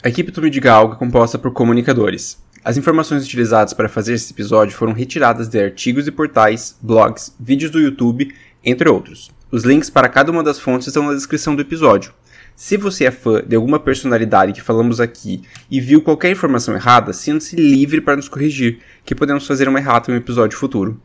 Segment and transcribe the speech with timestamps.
[0.00, 2.40] A equipe do Algo é composta por comunicadores.
[2.64, 7.72] As informações utilizadas para fazer esse episódio foram retiradas de artigos e portais, blogs, vídeos
[7.72, 8.32] do YouTube,
[8.64, 9.28] entre outros.
[9.50, 12.12] Os links para cada uma das fontes estão na descrição do episódio.
[12.54, 17.12] Se você é fã de alguma personalidade que falamos aqui e viu qualquer informação errada,
[17.12, 21.00] sinta-se livre para nos corrigir, que podemos fazer uma errata em um episódio futuro.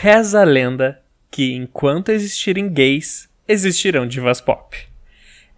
[0.00, 4.78] Reza a lenda que enquanto existirem gays, existirão divas pop.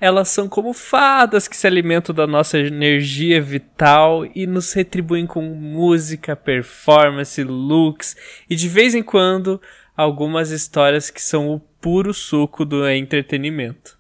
[0.01, 5.43] Elas são como fadas que se alimentam da nossa energia vital e nos retribuem com
[5.43, 8.17] música, performance, looks
[8.49, 9.61] e de vez em quando
[9.95, 13.99] algumas histórias que são o puro suco do entretenimento.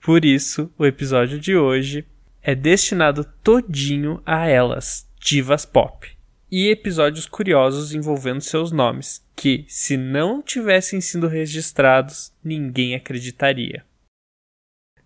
[0.00, 2.06] Por isso, o episódio de hoje
[2.40, 6.16] é destinado todinho a elas, divas pop
[6.50, 13.84] e episódios curiosos envolvendo seus nomes, que, se não tivessem sido registrados, ninguém acreditaria.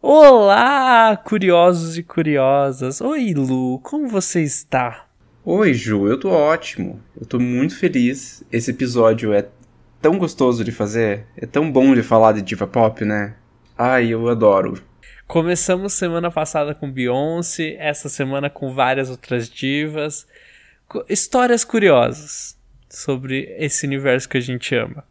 [0.01, 3.01] Olá, curiosos e curiosas!
[3.01, 5.07] Oi, Lu, como você está?
[5.45, 7.01] Oi, Ju, eu tô ótimo.
[7.21, 8.45] Eu tô muito feliz.
[8.51, 9.49] Esse episódio é
[10.01, 13.35] tão gostoso de fazer, é tão bom de falar de diva pop, né?
[13.77, 14.83] Ai, eu adoro.
[15.27, 20.27] Começamos semana passada com Beyoncé, essa semana com várias outras divas
[21.09, 22.57] histórias curiosas
[22.89, 25.05] sobre esse universo que a gente ama.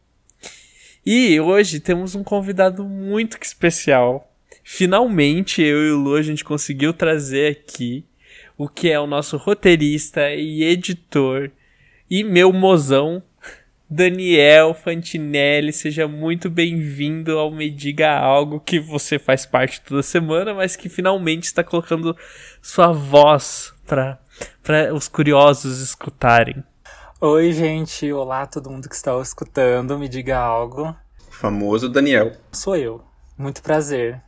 [1.06, 4.32] E hoje temos um convidado muito especial.
[4.64, 8.06] Finalmente eu e o Lu a gente conseguiu trazer aqui
[8.58, 11.50] o que é o nosso roteirista e editor
[12.10, 13.24] e meu mozão
[13.90, 20.54] Daniel Fantinelli, seja muito bem-vindo ao Me Diga Algo que você faz parte toda semana,
[20.54, 22.16] mas que finalmente está colocando
[22.62, 24.21] sua voz para
[24.64, 26.64] para os curiosos escutarem.
[27.20, 28.12] Oi, gente.
[28.12, 29.98] Olá, todo mundo que está escutando.
[29.98, 30.96] Me diga algo.
[31.28, 32.32] O famoso Daniel.
[32.52, 33.04] Sou eu.
[33.38, 34.22] Muito prazer.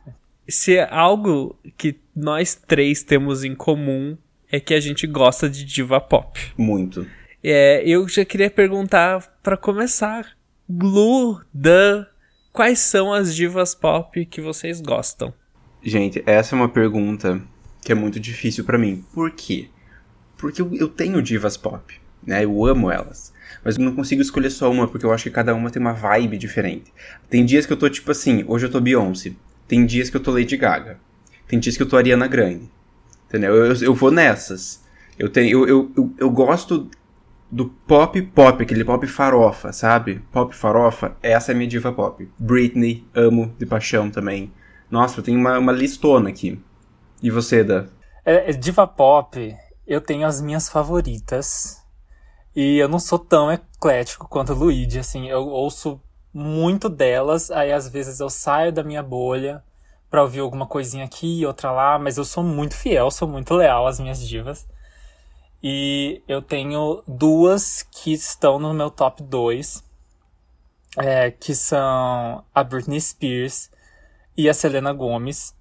[0.48, 4.16] Se é algo que nós três temos em comum
[4.50, 6.40] é que a gente gosta de diva pop.
[6.56, 7.06] Muito.
[7.42, 10.28] É, eu já queria perguntar para começar,
[10.68, 12.06] Blue, Dan,
[12.52, 15.34] quais são as divas pop que vocês gostam?
[15.82, 17.42] Gente, essa é uma pergunta
[17.82, 19.04] que é muito difícil para mim.
[19.12, 19.68] Por quê?
[20.36, 21.94] Porque eu, eu tenho divas pop,
[22.26, 22.44] né?
[22.44, 23.32] Eu amo elas.
[23.64, 25.92] Mas eu não consigo escolher só uma, porque eu acho que cada uma tem uma
[25.92, 26.92] vibe diferente.
[27.30, 29.32] Tem dias que eu tô tipo assim, hoje eu tô Beyoncé.
[29.66, 30.98] Tem dias que eu tô Lady Gaga.
[31.48, 32.68] Tem dias que eu tô Ariana Grande.
[33.28, 33.54] Entendeu?
[33.54, 34.84] Eu, eu, eu vou nessas.
[35.18, 36.88] Eu, tenho, eu, eu, eu, gosto
[37.50, 40.20] do pop pop, aquele pop farofa, sabe?
[40.32, 42.28] Pop farofa, essa é minha diva pop.
[42.38, 44.52] Britney, amo de paixão também.
[44.90, 46.60] Nossa, eu tenho uma, uma listona aqui.
[47.22, 47.86] E você, Da?
[48.24, 49.54] É, diva pop,
[49.86, 51.82] eu tenho as minhas favoritas.
[52.54, 56.00] E eu não sou tão eclético quanto o Luigi, assim, eu ouço
[56.32, 59.62] muito delas, aí às vezes eu saio da minha bolha
[60.10, 63.54] pra ouvir alguma coisinha aqui e outra lá, mas eu sou muito fiel, sou muito
[63.54, 64.66] leal às minhas divas.
[65.62, 69.82] E eu tenho duas que estão no meu top 2,
[70.98, 73.70] é, que são a Britney Spears
[74.36, 75.54] e a Selena Gomez.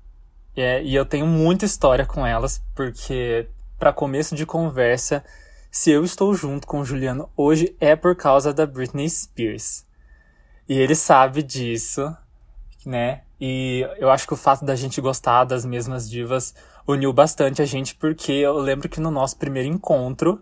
[0.56, 3.48] É, e eu tenho muita história com elas, porque
[3.84, 5.26] para começo de conversa,
[5.70, 9.86] se eu estou junto com o Juliano hoje é por causa da Britney Spears.
[10.70, 12.16] E ele sabe disso,
[12.86, 13.24] né?
[13.42, 16.56] E eu acho que o fato da gente gostar das mesmas divas
[16.88, 20.42] uniu bastante a gente, porque eu lembro que no nosso primeiro encontro,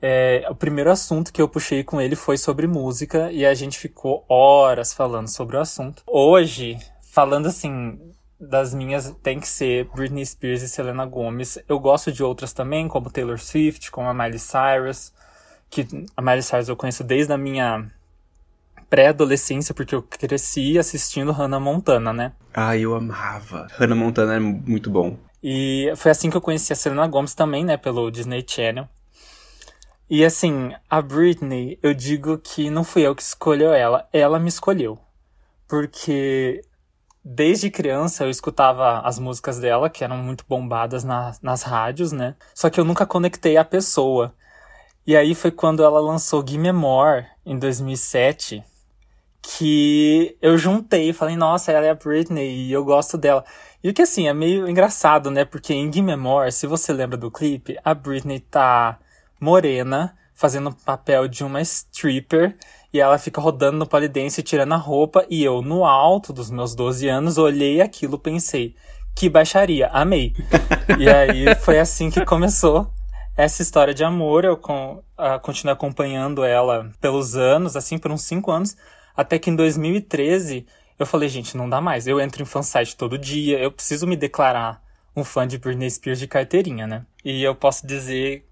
[0.00, 3.76] é, o primeiro assunto que eu puxei com ele foi sobre música e a gente
[3.76, 6.04] ficou horas falando sobre o assunto.
[6.06, 7.98] Hoje, falando assim,
[8.38, 11.58] das minhas tem que ser Britney Spears e Selena Gomez.
[11.68, 15.12] Eu gosto de outras também, como Taylor Swift, como a Miley Cyrus,
[15.70, 15.86] que
[16.16, 17.90] a Miley Cyrus eu conheço desde a minha
[18.90, 22.32] pré-adolescência, porque eu cresci assistindo Hannah Montana, né?
[22.52, 23.66] Ah, eu amava.
[23.72, 25.16] Hannah Montana é muito bom.
[25.42, 28.88] E foi assim que eu conheci a Selena Gomez também, né, pelo Disney Channel.
[30.08, 34.48] E assim, a Britney, eu digo que não fui eu que escolheu ela, ela me
[34.48, 34.98] escolheu.
[35.66, 36.62] Porque
[37.24, 42.36] Desde criança eu escutava as músicas dela, que eram muito bombadas na, nas rádios, né?
[42.54, 44.34] Só que eu nunca conectei a pessoa.
[45.06, 48.62] E aí foi quando ela lançou Gimme More, em 2007,
[49.42, 53.44] que eu juntei falei, nossa, ela é a Britney e eu gosto dela.
[53.82, 55.44] E o que assim, é meio engraçado, né?
[55.44, 58.98] Porque em Gimme More, se você lembra do clipe, a Britney tá
[59.40, 62.56] morena, fazendo o papel de uma stripper,
[62.94, 66.74] e ela fica rodando no polidense tirando a roupa e eu no alto dos meus
[66.74, 68.74] 12 anos olhei aquilo pensei
[69.14, 70.32] que baixaria amei
[70.98, 72.90] e aí foi assim que começou
[73.36, 78.22] essa história de amor, eu com, uh, continuei acompanhando ela pelos anos, assim, por uns
[78.22, 78.76] cinco anos,
[79.16, 80.64] até que em 2013
[80.98, 82.06] eu falei, gente, não dá mais.
[82.06, 84.80] Eu entro em fansite todo dia, eu preciso me declarar
[85.16, 87.04] um fã de Britney Spears de carteirinha, né?
[87.24, 88.46] E eu posso dizer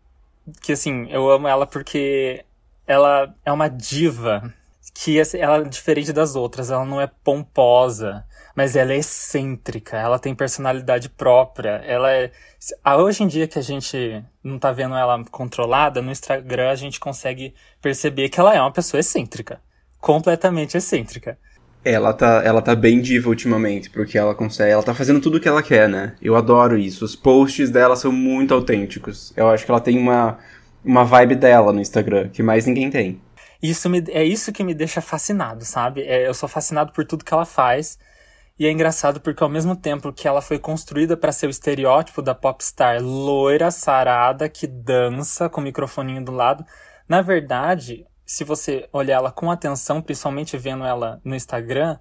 [0.61, 2.45] que, assim, eu amo ela porque
[2.93, 4.53] ela é uma diva
[4.95, 8.25] que assim, ela é diferente das outras, ela não é pomposa,
[8.55, 12.31] mas ela é excêntrica, ela tem personalidade própria, ela é...
[12.99, 17.01] Hoje em dia que a gente não tá vendo ela controlada, no Instagram a gente
[17.01, 19.61] consegue perceber que ela é uma pessoa excêntrica,
[19.99, 21.39] completamente excêntrica.
[21.85, 25.41] Ela tá, ela tá bem diva ultimamente, porque ela consegue, ela tá fazendo tudo o
[25.41, 26.15] que ela quer, né?
[26.23, 27.05] Eu adoro isso.
[27.05, 29.33] Os posts dela são muito autênticos.
[29.37, 30.39] Eu acho que ela tem uma,
[30.85, 33.21] uma vibe dela no Instagram, que mais ninguém tem.
[33.63, 36.03] Isso me, é isso que me deixa fascinado, sabe?
[36.03, 37.99] É, eu sou fascinado por tudo que ela faz.
[38.59, 42.21] E é engraçado porque ao mesmo tempo que ela foi construída para ser o estereótipo
[42.21, 46.65] da popstar loira, sarada, que dança com o microfoninho do lado,
[47.09, 51.99] na verdade, se você olhar ela com atenção, principalmente vendo ela no Instagram,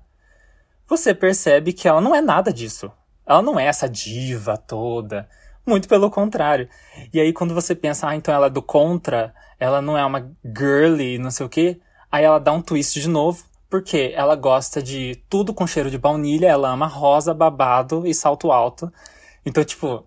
[0.87, 2.91] você percebe que ela não é nada disso.
[3.25, 5.27] Ela não é essa diva toda.
[5.65, 6.67] Muito pelo contrário.
[7.13, 10.31] E aí, quando você pensa, ah, então ela é do contra, ela não é uma
[10.43, 11.79] girly, não sei o quê,
[12.11, 15.97] aí ela dá um twist de novo, porque ela gosta de tudo com cheiro de
[15.97, 18.91] baunilha, ela ama rosa, babado e salto alto.
[19.45, 20.05] Então, tipo,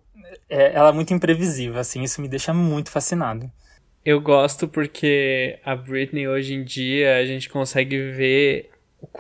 [0.49, 3.51] é, ela é muito imprevisível, assim, isso me deixa muito fascinado.
[4.05, 8.71] Eu gosto porque a Britney hoje em dia a gente consegue ver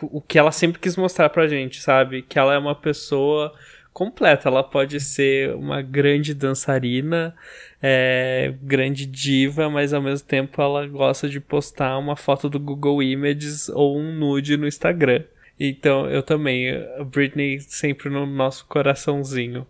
[0.02, 2.22] o, que ela sempre quis mostrar pra gente, sabe?
[2.22, 3.52] Que ela é uma pessoa
[3.94, 4.48] completa.
[4.48, 7.34] Ela pode ser uma grande dançarina,
[7.80, 13.02] é, grande diva, mas ao mesmo tempo ela gosta de postar uma foto do Google
[13.02, 15.22] Images ou um nude no Instagram.
[15.58, 16.66] Então eu também,
[17.06, 19.66] Britney sempre no nosso coraçãozinho.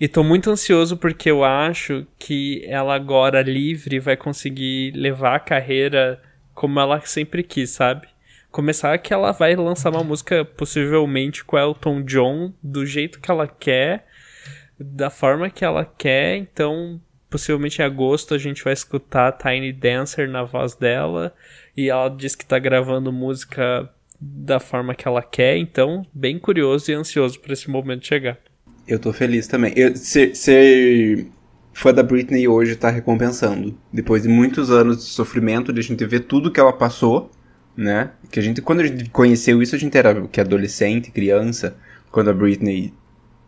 [0.00, 5.40] E tô muito ansioso porque eu acho que ela agora livre vai conseguir levar a
[5.40, 6.22] carreira
[6.54, 8.08] como ela sempre quis, sabe?
[8.50, 13.46] Começar que ela vai lançar uma música possivelmente com Elton John do jeito que ela
[13.46, 14.06] quer,
[14.78, 20.28] da forma que ela quer, então possivelmente em agosto a gente vai escutar Tiny Dancer
[20.30, 21.34] na voz dela
[21.76, 23.88] e ela diz que tá gravando música
[24.20, 28.38] da forma que ela quer, então bem curioso e ansioso para esse momento chegar.
[28.86, 29.72] Eu tô feliz também.
[29.76, 31.26] Eu, ser, ser
[31.72, 33.78] fã da Britney hoje tá recompensando.
[33.92, 37.30] Depois de muitos anos de sofrimento, de a gente ver tudo que ela passou,
[37.78, 38.10] né?
[38.28, 41.76] Que a gente, quando a gente conheceu isso, a gente era que adolescente, criança,
[42.10, 42.92] quando a Britney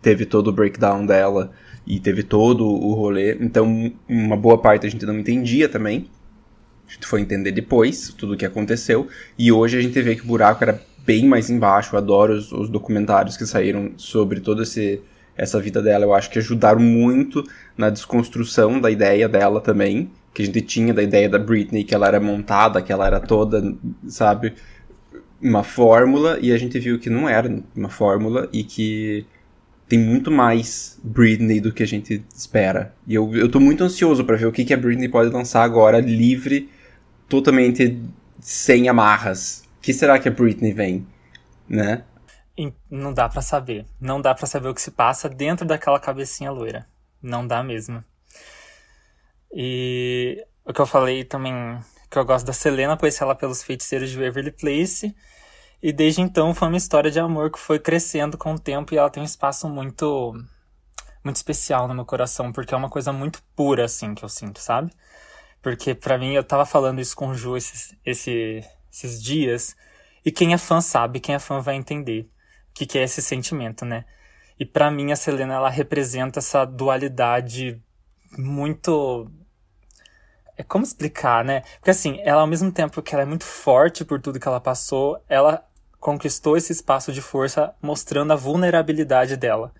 [0.00, 1.50] teve todo o breakdown dela
[1.84, 3.36] e teve todo o rolê.
[3.40, 6.08] Então, uma boa parte a gente não entendia também.
[6.88, 9.08] A gente foi entender depois tudo o que aconteceu.
[9.36, 11.96] E hoje a gente vê que o buraco era bem mais embaixo.
[11.96, 15.02] Eu adoro os, os documentários que saíram sobre esse
[15.36, 17.42] essa vida dela, eu acho que ajudaram muito
[17.74, 21.94] na desconstrução da ideia dela também, que a gente tinha da ideia da Britney, que
[21.94, 23.74] ela era montada, que ela era toda,
[24.06, 24.54] sabe,
[25.40, 29.26] uma fórmula, e a gente viu que não era uma fórmula e que
[29.88, 32.94] tem muito mais Britney do que a gente espera.
[33.06, 35.64] E eu, eu tô muito ansioso para ver o que, que a Britney pode lançar
[35.64, 36.70] agora, livre,
[37.28, 38.00] totalmente
[38.40, 39.64] sem amarras.
[39.82, 41.06] Que será que a Britney vem,
[41.68, 42.04] né?
[42.90, 43.86] não dá para saber.
[44.00, 46.86] Não dá para saber o que se passa dentro daquela cabecinha loira.
[47.22, 48.04] Não dá mesmo.
[49.52, 51.54] E o que eu falei também,
[52.10, 55.14] que eu gosto da Selena, conheci ela pelos feiticeiros de Waverly Place.
[55.82, 58.98] E desde então foi uma história de amor que foi crescendo com o tempo e
[58.98, 60.34] ela tem um espaço muito
[61.24, 64.58] muito especial no meu coração, porque é uma coisa muito pura assim que eu sinto,
[64.58, 64.90] sabe?
[65.62, 69.76] Porque para mim eu tava falando isso com o Ju esses, esses, dias,
[70.24, 72.30] e quem é fã sabe, quem é fã vai entender
[72.74, 74.04] que, que é esse sentimento, né?
[74.58, 77.82] E para mim a Selena ela representa essa dualidade
[78.38, 79.30] muito
[80.62, 81.62] como explicar, né?
[81.78, 84.60] Porque assim, ela ao mesmo tempo que ela é muito forte por tudo que ela
[84.60, 85.64] passou, ela
[85.98, 89.72] conquistou esse espaço de força mostrando a vulnerabilidade dela,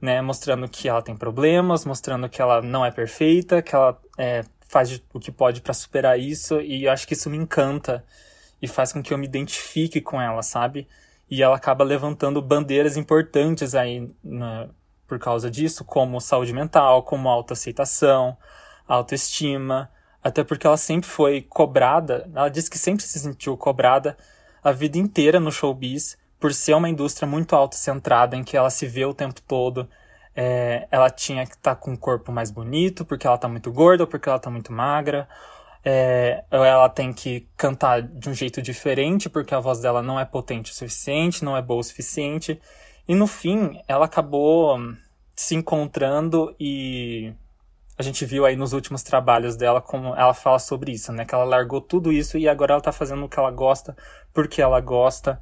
[0.00, 0.20] né?
[0.22, 5.02] Mostrando que ela tem problemas, mostrando que ela não é perfeita, que ela é, faz
[5.12, 8.04] o que pode para superar isso, e eu acho que isso me encanta
[8.62, 10.86] e faz com que eu me identifique com ela, sabe?
[11.30, 14.68] e ela acaba levantando bandeiras importantes aí né,
[15.06, 18.36] por causa disso, como saúde mental, como autoaceitação,
[18.86, 19.88] autoestima,
[20.22, 24.16] até porque ela sempre foi cobrada, ela disse que sempre se sentiu cobrada
[24.62, 28.86] a vida inteira no showbiz, por ser uma indústria muito autocentrada, em que ela se
[28.86, 29.88] vê o tempo todo,
[30.34, 33.70] é, ela tinha que estar tá com um corpo mais bonito, porque ela está muito
[33.70, 35.28] gorda ou porque ela está muito magra,
[35.84, 40.24] é, ela tem que cantar de um jeito diferente, porque a voz dela não é
[40.24, 42.60] potente o suficiente, não é boa o suficiente.
[43.08, 44.78] E no fim, ela acabou
[45.34, 47.32] se encontrando e
[48.00, 51.26] a gente viu aí nos últimos trabalhos dela como ela fala sobre isso, né?
[51.26, 53.94] Que ela largou tudo isso e agora ela tá fazendo o que ela gosta,
[54.32, 55.38] porque ela gosta.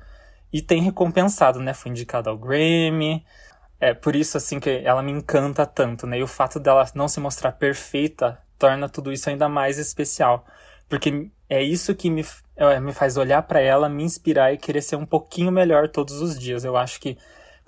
[0.53, 1.73] E tem recompensado, né?
[1.73, 3.25] Foi indicada ao Grammy.
[3.79, 6.19] É por isso, assim, que ela me encanta tanto, né?
[6.19, 10.45] E o fato dela não se mostrar perfeita torna tudo isso ainda mais especial.
[10.89, 14.83] Porque é isso que me, é, me faz olhar para ela, me inspirar e querer
[14.83, 16.65] ser um pouquinho melhor todos os dias.
[16.65, 17.17] Eu acho que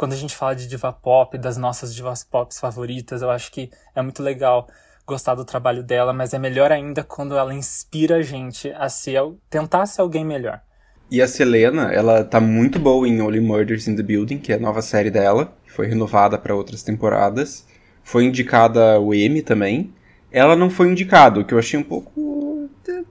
[0.01, 3.71] quando a gente fala de diva pop, das nossas divas pop favoritas, eu acho que
[3.95, 4.67] é muito legal
[5.07, 9.21] gostar do trabalho dela, mas é melhor ainda quando ela inspira a gente a ser,
[9.51, 10.63] tentar ser alguém melhor.
[11.11, 14.57] E a Selena, ela tá muito boa em Only Murders in the Building, que é
[14.57, 17.67] a nova série dela, que foi renovada para outras temporadas.
[18.03, 19.93] Foi indicada o Emmy também.
[20.33, 22.11] Ela não foi indicada, o que eu achei um pouco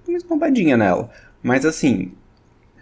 [0.08, 1.12] uma esbombadinha nela.
[1.44, 2.14] Mas assim,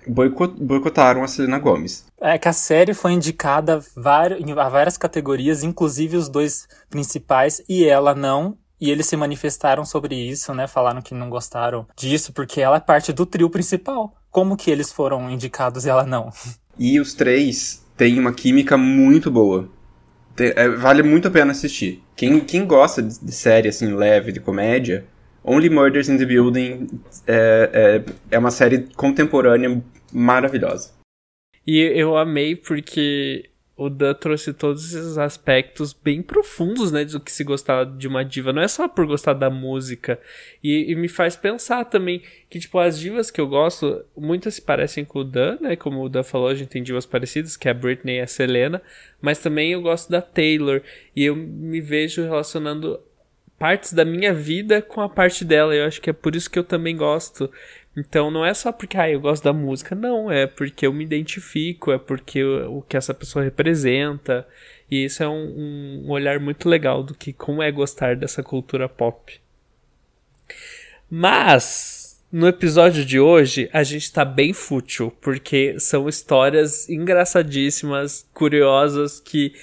[0.07, 2.05] boicotaram a Selena Gomes.
[2.19, 8.15] É que a série foi indicada a várias categorias, inclusive os dois principais, e ela
[8.15, 8.57] não.
[8.79, 10.67] E eles se manifestaram sobre isso, né?
[10.67, 14.15] Falaram que não gostaram disso, porque ela é parte do trio principal.
[14.29, 16.31] Como que eles foram indicados e ela não?
[16.79, 19.67] E os três têm uma química muito boa.
[20.37, 22.03] É, vale muito a pena assistir.
[22.15, 25.03] Quem, quem gosta de série assim, leve, de comédia,
[25.43, 26.87] Only Murders in the Building
[27.25, 30.93] é, é, é uma série contemporânea maravilhosa.
[31.65, 37.31] E eu amei porque o Dan trouxe todos esses aspectos bem profundos, né, do que
[37.31, 38.51] se gostar de uma diva.
[38.51, 40.19] Não é só por gostar da música.
[40.63, 44.61] E, e, me faz pensar também que, tipo, as divas que eu gosto, muitas se
[44.63, 47.67] parecem com o Dan, né, como o Dan falou, a gente tem divas parecidas, que
[47.67, 48.81] é a Britney e a Selena.
[49.21, 50.81] Mas também eu gosto da Taylor.
[51.15, 52.99] E eu me vejo relacionando
[53.59, 55.75] partes da minha vida com a parte dela.
[55.75, 57.51] Eu acho que é por isso que eu também gosto.
[57.97, 61.03] Então não é só porque ah, eu gosto da música, não, é porque eu me
[61.03, 64.47] identifico, é porque o, que essa pessoa representa.
[64.89, 68.87] E isso é um, um olhar muito legal do que como é gostar dessa cultura
[68.87, 69.41] pop.
[71.09, 79.19] Mas no episódio de hoje a gente tá bem fútil, porque são histórias engraçadíssimas, curiosas
[79.19, 79.53] que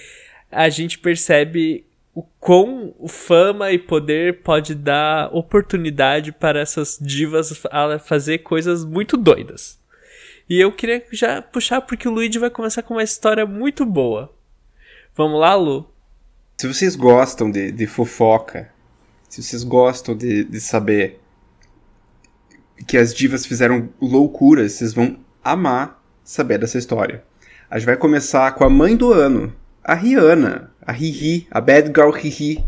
[0.51, 7.99] a gente percebe o quão fama e poder pode dar oportunidade para essas divas a
[7.99, 9.79] fazer coisas muito doidas.
[10.49, 14.33] E eu queria já puxar porque o Luigi vai começar com uma história muito boa.
[15.17, 15.91] Vamos lá, Lu?
[16.59, 18.71] Se vocês gostam de, de fofoca,
[19.29, 21.21] se vocês gostam de, de saber
[22.87, 27.25] que as divas fizeram loucuras, vocês vão amar saber dessa história.
[27.71, 31.89] A gente vai começar com a mãe do ano, a Rihanna, a Riri, a Bad
[31.89, 32.65] Girl Riri,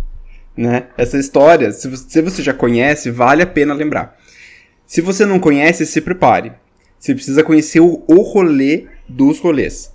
[0.56, 0.88] né?
[0.96, 4.16] Essa história, se você já conhece, vale a pena lembrar.
[4.86, 6.52] Se você não conhece, se prepare.
[6.98, 9.92] Você precisa conhecer o, o rolê dos rolês.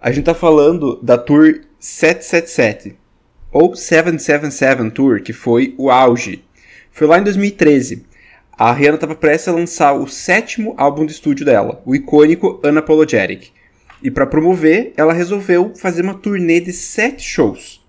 [0.00, 2.96] A gente tá falando da Tour 777,
[3.50, 6.44] ou 777 Tour, que foi o auge.
[6.92, 8.04] Foi lá em 2013.
[8.52, 13.52] A Rihanna estava prestes a lançar o sétimo álbum de estúdio dela, o icônico Unapologetic.
[14.02, 17.84] E para promover, ela resolveu fazer uma turnê de sete shows,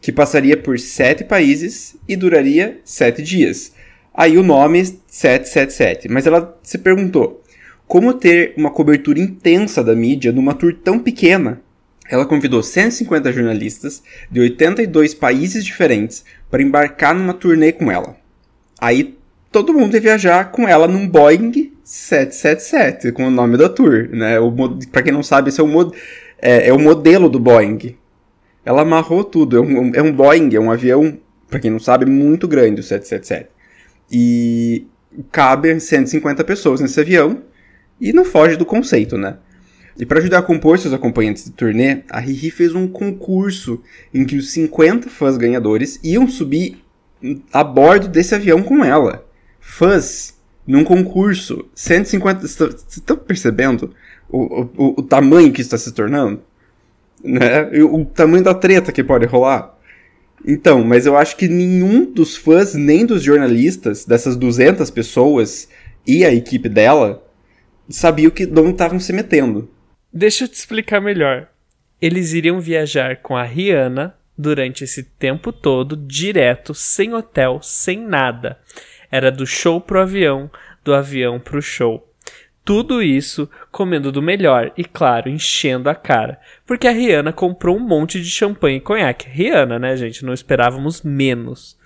[0.00, 3.72] que passaria por sete países e duraria sete dias.
[4.12, 6.08] Aí o nome 777.
[6.08, 7.42] Mas ela se perguntou:
[7.86, 11.60] como ter uma cobertura intensa da mídia numa tour tão pequena?
[12.08, 18.16] Ela convidou 150 jornalistas de 82 países diferentes para embarcar numa turnê com ela.
[18.78, 19.16] Aí
[19.50, 24.36] todo mundo ia viajar com ela num Boeing 777, com o nome da tour, né?
[24.90, 25.92] Para quem não sabe, esse é o,
[26.40, 27.96] é, é o modelo do Boeing.
[28.64, 29.58] Ela amarrou tudo.
[29.58, 32.82] É um, é um Boeing, é um avião, para quem não sabe, muito grande, o
[32.82, 33.50] 777.
[34.10, 34.86] E
[35.30, 37.42] cabe 150 pessoas nesse avião
[38.00, 39.36] e não foge do conceito, né?
[39.96, 43.80] E para ajudar a compor seus acompanhantes de turnê, a Riri fez um concurso
[44.12, 46.82] em que os 50 fãs ganhadores iam subir
[47.52, 49.24] a bordo desse avião com ela.
[49.60, 50.33] Fãs
[50.66, 52.40] num concurso, 150.
[52.40, 53.94] Vocês estão percebendo
[54.28, 56.42] o, o, o tamanho que está se tornando?
[57.22, 57.64] Né?
[57.82, 59.74] O, o tamanho da treta que pode rolar?
[60.46, 65.68] Então, mas eu acho que nenhum dos fãs, nem dos jornalistas, dessas 200 pessoas
[66.06, 67.26] e a equipe dela,
[67.88, 69.70] sabia o que não estavam se metendo.
[70.12, 71.48] Deixa eu te explicar melhor.
[72.00, 78.58] Eles iriam viajar com a Rihanna durante esse tempo todo, direto, sem hotel, sem nada.
[79.14, 80.50] Era do show pro avião,
[80.82, 82.04] do avião pro show.
[82.64, 86.40] Tudo isso comendo do melhor e, claro, enchendo a cara.
[86.66, 89.28] Porque a Rihanna comprou um monte de champanhe e conhaque.
[89.28, 90.24] Rihanna, né, gente?
[90.24, 91.78] Não esperávamos menos.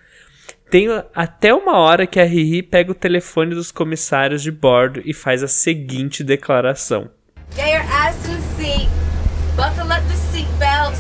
[0.71, 5.13] Tem até uma hora que a Riri pega o telefone dos comissários de bordo e
[5.13, 7.11] faz a seguinte declaração.
[7.55, 8.89] Get your ass in the seat,
[9.55, 10.99] buckle up the seatbelts,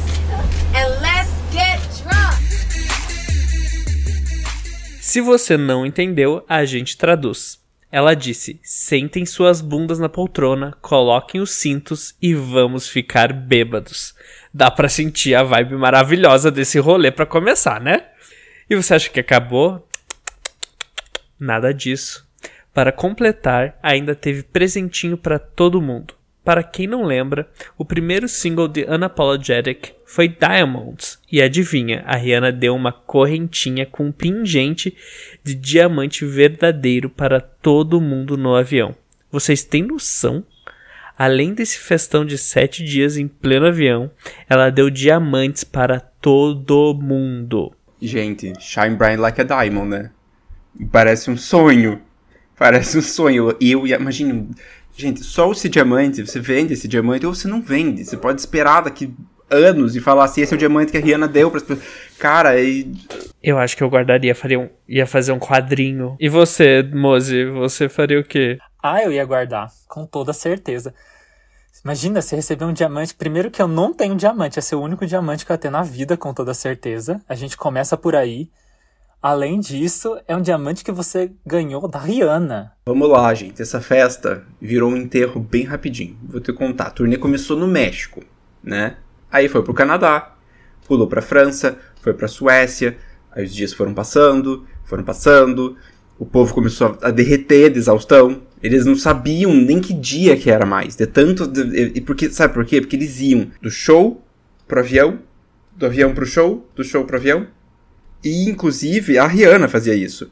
[5.19, 7.61] Se você não entendeu, a gente traduz.
[7.91, 14.15] Ela disse: Sentem suas bundas na poltrona, coloquem os cintos e vamos ficar bêbados.
[14.55, 18.05] Dá pra sentir a vibe maravilhosa desse rolê para começar, né?
[18.71, 19.85] E você acha que acabou?
[21.37, 22.25] Nada disso.
[22.73, 26.15] Para completar, ainda teve presentinho para todo mundo.
[26.45, 31.19] Para quem não lembra, o primeiro single de Unapologetic foi Diamonds.
[31.31, 34.97] E adivinha, a Rihanna deu uma correntinha com um pingente
[35.45, 38.97] de diamante verdadeiro para todo mundo no avião.
[39.31, 40.43] Vocês têm noção?
[41.17, 44.11] Além desse festão de sete dias em pleno avião,
[44.49, 47.71] ela deu diamantes para todo mundo.
[48.01, 50.11] Gente, Shine Bright Like a Diamond, né?
[50.91, 52.01] Parece um sonho.
[52.57, 53.55] Parece um sonho.
[53.61, 54.49] E eu imagino.
[54.97, 58.07] Gente, só esse diamante, você vende esse diamante ou você não vende.
[58.07, 59.15] Você pode esperar daqui
[59.51, 61.87] anos e falar assim, esse é o diamante que a Rihanna deu para as pessoas.
[62.19, 62.93] Cara, e...
[63.43, 66.17] Eu acho que eu guardaria, faria um, ia fazer um quadrinho.
[66.19, 68.59] E você, Mose, você faria o quê?
[68.83, 70.95] Ah, eu ia guardar, com toda certeza.
[71.85, 73.15] Imagina você receber um diamante.
[73.15, 75.71] Primeiro que eu não tenho diamante, esse é o único diamante que eu ia ter
[75.71, 77.21] na vida, com toda certeza.
[77.29, 78.51] A gente começa por aí.
[79.21, 82.73] Além disso, é um diamante que você ganhou da Rihanna.
[82.87, 83.61] Vamos lá, gente.
[83.61, 86.17] Essa festa virou um enterro bem rapidinho.
[86.23, 86.87] Vou te contar.
[86.87, 88.23] A turnê começou no México,
[88.63, 88.97] né?
[89.31, 90.35] Aí foi pro Canadá,
[90.87, 92.97] pulou pra França, foi pra Suécia.
[93.33, 95.77] Aí os dias foram passando, foram passando.
[96.19, 98.43] O povo começou a derreter de exaustão.
[98.63, 100.97] Eles não sabiam nem que dia que era mais.
[100.97, 101.47] De tanto.
[101.47, 102.81] De, e porque, sabe por quê?
[102.81, 104.23] Porque eles iam do show
[104.67, 105.21] pro avião,
[105.77, 107.47] do avião pro show, do show pro avião,
[108.23, 110.31] e, inclusive, a Rihanna fazia isso.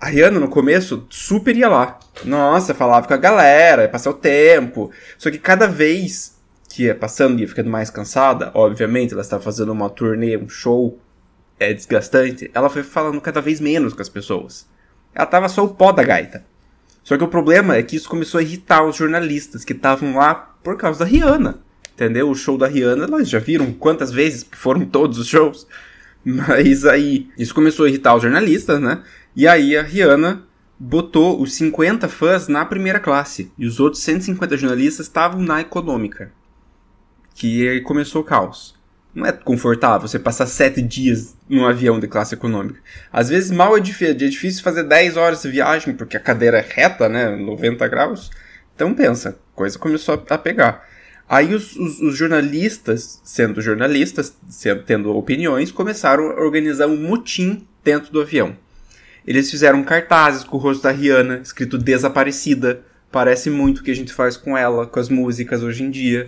[0.00, 1.98] A Rihanna, no começo, super ia lá.
[2.24, 4.90] Nossa, falava com a galera, ia passar o tempo.
[5.18, 6.35] Só que cada vez
[6.76, 10.46] que ia passando e ia ficando mais cansada, obviamente, ela estava fazendo uma turnê, um
[10.46, 11.00] show
[11.58, 14.68] é desgastante, ela foi falando cada vez menos com as pessoas.
[15.14, 16.44] Ela tava só o pó da gaita.
[17.02, 20.34] Só que o problema é que isso começou a irritar os jornalistas que estavam lá
[20.34, 21.60] por causa da Rihanna.
[21.94, 22.28] Entendeu?
[22.28, 25.66] O show da Rihanna, elas já viram quantas vezes foram todos os shows.
[26.22, 29.02] Mas aí, isso começou a irritar os jornalistas, né?
[29.34, 30.42] E aí a Rihanna
[30.78, 33.50] botou os 50 fãs na primeira classe.
[33.56, 36.30] E os outros 150 jornalistas estavam na econômica.
[37.36, 38.74] Que aí começou o caos.
[39.14, 42.80] Não é confortável você passar 7 dias num avião de classe econômica.
[43.12, 46.58] Às vezes mal é difícil, é difícil fazer 10 horas de viagem, porque a cadeira
[46.58, 47.36] é reta, né?
[47.36, 48.30] 90 graus.
[48.74, 50.86] Então pensa, coisa começou a pegar.
[51.28, 57.66] Aí os, os, os, jornalistas, sendo jornalistas, sendo, tendo opiniões, começaram a organizar um mutim
[57.82, 58.56] dentro do avião.
[59.26, 62.82] Eles fizeram cartazes com o rosto da Rihanna, escrito desaparecida.
[63.16, 66.26] Parece muito o que a gente faz com ela, com as músicas hoje em dia.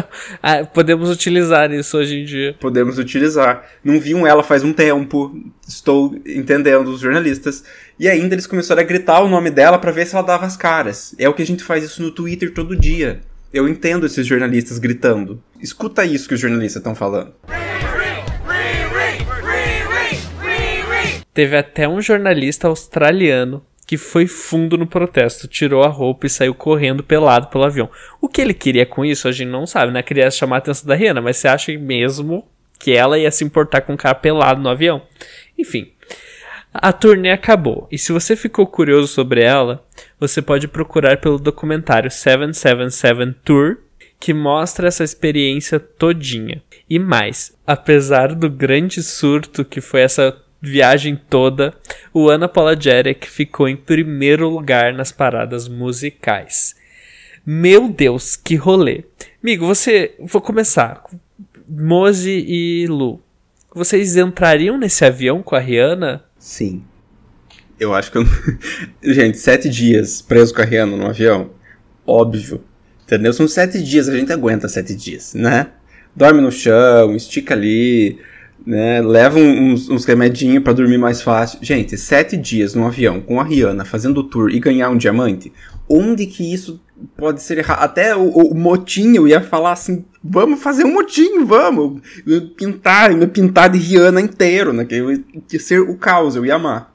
[0.42, 2.56] ah, podemos utilizar isso hoje em dia.
[2.58, 3.62] Podemos utilizar.
[3.84, 7.62] Não viam ela faz um tempo, estou entendendo os jornalistas.
[7.98, 10.56] E ainda eles começaram a gritar o nome dela para ver se ela dava as
[10.56, 11.14] caras.
[11.18, 13.20] É o que a gente faz isso no Twitter todo dia.
[13.52, 15.42] Eu entendo esses jornalistas gritando.
[15.60, 17.34] Escuta isso que os jornalistas estão falando.
[21.34, 26.54] Teve até um jornalista australiano que foi fundo no protesto, tirou a roupa e saiu
[26.54, 27.90] correndo pelado pelo avião.
[28.20, 30.00] O que ele queria com isso, a gente não sabe, né?
[30.00, 32.46] Queria chamar a atenção da Rihanna, mas você acha mesmo
[32.78, 35.02] que ela ia se importar com um cara pelado no avião?
[35.58, 35.90] Enfim,
[36.72, 39.84] a turnê acabou, e se você ficou curioso sobre ela,
[40.20, 43.78] você pode procurar pelo documentário 777 Tour,
[44.20, 46.62] que mostra essa experiência todinha.
[46.88, 51.74] E mais, apesar do grande surto que foi essa viagem toda,
[52.12, 56.74] o Unapologetic ficou em primeiro lugar nas paradas musicais.
[57.44, 59.04] Meu Deus, que rolê!
[59.42, 60.14] Amigo, você.
[60.18, 61.02] Vou começar.
[61.66, 63.20] Mose e Lu.
[63.74, 66.24] Vocês entrariam nesse avião com a Rihanna?
[66.38, 66.84] Sim.
[67.78, 68.24] Eu acho que eu.
[69.02, 71.50] gente, sete dias preso com a Rihanna no avião.
[72.06, 72.62] Óbvio.
[73.04, 73.32] Entendeu?
[73.32, 75.68] São sete dias, a gente aguenta sete dias, né?
[76.14, 78.18] Dorme no chão, estica ali,
[78.66, 79.00] né?
[79.00, 81.58] Leva uns, uns remedinhos para dormir mais fácil.
[81.62, 85.52] Gente, sete dias no avião com a Rihanna fazendo tour e ganhar um diamante.
[85.88, 86.80] Onde que isso
[87.16, 87.82] pode ser errado?
[87.82, 92.00] Até o, o motinho ia falar assim: vamos fazer um motinho, vamos!
[92.56, 94.84] Pintar, me pintar de Rihanna inteiro, né?
[94.84, 96.94] Que ser o caos, eu ia amar.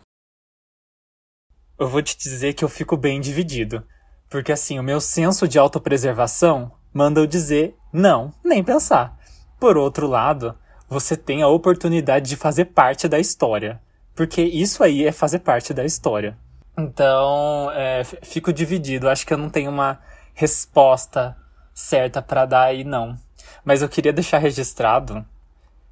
[1.77, 3.83] Eu vou te dizer que eu fico bem dividido.
[4.29, 9.17] Porque assim, o meu senso de autopreservação manda eu dizer não, nem pensar.
[9.59, 10.53] Por outro lado,
[10.87, 13.81] você tem a oportunidade de fazer parte da história.
[14.15, 16.37] Porque isso aí é fazer parte da história.
[16.77, 19.09] Então, é, fico dividido.
[19.09, 19.99] Acho que eu não tenho uma
[20.33, 21.35] resposta
[21.73, 23.17] certa para dar aí, não.
[23.63, 25.25] Mas eu queria deixar registrado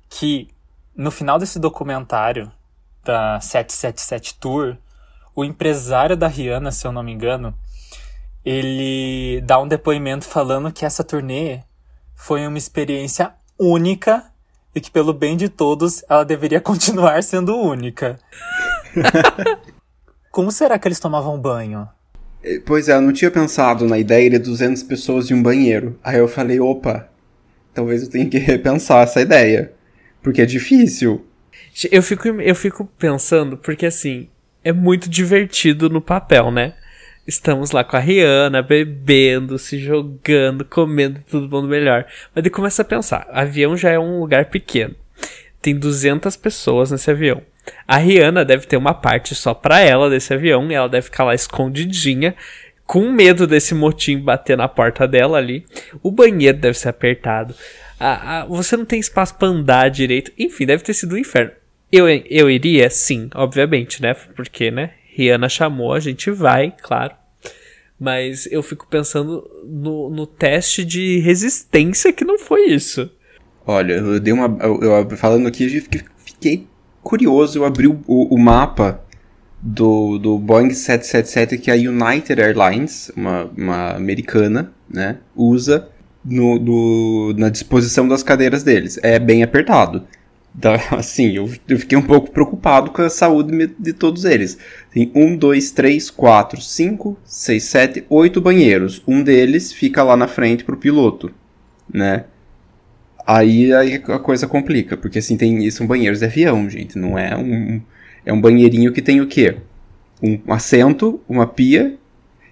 [0.10, 0.50] que
[0.96, 2.52] no final desse documentário
[3.04, 4.78] da 777 Tour,
[5.36, 7.54] o empresário da Rihanna, se eu não me engano,
[8.46, 11.62] ele dá um depoimento falando que essa turnê
[12.16, 14.32] foi uma experiência única
[14.76, 18.20] e que, pelo bem de todos, ela deveria continuar sendo única.
[20.32, 21.88] Como será que eles tomavam banho?
[22.66, 25.98] Pois é, eu não tinha pensado na ideia de 200 pessoas em um banheiro.
[26.04, 27.08] Aí eu falei, opa,
[27.74, 29.72] talvez eu tenha que repensar essa ideia.
[30.22, 31.26] Porque é difícil.
[31.92, 34.28] Eu fico, eu fico pensando, porque assim,
[34.64, 36.74] é muito divertido no papel, né?
[37.26, 42.06] Estamos lá com a Rihanna, bebendo, se jogando, comendo tudo bom melhor.
[42.36, 44.94] Mas daí começa a pensar, avião já é um lugar pequeno.
[45.62, 47.42] Tem 200 pessoas nesse avião.
[47.88, 51.24] A Rihanna deve ter uma parte só pra ela desse avião, e ela deve ficar
[51.24, 52.36] lá escondidinha,
[52.86, 55.66] com medo desse motim bater na porta dela ali.
[56.02, 57.56] O banheiro deve ser apertado.
[57.98, 60.34] A, a, você não tem espaço pra andar direito.
[60.38, 61.52] Enfim, deve ter sido um inferno.
[61.90, 62.90] Eu, eu iria?
[62.90, 64.14] Sim, obviamente, né?
[64.14, 64.92] Porque, né?
[65.16, 67.14] Rihanna chamou, a gente vai, claro.
[68.00, 73.10] Mas eu fico pensando no, no teste de resistência que não foi isso.
[73.66, 74.58] Olha, eu dei uma.
[74.62, 76.68] Eu, eu falando aqui, eu fiquei
[77.02, 79.02] curioso, eu abri o, o, mapa
[79.62, 85.88] do, do Boeing 777 que a United Airlines, uma, uma americana, né, usa
[86.26, 89.00] no, no, na disposição das cadeiras deles.
[89.02, 90.06] É bem apertado.
[90.54, 94.58] Da, assim, eu, eu, fiquei um pouco preocupado com a saúde de todos eles.
[94.92, 99.02] Tem um, dois, três, quatro, cinco, seis, sete, oito banheiros.
[99.08, 101.32] Um deles fica lá na frente pro piloto,
[101.92, 102.26] né?
[103.26, 106.98] Aí, aí a coisa complica, porque assim, tem, são banheiros de avião, gente.
[106.98, 107.82] Não é um.
[108.26, 109.58] É um banheirinho que tem o quê?
[110.22, 111.98] Um assento, uma pia,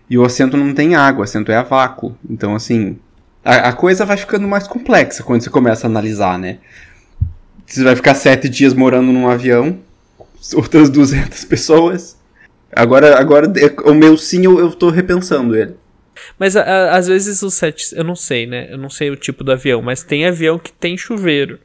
[0.09, 2.17] e o assento não tem água, o assento é a vácuo.
[2.29, 2.97] Então, assim,
[3.43, 6.57] a, a coisa vai ficando mais complexa quando você começa a analisar, né?
[7.71, 9.79] Você vai ficar sete dias morando num avião,
[10.53, 12.19] outras 200 pessoas.
[12.69, 13.51] Agora, agora
[13.85, 15.77] o meu sim, eu, eu tô repensando ele.
[16.37, 18.67] Mas a, a, às vezes os sets, eu não sei, né?
[18.69, 21.59] Eu não sei o tipo do avião, mas tem avião que tem chuveiro.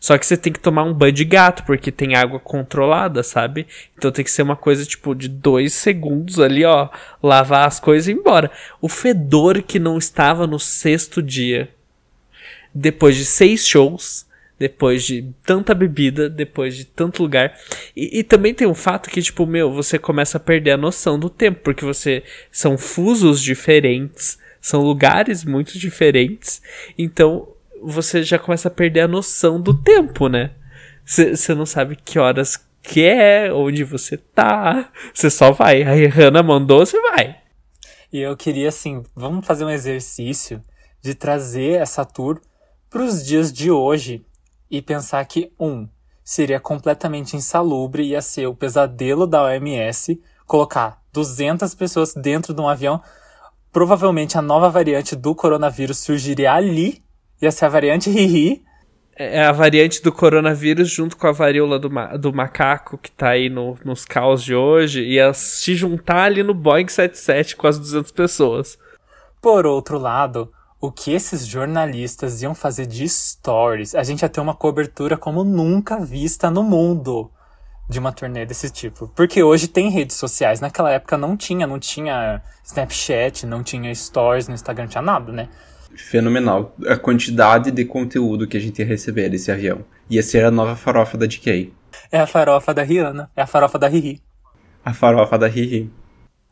[0.00, 3.68] Só que você tem que tomar um banho de gato, porque tem água controlada, sabe?
[3.96, 6.88] Então tem que ser uma coisa tipo de dois segundos ali, ó.
[7.22, 8.50] Lavar as coisas e ir embora.
[8.80, 11.68] O fedor que não estava no sexto dia.
[12.74, 14.26] Depois de seis shows,
[14.62, 17.52] depois de tanta bebida, depois de tanto lugar.
[17.96, 21.18] E, e, também tem um fato que, tipo, meu, você começa a perder a noção
[21.18, 22.22] do tempo, porque você.
[22.48, 26.62] São fusos diferentes, são lugares muito diferentes,
[26.96, 27.48] então
[27.82, 30.52] você já começa a perder a noção do tempo, né?
[31.04, 34.92] Você não sabe que horas que é, onde você tá.
[35.12, 35.82] Você só vai.
[35.82, 37.36] A Hannah mandou, você vai.
[38.12, 40.62] E eu queria, assim, vamos fazer um exercício
[41.00, 42.40] de trazer essa tour
[42.88, 44.24] para os dias de hoje
[44.72, 45.86] e pensar que, um,
[46.24, 52.68] seria completamente insalubre, ia ser o pesadelo da OMS colocar 200 pessoas dentro de um
[52.68, 53.02] avião.
[53.70, 57.02] Provavelmente a nova variante do coronavírus surgiria ali,
[57.40, 58.64] ia ser a variante Hihi.
[59.14, 63.10] É, é a variante do coronavírus junto com a varíola do, ma do macaco que
[63.10, 67.66] tá aí no, nos caos de hoje, ia se juntar ali no Boeing 77 com
[67.66, 68.78] as 200 pessoas.
[69.38, 70.50] Por outro lado,
[70.82, 75.44] o que esses jornalistas iam fazer de stories, a gente ia ter uma cobertura como
[75.44, 77.30] nunca vista no mundo
[77.88, 79.06] de uma turnê desse tipo.
[79.14, 84.48] Porque hoje tem redes sociais, naquela época não tinha, não tinha Snapchat, não tinha stories
[84.48, 85.48] no Instagram, não tinha nada, né?
[85.94, 86.74] Fenomenal.
[86.88, 89.84] A quantidade de conteúdo que a gente ia receber desse avião.
[90.10, 91.72] Ia ser a nova farofa da DK.
[92.10, 94.20] É a farofa da Rihanna, é a farofa da Riri.
[94.84, 95.92] A farofa da Riri.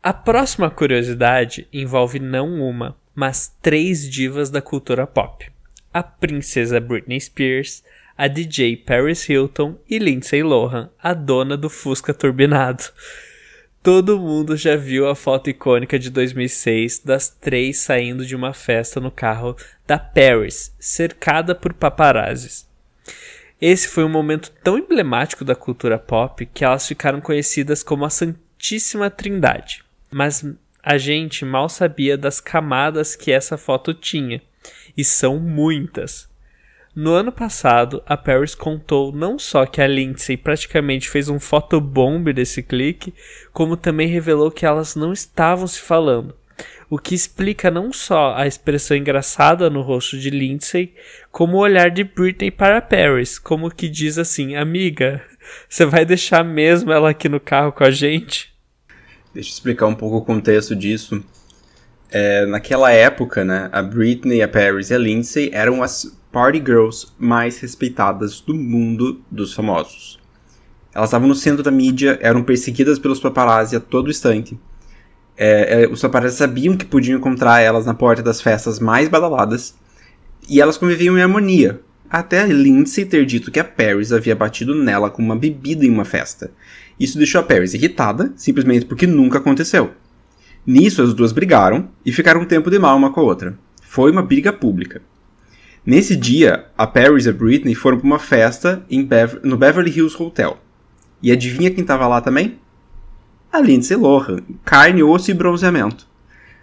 [0.01, 5.47] A próxima curiosidade envolve não uma, mas três divas da cultura pop:
[5.93, 7.83] a princesa Britney Spears,
[8.17, 12.83] a DJ Paris Hilton e Lindsay Lohan, a dona do Fusca turbinado.
[13.83, 18.99] Todo mundo já viu a foto icônica de 2006 das três saindo de uma festa
[18.99, 19.55] no carro
[19.85, 22.67] da Paris, cercada por paparazzis.
[23.61, 28.09] Esse foi um momento tão emblemático da cultura pop que elas ficaram conhecidas como a
[28.09, 29.83] Santíssima Trindade.
[30.09, 30.43] Mas
[30.83, 34.41] a gente mal sabia das camadas que essa foto tinha,
[34.97, 36.29] e são muitas.
[36.93, 42.33] No ano passado, a Paris contou não só que a Lindsay praticamente fez um photobomb
[42.33, 43.13] desse clique,
[43.53, 46.35] como também revelou que elas não estavam se falando.
[46.89, 50.93] O que explica não só a expressão engraçada no rosto de Lindsay,
[51.31, 55.23] como o olhar de Britney para Paris, como que diz assim: Amiga,
[55.69, 58.50] você vai deixar mesmo ela aqui no carro com a gente?
[59.33, 61.23] Deixa eu explicar um pouco o contexto disso.
[62.09, 67.07] É, naquela época, né, a Britney, a Paris e a Lindsay eram as party girls
[67.17, 70.19] mais respeitadas do mundo dos famosos.
[70.93, 74.59] Elas estavam no centro da mídia, eram perseguidas pelos paparazzi a todo instante.
[75.37, 79.73] É, é, os paparazzi sabiam que podiam encontrar elas na porta das festas mais badaladas,
[80.49, 85.09] e elas conviviam em harmonia, até Lindsay ter dito que a Paris havia batido nela
[85.09, 86.51] com uma bebida em uma festa.
[87.01, 89.89] Isso deixou a Paris irritada, simplesmente porque nunca aconteceu.
[90.63, 93.57] Nisso, as duas brigaram e ficaram um tempo de mal uma com a outra.
[93.81, 95.01] Foi uma briga pública.
[95.83, 98.85] Nesse dia, a Paris e a Britney foram para uma festa
[99.41, 100.59] no Beverly Hills Hotel.
[101.23, 102.59] E adivinha quem estava lá também?
[103.51, 106.05] A Lindsay Lohan, carne, osso e bronzeamento.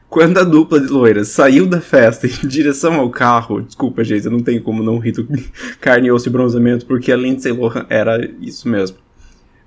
[0.09, 4.31] Quando a dupla de loiras saiu da festa em direção ao carro, desculpa, gente, eu
[4.31, 5.27] não tenho como não rir do
[5.83, 9.08] carne, osso e bronzeamento, porque a Lindsay Lohan era isso mesmo.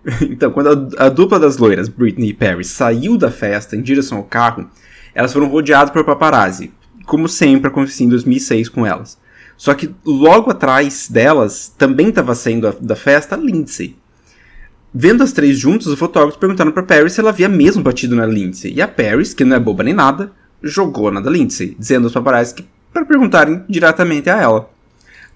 [0.21, 4.17] Então, quando a, a, dupla das loiras, Britney e Paris, saiu da festa em direção
[4.17, 4.69] ao carro,
[5.13, 6.71] elas foram rodeadas por paparazzi,
[7.05, 9.19] como sempre aconteceu em 2006 com elas.
[9.57, 13.95] Só que logo atrás delas, também estava saindo da festa, a Lindsay.
[14.93, 18.25] Vendo as três juntas, os fotógrafos perguntaram para Paris se ela havia mesmo batido na
[18.25, 18.73] Lindsay.
[18.73, 20.31] E a Paris, que não é boba nem nada,
[20.63, 24.69] jogou na da Lindsay, dizendo aos paparazzi que para perguntarem diretamente a ela.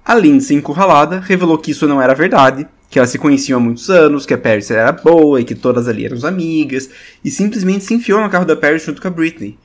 [0.04, 3.90] A Lindsay, encurralada, revelou que isso não era verdade, que elas se conheciam há muitos
[3.90, 6.90] anos, que a Paris era boa e que todas ali eram amigas,
[7.22, 9.60] e simplesmente se enfiou no carro da Paris junto com a Britney,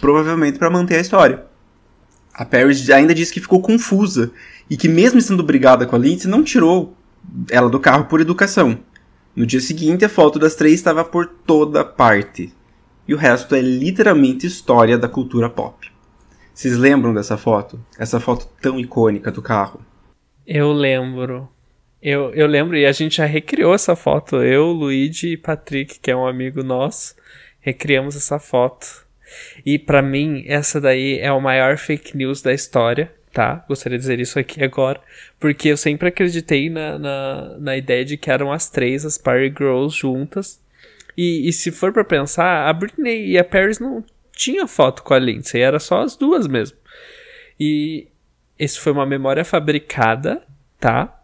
[0.00, 1.44] provavelmente para manter a história.
[2.32, 4.32] A Paris ainda disse que ficou confusa
[4.70, 6.96] e que mesmo estando brigada com a Lindsay, não tirou
[7.50, 8.78] ela do carro por educação.
[9.36, 12.50] No dia seguinte, a foto das três estava por toda parte.
[13.06, 15.86] E o resto é literalmente história da cultura pop.
[16.54, 17.78] Vocês lembram dessa foto?
[17.98, 19.82] Essa foto tão icônica do carro?
[20.46, 21.46] Eu lembro.
[22.02, 24.42] Eu, eu lembro, e a gente já recriou essa foto.
[24.42, 27.14] Eu, Luigi e Patrick, que é um amigo nosso,
[27.60, 29.06] recriamos essa foto.
[29.64, 33.64] E para mim, essa daí é o maior fake news da história tá?
[33.68, 35.00] Gostaria de dizer isso aqui agora.
[35.38, 39.48] Porque eu sempre acreditei na, na, na ideia de que eram as três, as Party
[39.56, 40.60] Girls juntas.
[41.16, 45.12] E, e se for para pensar, a Britney e a Paris não tinham foto com
[45.12, 46.76] a Lindsay, era só as duas mesmo.
[47.58, 48.08] E
[48.58, 50.42] isso foi uma memória fabricada,
[50.78, 51.19] tá?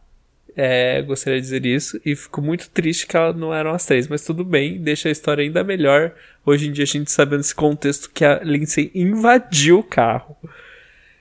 [0.57, 2.01] É, gostaria de dizer isso.
[2.05, 5.45] E fico muito triste que não eram as três, mas tudo bem, deixa a história
[5.45, 6.13] ainda melhor.
[6.47, 10.35] Hoje em dia a gente sabendo esse contexto que a Lindsay invadiu o carro.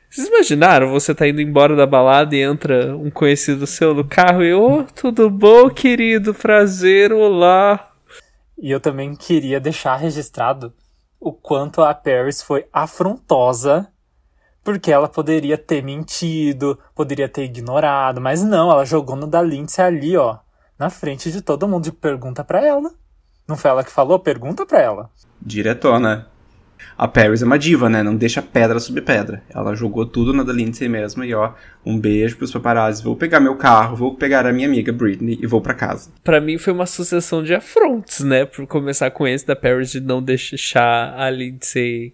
[0.09, 4.41] Vocês imaginaram você tá indo embora da balada e entra um conhecido seu no carro
[4.41, 6.33] e, ô, oh, tudo bom, querido?
[6.33, 7.91] Prazer, olá.
[8.57, 10.73] E eu também queria deixar registrado
[11.19, 13.91] o quanto a Paris foi afrontosa,
[14.65, 19.85] porque ela poderia ter mentido, poderia ter ignorado, mas não, ela jogou no da Lindsay
[19.85, 20.39] ali, ó,
[20.77, 22.91] na frente de todo mundo e pergunta pra ela.
[23.47, 24.17] Não foi ela que falou?
[24.17, 25.11] Pergunta pra ela.
[25.39, 26.27] Diretona
[26.97, 28.01] a Paris é uma diva, né?
[28.01, 29.43] Não deixa pedra sobre pedra.
[29.53, 31.53] Ela jogou tudo na da Lindsay mesmo e ó,
[31.85, 33.03] um beijo pros paparazzi.
[33.03, 36.09] Vou pegar meu carro, vou pegar a minha amiga Britney e vou para casa.
[36.23, 38.45] Para mim foi uma sucessão de afrontes, né?
[38.45, 42.13] Por começar com esse da Paris de não deixar a Lindsay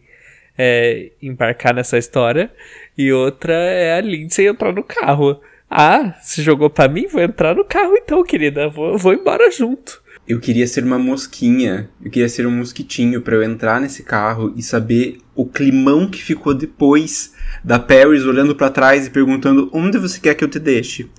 [0.57, 2.51] é, embarcar nessa história.
[2.97, 5.39] E outra é a Lindsay entrar no carro.
[5.69, 7.07] Ah, se jogou para mim?
[7.07, 8.67] Vou entrar no carro então, querida.
[8.67, 10.01] Vou, vou embora junto.
[10.27, 14.53] Eu queria ser uma mosquinha, eu queria ser um mosquitinho para eu entrar nesse carro
[14.55, 17.33] e saber o climão que ficou depois
[17.63, 21.09] da Paris olhando para trás e perguntando onde você quer que eu te deixe.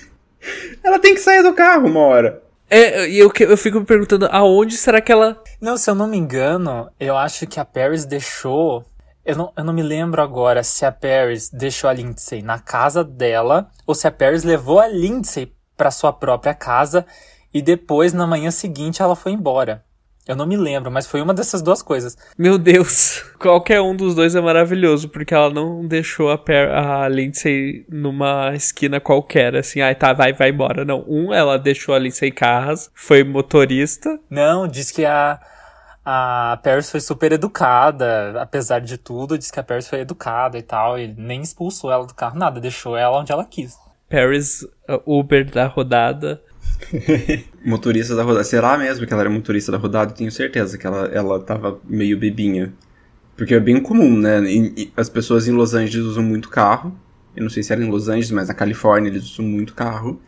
[0.82, 2.42] ela tem que sair do carro uma hora.
[2.68, 5.42] É, eu, eu fico me perguntando aonde será que ela.
[5.60, 8.84] Não, se eu não me engano, eu acho que a Paris deixou.
[9.24, 13.02] Eu não, eu não me lembro agora se a Paris deixou a Lindsay na casa
[13.02, 17.06] dela ou se a Paris levou a Lindsay para sua própria casa
[17.52, 19.83] e depois, na manhã seguinte, ela foi embora.
[20.26, 22.16] Eu não me lembro, mas foi uma dessas duas coisas.
[22.38, 27.06] Meu Deus, qualquer um dos dois é maravilhoso, porque ela não deixou a, per a
[27.08, 30.82] Lindsay numa esquina qualquer, assim, ai ah, tá, vai, vai embora.
[30.82, 34.18] Não, um, ela deixou a Lindsay Carras, foi motorista.
[34.30, 35.38] Não, diz que a,
[36.02, 40.62] a Paris foi super educada, apesar de tudo, diz que a Paris foi educada e
[40.62, 43.76] tal, e nem expulsou ela do carro, nada, deixou ela onde ela quis.
[44.08, 46.40] Paris, uh, Uber da rodada,
[47.64, 48.44] motorista da rodada.
[48.44, 50.12] Será mesmo que ela era motorista da rodada?
[50.12, 52.72] Eu tenho certeza que ela, ela tava meio bebinha.
[53.36, 54.40] Porque é bem comum, né?
[54.44, 56.96] E, as pessoas em Los Angeles usam muito carro.
[57.36, 60.20] Eu não sei se era em Los Angeles, mas na Califórnia eles usam muito carro.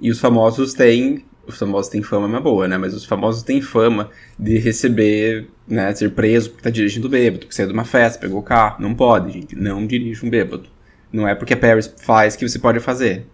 [0.00, 1.24] E os famosos têm.
[1.46, 2.78] Os famosos têm fama, uma boa, né?
[2.78, 5.94] Mas os famosos têm fama de receber, né?
[5.94, 8.80] Ser preso porque tá dirigindo bêbado, porque saiu de uma festa, pegou o carro.
[8.80, 9.54] Não pode, gente.
[9.54, 10.73] Não dirija um bêbado.
[11.14, 13.24] Não é porque a Paris faz que você pode fazer.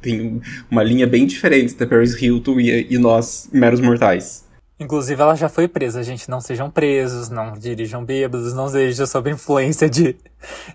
[0.00, 4.48] Tem uma linha bem diferente da Paris Hilton e, e nós, meros mortais.
[4.78, 6.30] Inclusive, ela já foi presa, gente.
[6.30, 10.16] Não sejam presos, não dirijam bêbados, não sejam sob influência de,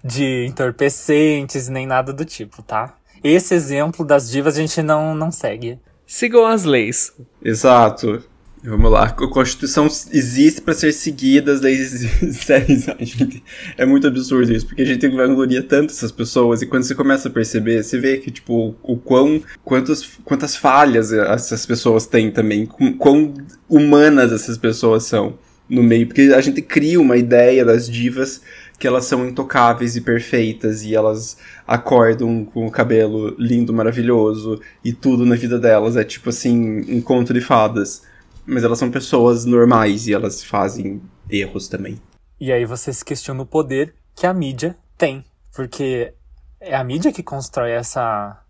[0.03, 2.93] de entorpecentes, nem nada do tipo, tá?
[3.23, 5.79] Esse exemplo das divas a gente não, não segue.
[6.05, 7.11] Sigam as leis.
[7.43, 8.23] Exato.
[8.65, 9.03] Vamos lá.
[9.03, 13.43] A Constituição existe para ser seguida, as leis existem.
[13.77, 17.27] é muito absurdo isso, porque a gente vangloria tanto essas pessoas e quando você começa
[17.27, 19.41] a perceber, você vê que, tipo, o quão.
[19.63, 23.33] Quantas, quantas falhas essas pessoas têm também, quão
[23.69, 25.37] humanas essas pessoas são
[25.69, 28.41] no meio, porque a gente cria uma ideia das divas
[28.77, 34.91] que elas são intocáveis e perfeitas e elas acordam com o cabelo lindo, maravilhoso e
[34.91, 38.03] tudo na vida delas é tipo assim, um conto de fadas.
[38.45, 42.01] Mas elas são pessoas normais e elas fazem erros também.
[42.39, 46.13] E aí você se questiona o poder que a mídia tem, porque
[46.59, 48.41] é a mídia que constrói essa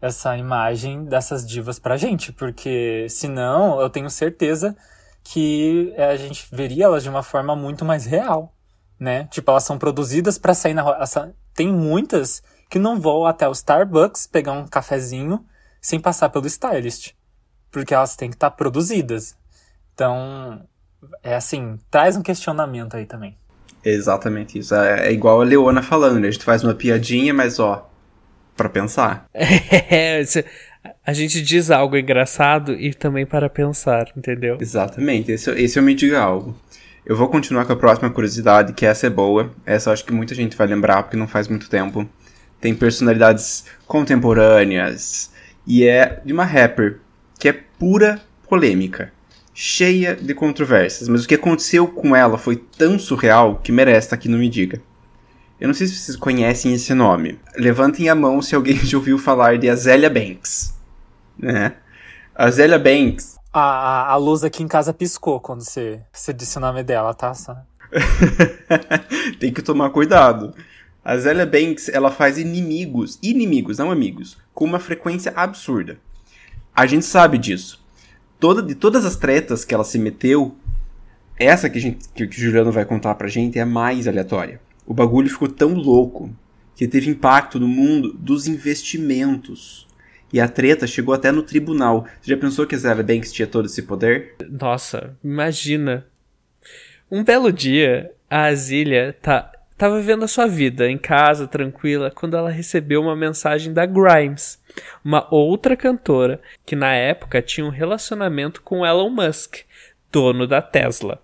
[0.00, 4.76] essa imagem dessas divas pra gente, porque senão eu tenho certeza
[5.22, 8.52] que a gente veria elas de uma forma muito mais real
[9.02, 9.24] né?
[9.32, 10.98] Tipo, elas são produzidas para sair na rua.
[11.52, 12.40] Tem muitas
[12.70, 15.44] que não vão até o Starbucks pegar um cafezinho
[15.80, 17.12] sem passar pelo stylist.
[17.72, 19.34] Porque elas têm que estar tá produzidas.
[19.94, 20.62] Então,
[21.22, 23.36] é assim, traz um questionamento aí também.
[23.84, 24.74] Exatamente isso.
[24.74, 26.28] É, é igual a Leona falando, né?
[26.28, 27.90] A gente faz uma piadinha, mas ó,
[28.56, 29.26] para pensar.
[29.90, 30.22] É,
[31.04, 34.58] a gente diz algo engraçado e também para pensar, entendeu?
[34.60, 35.30] Exatamente.
[35.30, 36.56] Esse, esse eu me diga algo.
[37.04, 39.52] Eu vou continuar com a próxima curiosidade, que essa é boa.
[39.66, 42.08] Essa eu acho que muita gente vai lembrar, porque não faz muito tempo.
[42.60, 45.30] Tem personalidades contemporâneas.
[45.66, 46.98] E é de uma rapper
[47.42, 49.12] que é pura polêmica.
[49.52, 51.08] Cheia de controvérsias.
[51.08, 54.48] Mas o que aconteceu com ela foi tão surreal que merece estar aqui no Me
[54.48, 54.80] Diga.
[55.60, 57.40] Eu não sei se vocês conhecem esse nome.
[57.56, 60.72] Levantem a mão se alguém já ouviu falar de Azélia Banks.
[61.36, 61.74] Né?
[62.32, 66.84] Azélia Banks a, a, luz aqui em casa piscou quando você, você disse o nome
[66.84, 67.32] dela, tá?
[69.40, 70.54] Tem que tomar cuidado.
[71.04, 75.98] A Zélia Banks, ela faz inimigos, inimigos, não amigos, com uma frequência absurda.
[76.74, 77.82] A gente sabe disso.
[78.40, 80.56] Toda, de todas as tretas que ela se meteu,
[81.38, 84.08] essa que, a gente, que, que o Juliano vai contar pra gente é a mais
[84.08, 84.60] aleatória.
[84.86, 86.30] O bagulho ficou tão louco
[86.74, 89.86] que teve impacto no mundo dos investimentos.
[90.32, 92.06] E a treta chegou até no tribunal.
[92.20, 94.36] Você já pensou que a Zara Banks tinha todo esse poder?
[94.48, 96.06] Nossa, imagina.
[97.10, 102.36] Um belo dia, a Azilia tá, tava vivendo a sua vida em casa, tranquila, quando
[102.36, 104.58] ela recebeu uma mensagem da Grimes,
[105.04, 109.60] uma outra cantora que na época tinha um relacionamento com Elon Musk,
[110.10, 111.22] dono da Tesla.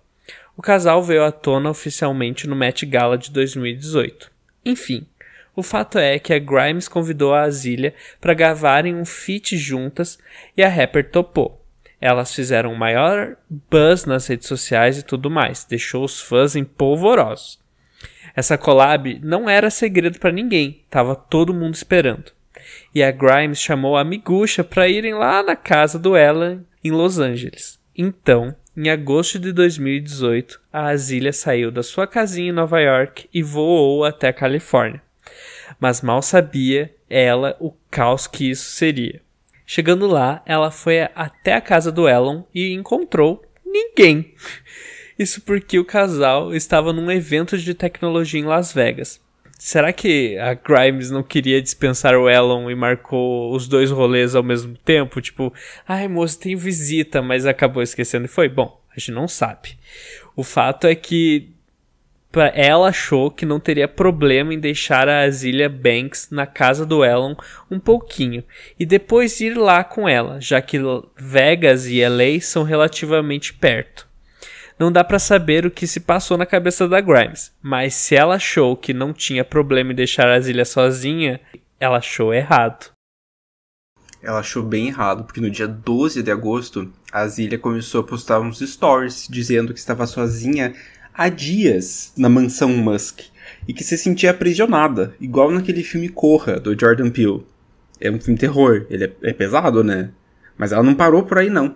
[0.57, 4.29] O casal veio à tona oficialmente no Met Gala de 2018.
[4.65, 5.07] Enfim,
[5.55, 10.19] o fato é que a Grimes convidou a Azilia para gravarem um feat juntas
[10.55, 11.65] e a rapper topou.
[12.01, 17.59] Elas fizeram maior buzz nas redes sociais e tudo mais, deixou os fãs empolvorosos.
[18.35, 22.31] Essa collab não era segredo para ninguém, tava todo mundo esperando.
[22.93, 27.19] E a Grimes chamou a Miguxa para irem lá na casa do Ellen em Los
[27.19, 27.79] Angeles.
[27.95, 33.43] Então, em agosto de 2018, a Azilia saiu da sua casinha em Nova York e
[33.43, 35.01] voou até a Califórnia
[35.79, 39.21] mas mal sabia ela o caos que isso seria.
[39.65, 44.33] Chegando lá, ela foi até a casa do Elon e encontrou ninguém.
[45.17, 49.21] Isso porque o casal estava num evento de tecnologia em Las Vegas.
[49.61, 54.41] Será que a Grimes não queria dispensar o Elon e marcou os dois rolês ao
[54.41, 55.19] mesmo tempo?
[55.19, 55.53] Tipo,
[55.85, 58.47] ai moço, tem visita, mas acabou esquecendo e foi?
[58.47, 59.77] Bom, a gente não sabe.
[60.33, 61.49] O fato é que
[62.53, 67.35] ela achou que não teria problema em deixar a Azilia Banks na casa do Elon
[67.69, 68.45] um pouquinho
[68.79, 70.77] e depois ir lá com ela, já que
[71.17, 74.08] Vegas e LA são relativamente perto.
[74.79, 78.35] Não dá para saber o que se passou na cabeça da Grimes, mas se ela
[78.35, 81.41] achou que não tinha problema em deixar a Azilia sozinha,
[81.77, 82.91] ela achou errado.
[84.23, 88.39] Ela achou bem errado, porque no dia 12 de agosto, a Azilia começou a postar
[88.39, 90.73] uns stories dizendo que estava sozinha
[91.13, 93.19] há dias na mansão Musk
[93.67, 97.45] e que se sentia aprisionada, igual naquele filme Corra, do Jordan Peele.
[97.99, 100.11] É um filme terror, ele é, é pesado, né?
[100.57, 101.75] Mas ela não parou por aí, não.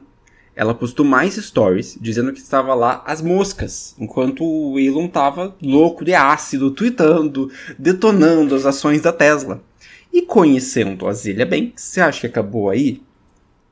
[0.55, 6.05] Ela postou mais stories dizendo que estava lá as moscas, enquanto o Elon estava louco
[6.05, 9.61] de ácido, tweetando, detonando as ações da Tesla.
[10.11, 13.01] E conhecendo a Zilha bem, você acha que acabou aí?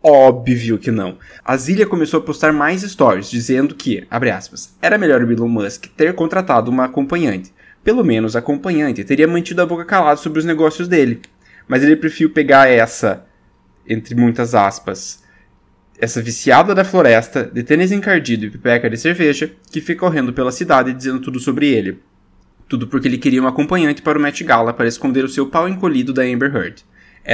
[0.03, 1.19] Óbvio que não.
[1.45, 5.47] A Zilia começou a postar mais stories dizendo que, abre aspas, era melhor o Elon
[5.47, 7.53] Musk ter contratado uma acompanhante.
[7.83, 11.21] Pelo menos a acompanhante teria mantido a boca calada sobre os negócios dele.
[11.67, 13.23] Mas ele preferiu pegar essa,
[13.87, 15.21] entre muitas aspas,
[16.01, 20.51] essa viciada da floresta, de tênis encardido e pipeca de cerveja, que fica correndo pela
[20.51, 21.99] cidade dizendo tudo sobre ele.
[22.67, 25.69] Tudo porque ele queria uma acompanhante para o Met Gala para esconder o seu pau
[25.69, 26.83] encolhido da Amber Heard.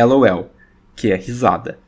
[0.05, 0.53] LOL,
[0.95, 1.79] que é risada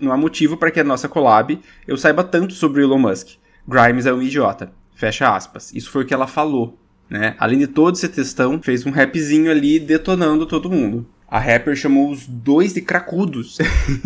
[0.00, 3.36] não há motivo para que a nossa collab eu saiba tanto sobre o Elon Musk.
[3.66, 4.72] Grimes é um idiota.
[4.94, 5.72] Fecha aspas.
[5.74, 6.78] Isso foi o que ela falou.
[7.08, 7.34] Né?
[7.38, 11.06] Além de todo esse textão, fez um rapzinho ali detonando todo mundo.
[11.28, 13.58] A rapper chamou os dois de cracudos.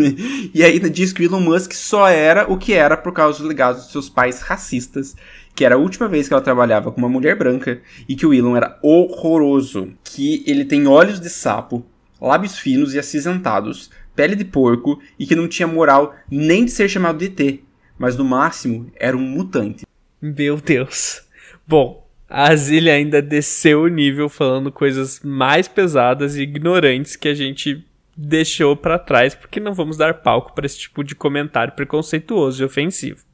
[0.55, 3.47] e ainda diz que o Elon Musk só era o que era por causa dos
[3.47, 5.15] legados dos seus pais racistas,
[5.55, 8.33] que era a última vez que ela trabalhava com uma mulher branca e que o
[8.33, 11.85] Elon era horroroso, que ele tem olhos de sapo,
[12.21, 16.89] lábios finos e acinzentados, pele de porco e que não tinha moral nem de ser
[16.89, 17.61] chamado de ET,
[17.99, 19.85] mas no máximo era um mutante.
[20.21, 21.23] Meu Deus.
[21.67, 27.35] Bom, a Zilia ainda desceu o nível falando coisas mais pesadas e ignorantes que a
[27.35, 27.85] gente
[28.17, 32.65] deixou para trás, porque não vamos dar palco para esse tipo de comentário preconceituoso e
[32.65, 33.25] ofensivo.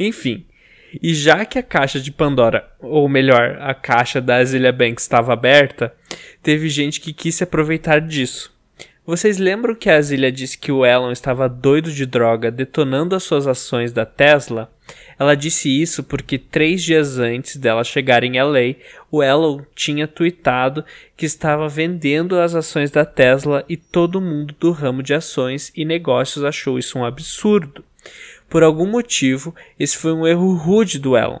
[0.00, 0.44] Enfim,
[1.00, 5.32] e já que a caixa de Pandora, ou melhor, a caixa da Azilia Banks estava
[5.32, 5.94] aberta,
[6.42, 8.52] teve gente que quis se aproveitar disso.
[9.06, 13.22] Vocês lembram que a Azilia disse que o Elon estava doido de droga, detonando as
[13.22, 14.70] suas ações da Tesla?
[15.18, 18.76] Ela disse isso porque três dias antes dela chegar em LA,
[19.10, 20.84] o Elon tinha tweetado
[21.16, 25.84] que estava vendendo as ações da Tesla e todo mundo do ramo de ações e
[25.84, 27.84] negócios achou isso um absurdo.
[28.48, 31.40] Por algum motivo, esse foi um erro rude do Elon.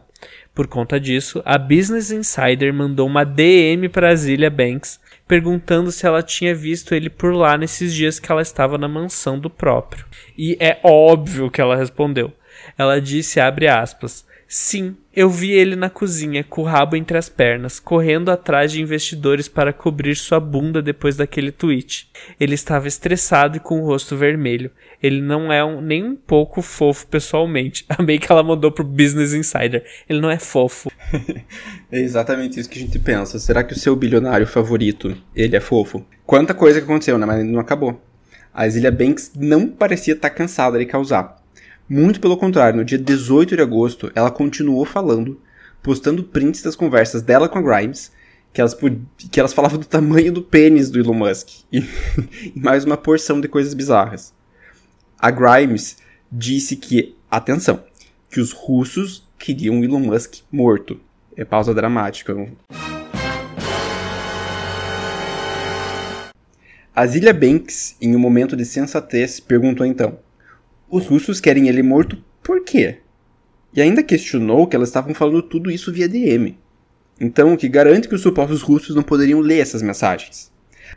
[0.54, 4.98] Por conta disso, a Business Insider mandou uma DM para Zilia Banks
[5.28, 9.38] perguntando se ela tinha visto ele por lá nesses dias que ela estava na mansão
[9.38, 10.04] do próprio.
[10.36, 12.32] E é óbvio que ela respondeu.
[12.78, 17.28] Ela disse, abre aspas, Sim, eu vi ele na cozinha, com o rabo entre as
[17.28, 22.10] pernas, correndo atrás de investidores para cobrir sua bunda depois daquele tweet.
[22.40, 24.70] Ele estava estressado e com o rosto vermelho.
[25.02, 27.84] Ele não é um, nem um pouco fofo pessoalmente.
[27.98, 29.84] Amei que ela mandou pro Business Insider.
[30.08, 30.90] Ele não é fofo.
[31.92, 33.38] é exatamente isso que a gente pensa.
[33.38, 36.02] Será que o seu bilionário favorito, ele é fofo?
[36.24, 37.26] Quanta coisa que aconteceu, né?
[37.26, 38.00] Mas não acabou.
[38.54, 41.36] A Zilia Banks não parecia estar cansada de causar.
[41.90, 45.40] Muito pelo contrário, no dia 18 de agosto, ela continuou falando,
[45.82, 48.12] postando prints das conversas dela com a Grimes,
[48.52, 48.76] que elas,
[49.30, 51.78] que elas falavam do tamanho do pênis do Elon Musk, e,
[52.54, 54.34] e mais uma porção de coisas bizarras.
[55.18, 55.96] A Grimes
[56.30, 57.82] disse que, atenção,
[58.30, 61.00] que os russos queriam Elon Musk morto.
[61.34, 62.36] É pausa dramática.
[66.94, 70.18] A Zilia Banks, em um momento de sensatez, perguntou então:
[70.90, 72.98] os russos querem ele morto por quê?
[73.74, 76.58] E ainda questionou que elas estavam falando tudo isso via DM.
[77.20, 80.50] Então, o que garante que os supostos russos não poderiam ler essas mensagens.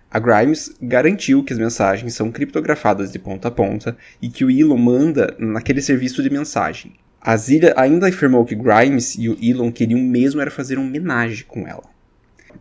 [0.09, 4.51] A Grimes garantiu que as mensagens são criptografadas de ponta a ponta e que o
[4.51, 6.93] Elon manda naquele serviço de mensagem.
[7.19, 11.45] A Zilia ainda afirmou que Grimes e o Elon queriam mesmo era fazer um homenagem
[11.47, 11.83] com ela.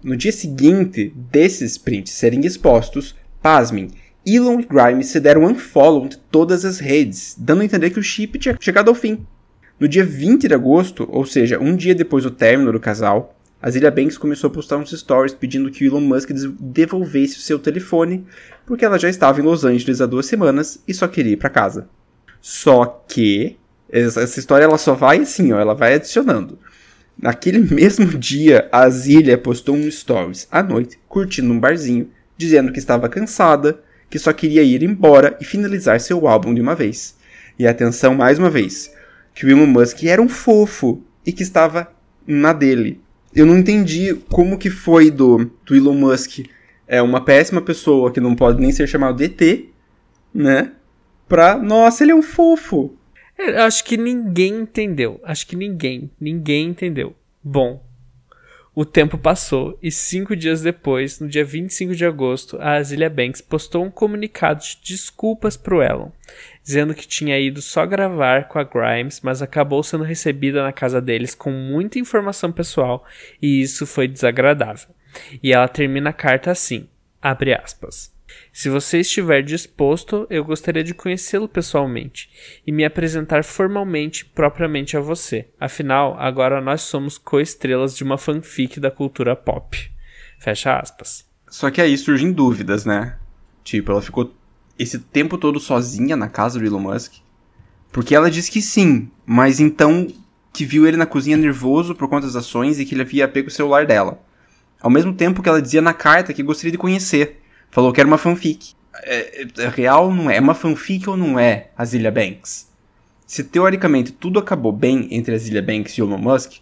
[0.02, 3.88] No dia seguinte desses prints serem expostos, pasmem,
[4.26, 8.02] Elon e Grimes se deram unfollow de todas as redes, dando a entender que o
[8.02, 9.26] chip tinha chegado ao fim.
[9.78, 13.70] No dia 20 de agosto, ou seja, um dia depois do término do casal, a
[13.70, 18.26] Zilia Banks começou a postar uns stories pedindo que Elon Musk devolvesse o seu telefone,
[18.66, 21.50] porque ela já estava em Los Angeles há duas semanas e só queria ir para
[21.50, 21.88] casa.
[22.40, 23.58] Só que
[23.90, 26.58] essa história ela só vai assim, ó, ela vai adicionando.
[27.18, 32.78] Naquele mesmo dia, a Zilia postou um stories à noite, curtindo um barzinho, dizendo que
[32.78, 33.80] estava cansada,
[34.10, 37.16] que só queria ir embora e finalizar seu álbum de uma vez.
[37.58, 38.92] E atenção mais uma vez,
[39.34, 41.90] que o Elon Musk era um fofo e que estava
[42.26, 43.00] na dele.
[43.34, 46.40] Eu não entendi como que foi do, do Elon Musk
[46.88, 49.64] é uma péssima pessoa que não pode nem ser chamado de ET,
[50.34, 50.72] né?
[51.28, 52.96] Pra, nossa, ele é um fofo.
[53.38, 55.20] É, acho que ninguém entendeu.
[55.22, 57.14] Acho que ninguém, ninguém entendeu.
[57.44, 57.80] Bom,
[58.74, 63.40] o tempo passou e cinco dias depois, no dia 25 de agosto, a Azilia Banks
[63.40, 66.10] postou um comunicado de desculpas pro Elon,
[66.62, 71.00] dizendo que tinha ido só gravar com a Grimes, mas acabou sendo recebida na casa
[71.00, 73.04] deles com muita informação pessoal
[73.42, 74.88] e isso foi desagradável.
[75.42, 76.88] E ela termina a carta assim,
[77.20, 78.12] abre aspas.
[78.52, 82.28] Se você estiver disposto, eu gostaria de conhecê-lo pessoalmente
[82.66, 85.48] e me apresentar formalmente propriamente a você.
[85.58, 89.90] Afinal, agora nós somos co-estrelas de uma fanfic da cultura pop.
[90.38, 91.24] Fecha aspas.
[91.48, 93.16] Só que aí surgem dúvidas, né?
[93.62, 94.34] Tipo, ela ficou
[94.78, 97.14] esse tempo todo sozinha na casa do Elon Musk?
[97.92, 100.06] Porque ela diz que sim, mas então
[100.52, 103.48] que viu ele na cozinha nervoso por conta das ações e que ele havia pego
[103.48, 104.20] o celular dela.
[104.80, 107.39] Ao mesmo tempo que ela dizia na carta que gostaria de conhecer.
[107.70, 108.74] Falou que era uma fanfic.
[109.02, 110.36] É, é, real não é?
[110.36, 112.68] É uma fanfic ou não é a Zilia Banks?
[113.26, 116.54] Se teoricamente tudo acabou bem entre a Zilia Banks e o Elon Musk,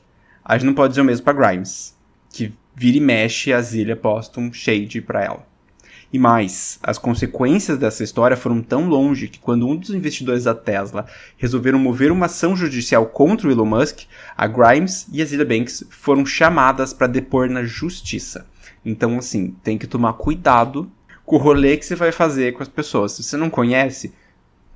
[0.44, 1.96] a gente não pode dizer o mesmo pra Grimes.
[2.30, 5.48] Que vira e mexe a Zilia posta um shade pra ela.
[6.10, 10.54] E mais, as consequências dessa história foram tão longe que quando um dos investidores da
[10.54, 11.06] Tesla
[11.36, 14.04] resolveram mover uma ação judicial contra o Elon Musk,
[14.34, 18.46] a Grimes e a Zilha Banks foram chamadas para depor na justiça.
[18.84, 20.90] Então, assim, tem que tomar cuidado
[21.28, 23.12] com o rolê que você vai fazer com as pessoas.
[23.12, 24.14] Se você não conhece,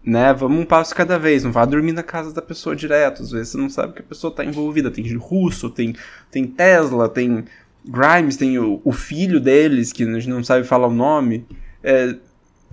[0.04, 3.30] né, vamos um passo cada vez, não vá dormir na casa da pessoa direto, às
[3.30, 5.96] vezes você não sabe que a pessoa está envolvida, tem russo, tem,
[6.30, 7.46] tem Tesla, tem
[7.84, 11.46] Grimes, tem o, o, filho deles, que a gente não sabe falar o nome,
[11.82, 12.16] é,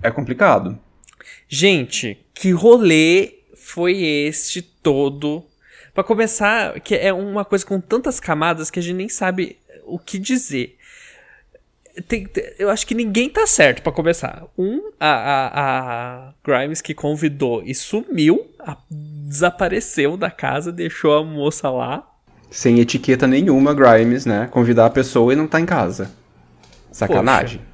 [0.02, 0.78] é complicado.
[1.48, 5.42] Gente, que rolê foi este todo?
[5.94, 9.56] Para começar, que é uma coisa com tantas camadas que a gente nem sabe
[9.86, 10.76] o que dizer
[12.00, 12.28] tem,
[12.58, 14.46] eu acho que ninguém tá certo para começar.
[14.56, 15.50] Um, a, a,
[16.28, 22.06] a, Grimes que convidou e sumiu, a, desapareceu da casa, deixou a moça lá.
[22.50, 24.48] Sem etiqueta nenhuma, Grimes, né?
[24.50, 26.10] Convidar a pessoa e não tá em casa.
[26.90, 27.58] Sacanagem.
[27.58, 27.70] Poxa.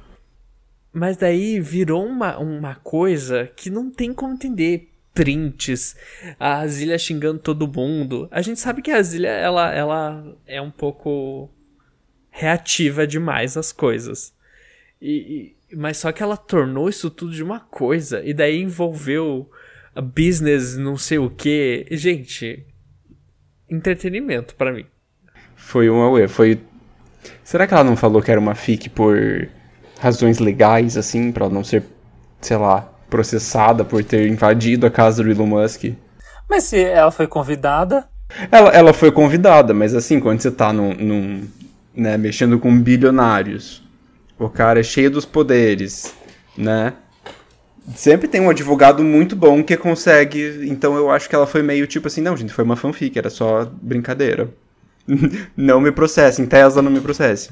[0.93, 4.93] Mas daí virou uma, uma coisa que não tem como entender.
[5.17, 5.95] Prints,
[6.39, 8.27] a Zilha xingando todo mundo.
[8.29, 11.49] A gente sabe que a Zilha, ela, ela é um pouco
[12.37, 14.31] reativa demais às coisas.
[15.01, 18.21] E, e, mas só que ela tornou isso tudo de uma coisa.
[18.23, 19.49] E daí envolveu
[19.95, 21.87] a business, não sei o que.
[21.89, 22.63] Gente,
[23.67, 24.85] entretenimento para mim.
[25.55, 26.59] Foi uma ué, foi.
[27.43, 29.49] Será que ela não falou que era uma fic por
[29.99, 31.83] razões legais, assim, para não ser,
[32.39, 35.85] sei lá, processada por ter invadido a casa do Elon Musk?
[36.47, 38.07] Mas se ela foi convidada.
[38.51, 41.47] Ela, ela foi convidada, mas assim, quando você tá num, num
[41.97, 43.83] né, mexendo com bilionários.
[44.37, 46.15] O cara é cheio dos poderes,
[46.55, 46.93] né?
[47.95, 50.67] Sempre tem um advogado muito bom que consegue.
[50.69, 53.31] Então eu acho que ela foi meio tipo assim: não, gente, foi uma fanfic, era
[53.31, 54.49] só brincadeira.
[55.57, 57.49] não me processem, Tesla não me processe.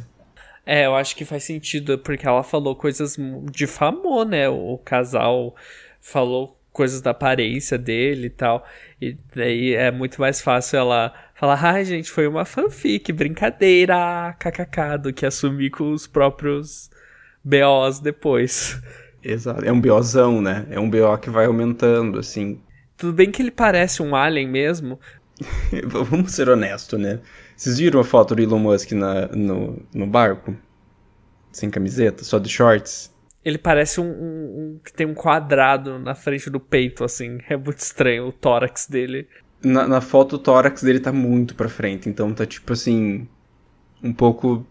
[0.66, 3.18] É, eu acho que faz sentido, porque ela falou coisas.
[3.52, 4.48] difamou, né?
[4.48, 5.56] O casal
[6.02, 8.68] falou coisas da aparência dele e tal.
[9.02, 14.36] E daí é muito mais fácil ela falar, ai ah, gente, foi uma fanfic, brincadeira,
[14.40, 16.90] kkk, do que assumir com os próprios
[17.44, 18.82] BOs depois.
[19.22, 20.66] Exato, é um BOzão, né?
[20.70, 22.62] É um BO que vai aumentando, assim.
[22.96, 25.00] Tudo bem que ele parece um alien mesmo.
[25.86, 27.20] Vamos ser honestos, né?
[27.58, 30.56] Vocês viram a foto do Elon Musk na, no, no barco?
[31.52, 33.14] Sem camiseta, só de shorts?
[33.44, 37.40] Ele parece um, um, um, que tem um quadrado na frente do peito, assim.
[37.50, 39.28] É muito estranho o tórax dele
[39.66, 43.28] na, na foto o tórax dele tá muito pra frente, então tá tipo assim.
[44.04, 44.66] Um pouco.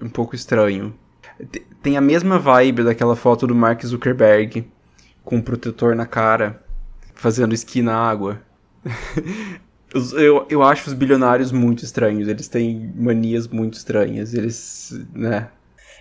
[0.00, 0.94] Um pouco estranho.
[1.82, 4.66] Tem a mesma vibe daquela foto do Mark Zuckerberg
[5.24, 6.62] com um protetor na cara,
[7.14, 8.40] fazendo esqui na água.
[9.92, 15.48] eu, eu acho os bilionários muito estranhos, eles têm manias muito estranhas, eles, né?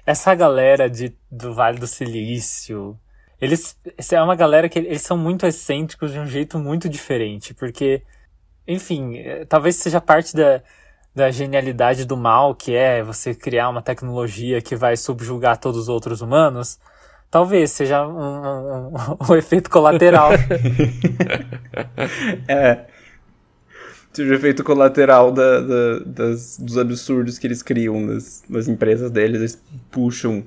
[0.06, 2.98] Essa galera de, do Vale do Silício,
[3.42, 3.78] eles
[4.12, 8.04] é uma galera que eles são muito excêntricos de um jeito muito diferente, porque
[8.68, 10.62] enfim, é, talvez seja parte da,
[11.14, 15.90] da genialidade do mal, que é você criar uma tecnologia que vai subjugar todos os
[15.90, 16.80] outros humanos.
[17.30, 18.94] Talvez seja um, um, um,
[19.32, 20.32] um efeito colateral.
[22.48, 22.86] é.
[24.14, 29.12] Seja o efeito colateral da, da, das, dos absurdos que eles criam nas, nas empresas
[29.12, 29.40] deles.
[29.40, 29.62] Eles
[29.92, 30.46] puxam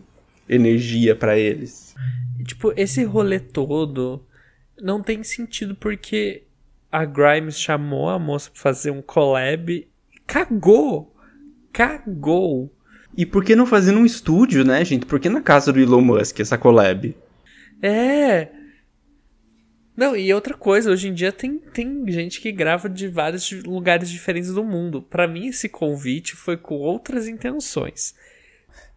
[0.49, 1.95] energia para eles.
[2.47, 4.25] Tipo, esse rolê todo
[4.81, 6.48] não tem sentido porque
[6.91, 9.87] a Grimes chamou a moça pra fazer um collab
[10.27, 11.15] cagou.
[11.73, 12.73] Cagou.
[13.17, 15.07] E por que não fazer num estúdio, né, gente?
[15.07, 17.17] Por que na casa do Elon Musk essa collab?
[17.83, 18.49] É.
[19.97, 24.09] Não, e outra coisa, hoje em dia tem, tem gente que grava de vários lugares
[24.09, 25.03] diferentes do mundo.
[25.03, 28.15] Para mim, esse convite foi com outras intenções.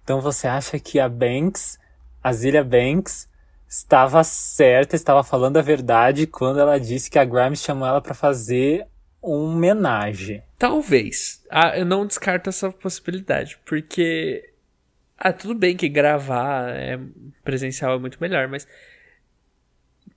[0.04, 1.80] Então você acha que a Banks,
[2.24, 3.28] a Zilia Banks,
[3.72, 8.14] estava certa, estava falando a verdade quando ela disse que a Grimes chamou ela para
[8.14, 8.86] fazer
[9.24, 10.44] um homenagem.
[10.60, 11.42] Talvez.
[11.50, 14.52] Ah, eu não descarto essa possibilidade, porque
[15.18, 17.00] ah, tudo bem que gravar é
[17.46, 18.68] presencial é muito melhor, mas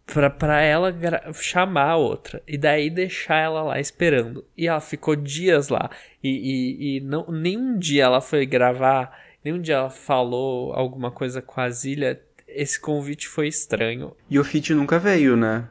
[0.04, 0.92] pra, pra ela
[1.34, 4.44] chamar a outra e daí deixar ela lá esperando.
[4.56, 5.90] E ela ficou dias lá
[6.20, 11.40] e, e, e não, nenhum dia ela foi gravar, nenhum dia ela falou alguma coisa
[11.40, 12.20] com a Zilha
[12.54, 14.12] esse convite foi estranho.
[14.30, 15.68] E o feat nunca veio, né?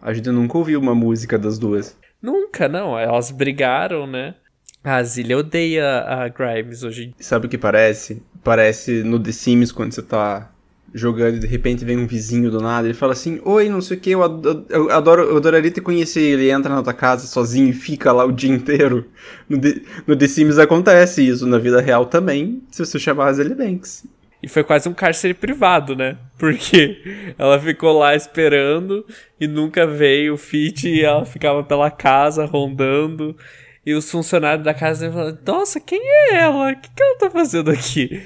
[0.00, 1.96] A gente nunca ouviu uma música das duas.
[2.20, 2.98] Nunca, não.
[2.98, 4.34] Elas brigaram, né?
[4.84, 7.14] A Zilia odeia a Grimes hoje.
[7.18, 8.22] Sabe o que parece?
[8.44, 10.52] Parece no The Sims quando você tá
[10.94, 12.86] jogando e de repente vem um vizinho do nada.
[12.86, 14.20] Ele fala assim: Oi, não sei o que, eu,
[14.68, 16.20] eu, adoro, eu adoraria te conhecer.
[16.20, 19.06] Ele entra na tua casa sozinho e fica lá o dia inteiro.
[19.48, 23.32] No The, no The Sims acontece isso, na vida real também, se você chamar a
[23.32, 24.04] Zilia Banks.
[24.42, 26.18] E foi quase um cárcere privado, né?
[26.38, 29.04] Porque ela ficou lá esperando
[29.40, 33.36] e nunca veio o Fit e ela ficava pela casa rondando.
[33.84, 36.72] E os funcionários da casa falaram: Nossa, quem é ela?
[36.72, 38.20] O que, que ela tá fazendo aqui?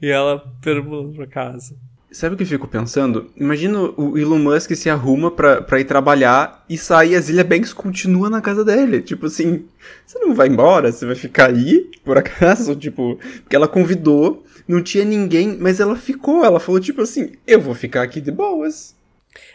[0.00, 1.76] E ela perguntou pra casa.
[2.12, 3.30] Sabe o que eu fico pensando?
[3.34, 7.42] Imagina o Elon Musk se arruma pra, pra ir trabalhar e sai e a Zilia
[7.42, 9.00] Banks continua na casa dele.
[9.00, 9.64] Tipo assim,
[10.04, 10.92] você não vai embora?
[10.92, 12.76] Você vai ficar aí, por acaso?
[12.82, 16.44] Tipo, porque ela convidou, não tinha ninguém, mas ela ficou.
[16.44, 18.94] Ela falou, tipo assim, eu vou ficar aqui de boas.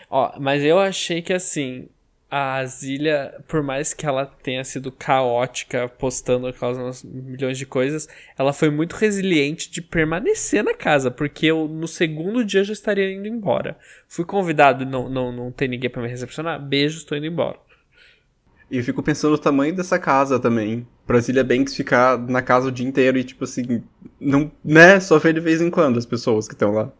[0.09, 1.87] Ó, mas eu achei que assim,
[2.29, 8.51] a Zilia, por mais que ela tenha sido caótica, postando, causando milhões de coisas, ela
[8.51, 13.27] foi muito resiliente de permanecer na casa, porque eu no segundo dia já estaria indo
[13.27, 13.77] embora.
[14.07, 17.57] Fui convidado, não, não, não tem ninguém para me recepcionar, beijo, estou indo embora.
[18.69, 20.85] E eu fico pensando no tamanho dessa casa também.
[21.05, 23.81] Pra Zilia Banks ficar na casa o dia inteiro e, tipo assim,
[24.19, 24.99] não, né?
[24.99, 26.91] Só ver de vez em quando as pessoas que estão lá.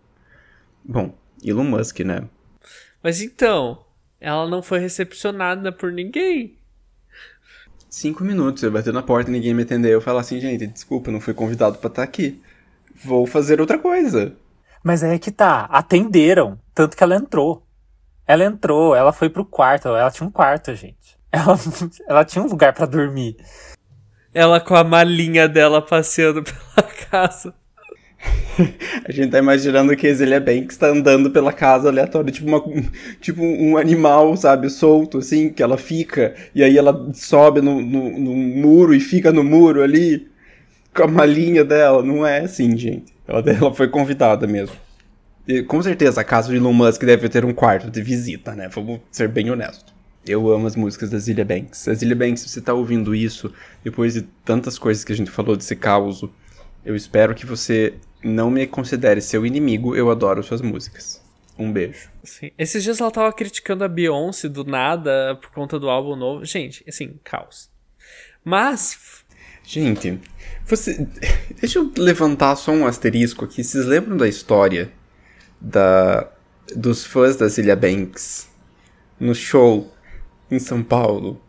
[0.84, 1.13] Bom,
[1.43, 2.24] Elon Musk, né?
[3.03, 3.84] Mas então,
[4.20, 6.57] ela não foi recepcionada por ninguém.
[7.89, 9.91] Cinco minutos, eu bater na porta e ninguém me atendeu.
[9.91, 12.41] Eu falo assim, gente, desculpa, não fui convidado para estar aqui.
[13.03, 14.36] Vou fazer outra coisa.
[14.84, 16.59] Mas é que tá, atenderam.
[16.74, 17.65] Tanto que ela entrou.
[18.26, 21.18] Ela entrou, ela foi pro quarto, ela tinha um quarto, gente.
[21.32, 21.57] Ela,
[22.07, 23.38] ela tinha um lugar para dormir.
[24.38, 27.56] Ela com a malinha dela passeando pela casa.
[29.04, 32.64] a gente tá imaginando que Ezelia Banks tá andando pela casa aleatória, tipo, uma,
[33.20, 38.12] tipo um animal, sabe, solto, assim, que ela fica, e aí ela sobe no, no,
[38.12, 40.28] no muro e fica no muro ali,
[40.94, 42.04] com a malinha dela.
[42.04, 43.12] Não é assim, gente.
[43.28, 44.76] Ela, ela foi convidada mesmo.
[45.48, 48.70] E, com certeza, a casa de Elon Musk deve ter um quarto de visita, né?
[48.72, 49.97] Vamos ser bem honestos.
[50.28, 51.88] Eu amo as músicas da Zilia Banks.
[51.88, 53.53] A Zilia Banks, se você tá ouvindo isso,
[53.84, 56.23] depois de tantas coisas que a gente falou desse caos,
[56.86, 61.21] eu espero que você não me considere seu inimigo, eu adoro suas músicas.
[61.57, 62.09] Um beijo.
[62.23, 62.51] Sim.
[62.57, 66.45] Esses dias ela tava criticando a Beyoncé do nada por conta do álbum novo.
[66.45, 67.69] Gente, assim, caos.
[68.43, 69.25] Mas.
[69.63, 70.19] Gente,
[70.65, 71.07] você.
[71.59, 73.63] Deixa eu levantar só um asterisco aqui.
[73.63, 74.91] Vocês lembram da história
[75.59, 76.32] da
[76.75, 78.49] dos fãs da Zilia Banks
[79.19, 79.91] no show
[80.50, 81.41] em São Paulo?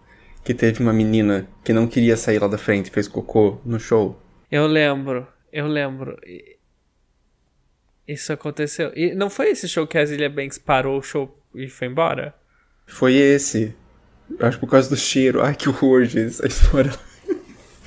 [0.44, 3.78] Que teve uma menina que não queria sair lá da frente e fez cocô no
[3.78, 4.20] show?
[4.50, 6.16] Eu lembro, eu lembro.
[8.06, 8.90] Isso aconteceu.
[8.96, 12.34] E não foi esse show que a Zilia Banks parou o show e foi embora?
[12.86, 13.74] Foi esse.
[14.40, 15.42] Acho por causa do cheiro.
[15.42, 16.92] Ai, que horror, gente, essa história.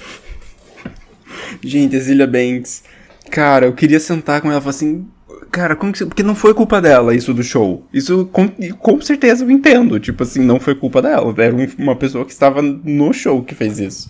[1.63, 2.83] gente, a Zilia Banks.
[3.31, 5.09] Cara, eu queria sentar com ela e falar assim.
[5.51, 6.05] Cara, como que.
[6.05, 7.85] Porque não foi culpa dela isso do show.
[7.93, 8.47] Isso com,
[8.79, 9.99] com certeza eu entendo.
[9.99, 11.33] Tipo assim, não foi culpa dela.
[11.37, 14.09] Era uma pessoa que estava no show que fez isso.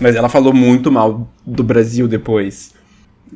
[0.00, 2.72] Mas ela falou muito mal do Brasil depois.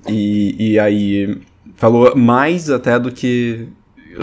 [0.09, 1.39] E, e aí
[1.77, 3.68] falou mais até do que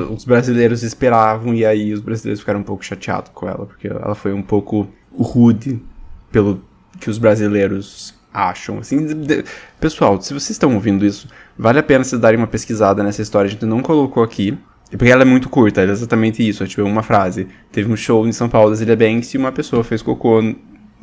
[0.09, 4.15] os brasileiros esperavam, e aí os brasileiros ficaram um pouco chateados com ela, porque ela
[4.15, 5.79] foi um pouco rude
[6.31, 6.63] pelo
[6.99, 8.79] que os brasileiros acham.
[8.79, 9.43] Assim, de...
[9.79, 11.27] Pessoal, se vocês estão ouvindo isso,
[11.59, 14.57] vale a pena vocês darem uma pesquisada nessa história, a gente não colocou aqui.
[14.89, 17.47] Porque ela é muito curta, é exatamente isso, é tipo uma frase.
[17.71, 20.41] Teve um show em São Paulo da Zilha Banks e uma pessoa fez cocô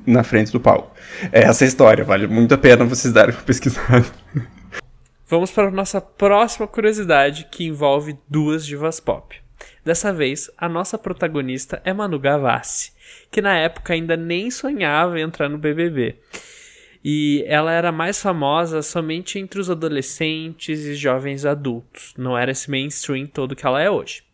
[0.04, 0.90] na frente do palco.
[1.30, 4.04] É essa história, vale muito a pena vocês darem uma pesquisada.
[5.28, 9.36] Vamos para a nossa próxima curiosidade, que envolve duas divas pop.
[9.84, 12.92] Dessa vez, a nossa protagonista é Manu Gavassi,
[13.30, 16.16] que na época ainda nem sonhava em entrar no BBB.
[17.08, 22.68] E ela era mais famosa somente entre os adolescentes e jovens adultos, não era esse
[22.68, 24.24] mainstream todo que ela é hoje.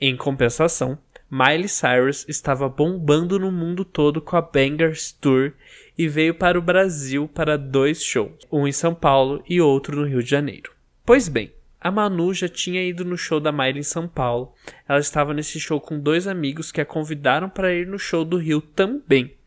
[0.00, 0.98] Em compensação,
[1.30, 5.52] Miley Cyrus estava bombando no mundo todo com a Bangers Tour
[5.96, 10.04] e veio para o Brasil para dois shows, um em São Paulo e outro no
[10.04, 10.72] Rio de Janeiro.
[11.06, 14.52] Pois bem, a Manu já tinha ido no show da Miley em São Paulo.
[14.88, 18.38] Ela estava nesse show com dois amigos que a convidaram para ir no show do
[18.38, 19.37] Rio também,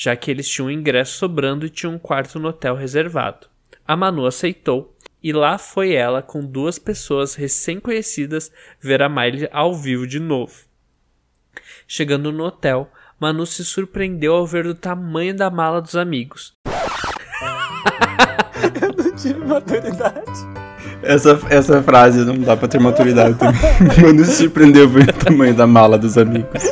[0.00, 3.48] já que eles tinham um ingresso sobrando e tinham um quarto no hotel reservado.
[3.86, 9.74] A Manu aceitou e lá foi ela com duas pessoas recém-conhecidas ver a Miley ao
[9.74, 10.64] vivo de novo.
[11.86, 12.90] Chegando no hotel,
[13.20, 16.54] Manu se surpreendeu ao ver o tamanho da mala dos amigos.
[18.80, 20.69] Eu não tive maturidade.
[21.02, 23.60] Essa, essa frase não dá pra ter maturidade também.
[24.02, 26.62] Manu se surpreendeu ver o tamanho da mala dos amigos.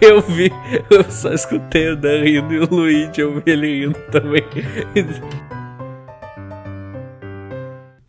[0.00, 0.50] Eu vi,
[0.90, 4.42] eu só escutei o Dan rindo e o Luigi, eu vi ele rindo também.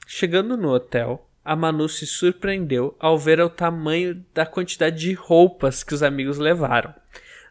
[0.08, 5.84] Chegando no hotel, a Manu se surpreendeu ao ver o tamanho da quantidade de roupas
[5.84, 6.94] que os amigos levaram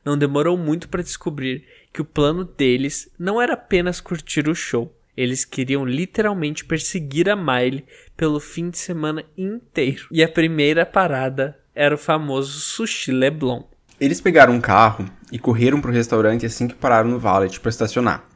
[0.08, 4.92] não demorou muito para descobrir que o plano deles não era apenas curtir o show,
[5.18, 7.84] Eles queriam literalmente perseguir a Miley
[8.16, 10.06] pelo fim de semana inteiro.
[10.12, 13.64] E a primeira parada era o famoso Sushi Leblon.
[14.00, 17.68] Eles pegaram um carro e correram para o restaurante assim que pararam no valet para
[17.68, 18.28] estacionar.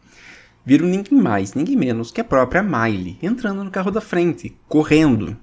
[0.66, 5.36] Viram ninguém mais, ninguém menos que a própria Miley entrando no carro da frente, correndo.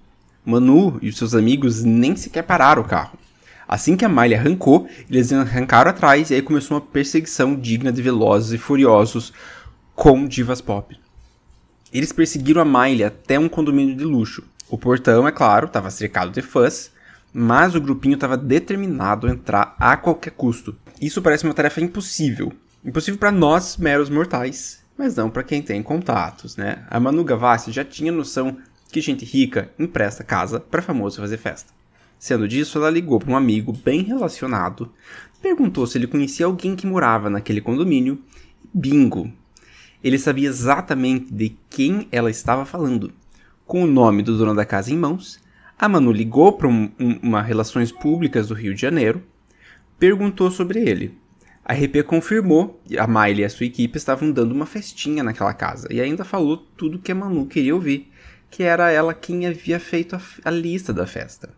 [0.43, 3.17] Manu e os seus amigos nem sequer pararam o carro.
[3.65, 8.01] Assim que a Miley arrancou, eles arrancaram atrás e aí começou uma perseguição digna de
[8.01, 9.31] Velozes e Furiosos
[9.95, 10.99] com divas pop.
[11.91, 14.43] Eles perseguiram a Miley até um condomínio de luxo.
[14.69, 16.91] O portão, é claro, estava cercado de fãs,
[17.33, 20.75] mas o grupinho estava determinado a entrar a qualquer custo.
[21.01, 22.53] Isso parece uma tarefa impossível.
[22.85, 26.85] Impossível para nós, meros mortais, mas não para quem tem contatos, né?
[26.89, 28.57] A Manu Gavassi já tinha noção
[28.91, 31.73] que gente rica empresta casa para famoso fazer festa.
[32.19, 34.91] Sendo disso, ela ligou para um amigo bem relacionado,
[35.41, 38.21] perguntou se ele conhecia alguém que morava naquele condomínio.
[38.73, 39.31] Bingo!
[40.03, 43.11] Ele sabia exatamente de quem ela estava falando.
[43.65, 45.39] Com o nome do dono da casa em mãos,
[45.77, 49.23] a Manu ligou para um, um, uma Relações Públicas do Rio de Janeiro,
[49.97, 51.17] perguntou sobre ele.
[51.63, 55.53] A RP confirmou que a Miley e a sua equipe estavam dando uma festinha naquela
[55.53, 58.11] casa e ainda falou tudo que a Manu queria ouvir,
[58.49, 61.53] que era ela quem havia feito a, a lista da festa.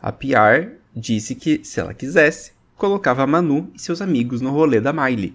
[0.00, 4.80] A PR disse que, se ela quisesse, colocava a Manu e seus amigos no rolê
[4.80, 5.34] da Miley,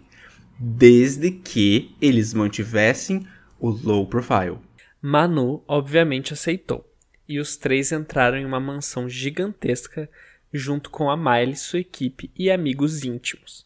[0.64, 3.26] desde que eles mantivessem
[3.60, 4.60] o low profile.
[5.02, 6.88] Manu obviamente aceitou,
[7.28, 10.08] e os três entraram em uma mansão gigantesca
[10.54, 13.66] junto com a Miley, sua equipe e amigos íntimos.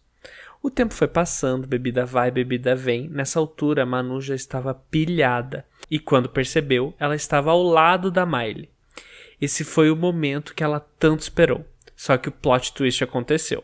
[0.64, 3.10] O tempo foi passando, bebida vai, bebida vem.
[3.10, 8.70] Nessa altura, Manu já estava pilhada, e quando percebeu, ela estava ao lado da Miley.
[9.42, 11.66] Esse foi o momento que ela tanto esperou.
[11.96, 13.64] Só que o plot twist aconteceu.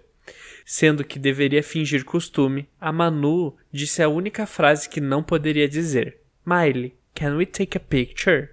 [0.66, 6.18] Sendo que deveria fingir costume, a Manu disse a única frase que não poderia dizer:
[6.46, 8.50] Miley, can we take a picture?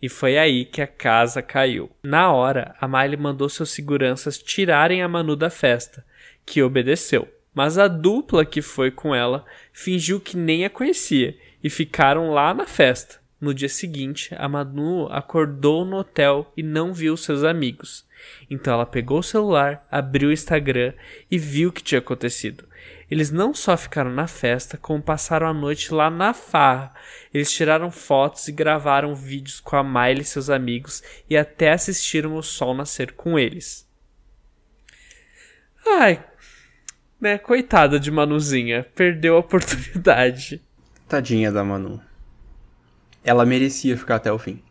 [0.00, 1.90] E foi aí que a casa caiu.
[2.02, 6.04] Na hora, a Miley mandou seus seguranças tirarem a Manu da festa,
[6.46, 7.28] que obedeceu.
[7.54, 12.54] Mas a dupla que foi com ela fingiu que nem a conhecia e ficaram lá
[12.54, 13.18] na festa.
[13.40, 18.04] No dia seguinte, a Manu acordou no hotel e não viu seus amigos.
[18.50, 20.92] Então ela pegou o celular, abriu o Instagram
[21.30, 22.66] e viu o que tinha acontecido.
[23.10, 26.92] Eles não só ficaram na festa, como passaram a noite lá na farra.
[27.32, 32.36] Eles tiraram fotos e gravaram vídeos com a Miley e seus amigos e até assistiram
[32.36, 33.88] o sol nascer com eles.
[35.86, 36.22] Ai,
[37.20, 40.62] né, coitada de Manuzinha, perdeu a oportunidade.
[41.08, 42.00] Tadinha da Manu.
[43.24, 44.62] Ela merecia ficar até o fim.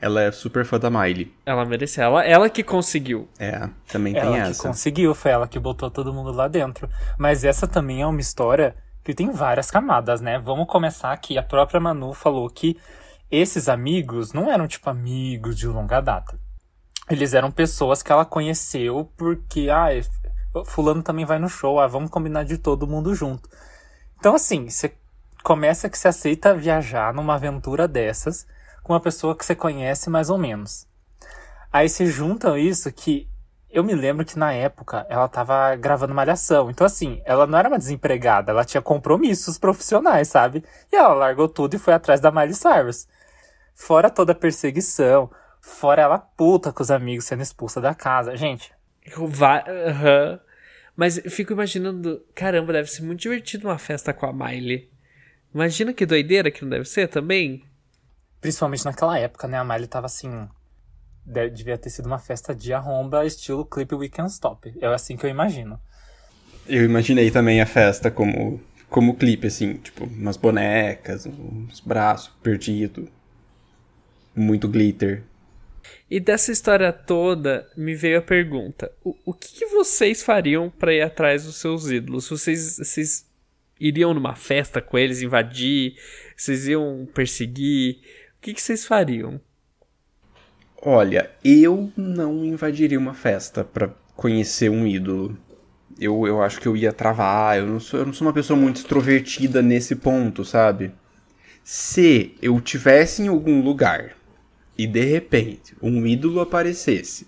[0.00, 1.32] Ela é super fã da Miley.
[1.44, 2.04] Ela merecia.
[2.04, 3.28] Ela, ela que conseguiu.
[3.38, 4.68] É, também ela tem que essa.
[4.68, 6.88] conseguiu, foi ela que botou todo mundo lá dentro.
[7.18, 10.38] Mas essa também é uma história que tem várias camadas, né?
[10.38, 11.38] Vamos começar aqui.
[11.38, 12.76] A própria Manu falou que
[13.30, 16.38] esses amigos não eram tipo amigos de longa data.
[17.08, 19.88] Eles eram pessoas que ela conheceu porque, ah,
[20.66, 23.48] fulano também vai no show, ah, vamos combinar de todo mundo junto.
[24.18, 24.92] Então, assim, você
[25.42, 28.46] começa que você aceita viajar numa aventura dessas
[28.86, 30.86] com uma pessoa que você conhece mais ou menos.
[31.72, 33.28] Aí se juntam isso que
[33.68, 36.70] eu me lembro que na época ela tava gravando malhação.
[36.70, 40.62] Então, assim, ela não era uma desempregada, ela tinha compromissos profissionais, sabe?
[40.92, 43.08] E ela largou tudo e foi atrás da Miley Cyrus.
[43.74, 45.28] Fora toda a perseguição,
[45.60, 48.36] fora ela puta com os amigos sendo expulsa da casa.
[48.36, 48.72] Gente.
[49.16, 50.38] Vai, uhum.
[50.94, 54.88] Mas fico imaginando, caramba, deve ser muito divertido uma festa com a Miley.
[55.52, 57.64] Imagina que doideira que não deve ser também.
[58.40, 59.58] Principalmente naquela época, né?
[59.58, 60.48] A Miley tava assim.
[61.24, 64.72] Devia ter sido uma festa de arromba, estilo clipe Weekend Stop.
[64.80, 65.80] É assim que eu imagino.
[66.68, 73.08] Eu imaginei também a festa como, como clipe, assim, tipo, umas bonecas, uns braços perdidos,
[74.34, 75.22] muito glitter.
[76.08, 80.94] E dessa história toda, me veio a pergunta: o, o que, que vocês fariam para
[80.94, 82.28] ir atrás dos seus ídolos?
[82.28, 83.26] Vocês, vocês
[83.80, 85.94] iriam numa festa com eles, invadir?
[86.36, 88.00] Vocês iam perseguir?
[88.46, 89.40] Que, que vocês fariam?
[90.80, 95.36] Olha, eu não invadiria uma festa para conhecer um ídolo.
[95.98, 97.58] Eu, eu acho que eu ia travar.
[97.58, 100.92] Eu não, sou, eu não sou uma pessoa muito extrovertida nesse ponto, sabe?
[101.64, 104.12] Se eu tivesse em algum lugar
[104.78, 107.26] e de repente um ídolo aparecesse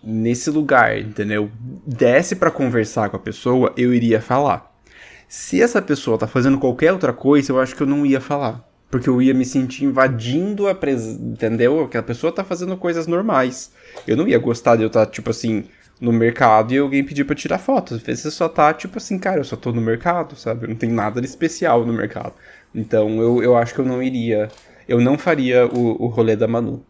[0.00, 1.50] nesse lugar, entendeu?
[1.84, 4.80] Desse para conversar com a pessoa, eu iria falar.
[5.26, 8.69] Se essa pessoa tá fazendo qualquer outra coisa, eu acho que eu não ia falar.
[8.90, 11.22] Porque eu ia me sentir invadindo a presença.
[11.22, 11.88] Entendeu?
[11.88, 13.72] Que a pessoa tá fazendo coisas normais.
[14.06, 15.64] Eu não ia gostar de eu estar, tá, tipo assim,
[16.00, 17.94] no mercado e alguém pedir pra tirar foto.
[17.94, 20.66] Às vezes você só tá, tipo assim, cara, eu só tô no mercado, sabe?
[20.66, 22.32] Não tem nada de especial no mercado.
[22.74, 24.48] Então eu, eu acho que eu não iria.
[24.88, 26.84] Eu não faria o, o rolê da Manu.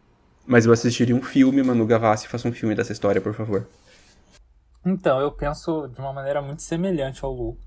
[0.47, 3.69] Mas eu assistiria um filme, Manu Gavassi, faça um filme dessa história, por favor.
[4.85, 7.59] Então, eu penso de uma maneira muito semelhante ao Lu.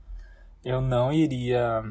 [0.66, 1.84] Eu não iria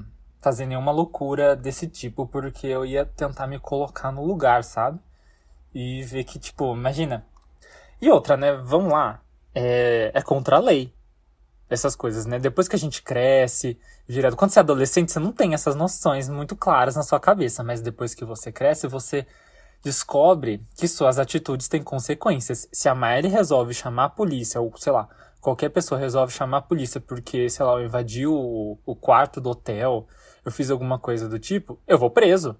[0.42, 4.98] fazer nenhuma loucura desse tipo, porque eu ia tentar me colocar no lugar, sabe?
[5.72, 7.24] E ver que, tipo, imagina.
[8.00, 8.52] E outra, né?
[8.52, 9.22] Vamos lá.
[9.54, 10.92] É, é contra a lei.
[11.70, 12.38] Essas coisas, né?
[12.38, 14.36] Depois que a gente cresce, virado.
[14.36, 17.80] Quando você é adolescente, você não tem essas noções muito claras na sua cabeça, mas
[17.80, 19.26] depois que você cresce, você
[19.82, 22.68] descobre que suas atitudes têm consequências.
[22.72, 25.08] Se a Miley resolve chamar a polícia, ou sei lá,
[25.40, 29.50] qualquer pessoa resolve chamar a polícia porque, sei lá, eu invadi o, o quarto do
[29.50, 30.06] hotel,
[30.44, 32.56] eu fiz alguma coisa do tipo, eu vou preso.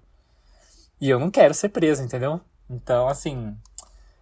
[0.99, 2.39] E eu não quero ser preso, entendeu?
[2.69, 3.55] Então, assim,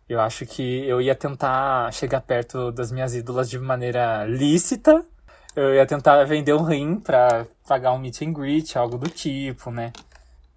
[0.09, 5.05] eu acho que eu ia tentar chegar perto das minhas ídolas de maneira lícita.
[5.55, 9.69] Eu ia tentar vender um rim pra pagar um meet and greet, algo do tipo,
[9.69, 9.93] né?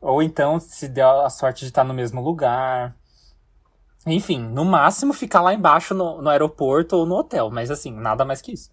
[0.00, 2.94] Ou então, se der a sorte de estar no mesmo lugar.
[4.06, 8.24] Enfim, no máximo ficar lá embaixo no, no aeroporto ou no hotel, mas assim, nada
[8.24, 8.70] mais que isso.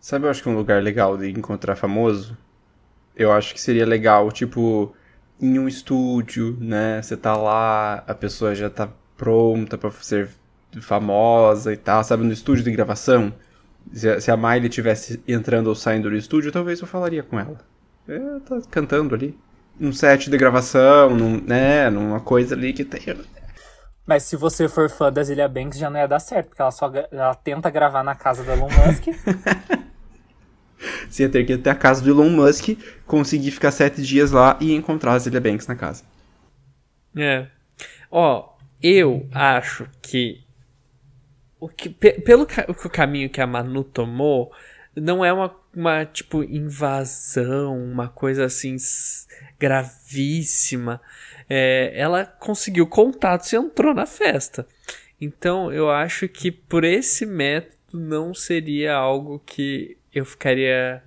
[0.00, 2.36] Sabe, eu acho que um lugar legal de encontrar famoso?
[3.16, 4.94] Eu acho que seria legal, tipo,
[5.40, 7.00] em um estúdio, né?
[7.02, 10.28] Você tá lá, a pessoa já tá pronta para ser
[10.80, 12.24] famosa e tal, sabe?
[12.24, 13.32] No estúdio de gravação.
[13.92, 17.58] Se, a Miley estivesse entrando ou saindo do estúdio, talvez eu falaria com ela.
[18.08, 19.38] É, tá cantando ali
[19.78, 23.16] num set de gravação, num, né, numa coisa ali que tem.
[24.06, 26.70] Mas se você for fã da Zilia Banks, já não ia dar certo, porque ela
[26.70, 29.06] só ela tenta gravar na casa do Elon Musk.
[31.08, 32.70] você ia ter que ir até a casa do Elon Musk,
[33.06, 36.04] conseguir ficar sete dias lá e encontrar a Zilia Banks na casa.
[37.16, 37.46] É.
[38.10, 40.44] Ó, eu acho que
[41.58, 44.52] o que pelo o caminho que a Manu tomou
[44.94, 48.76] não é uma, uma tipo invasão, uma coisa assim
[49.58, 51.00] gravíssima.
[51.48, 54.66] É, ela conseguiu contatos e entrou na festa.
[55.20, 61.02] Então eu acho que por esse método não seria algo que eu ficaria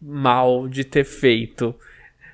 [0.00, 1.74] mal de ter feito.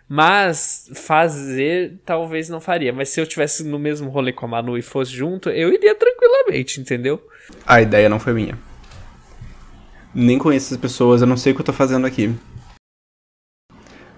[0.09, 2.93] Mas fazer talvez não faria.
[2.93, 5.95] Mas se eu tivesse no mesmo rolê com a Manu e fosse junto, eu iria
[5.95, 7.27] tranquilamente, entendeu?
[7.67, 8.59] A ideia não foi minha.
[10.15, 12.35] Nem conheço as pessoas, eu não sei o que eu tô fazendo aqui.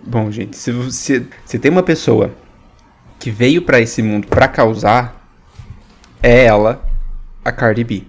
[0.03, 2.35] Bom, gente, se você se tem uma pessoa
[3.19, 5.31] que veio para esse mundo para causar,
[6.23, 6.85] é ela,
[7.45, 8.03] a Cardi B.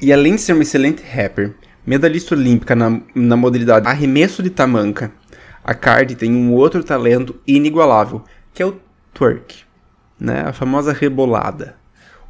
[0.00, 1.54] E além de ser uma excelente rapper,
[1.86, 5.12] medalhista olímpica na, na modalidade arremesso de tamanca,
[5.62, 8.80] a Cardi tem um outro talento inigualável, que é o
[9.12, 9.64] twerk,
[10.18, 10.42] né?
[10.46, 11.76] A famosa rebolada.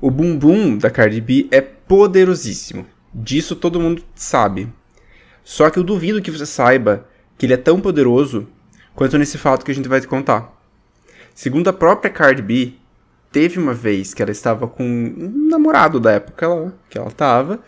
[0.00, 2.86] O bumbum da Cardi B é poderosíssimo.
[3.12, 4.68] Disso todo mundo sabe.
[5.44, 8.48] Só que eu duvido que você saiba que ele é tão poderoso
[8.94, 10.52] quanto nesse fato que a gente vai te contar.
[11.34, 12.74] Segundo a própria Cardi B,
[13.32, 17.60] teve uma vez que ela estava com um namorado da época lá, que ela estava,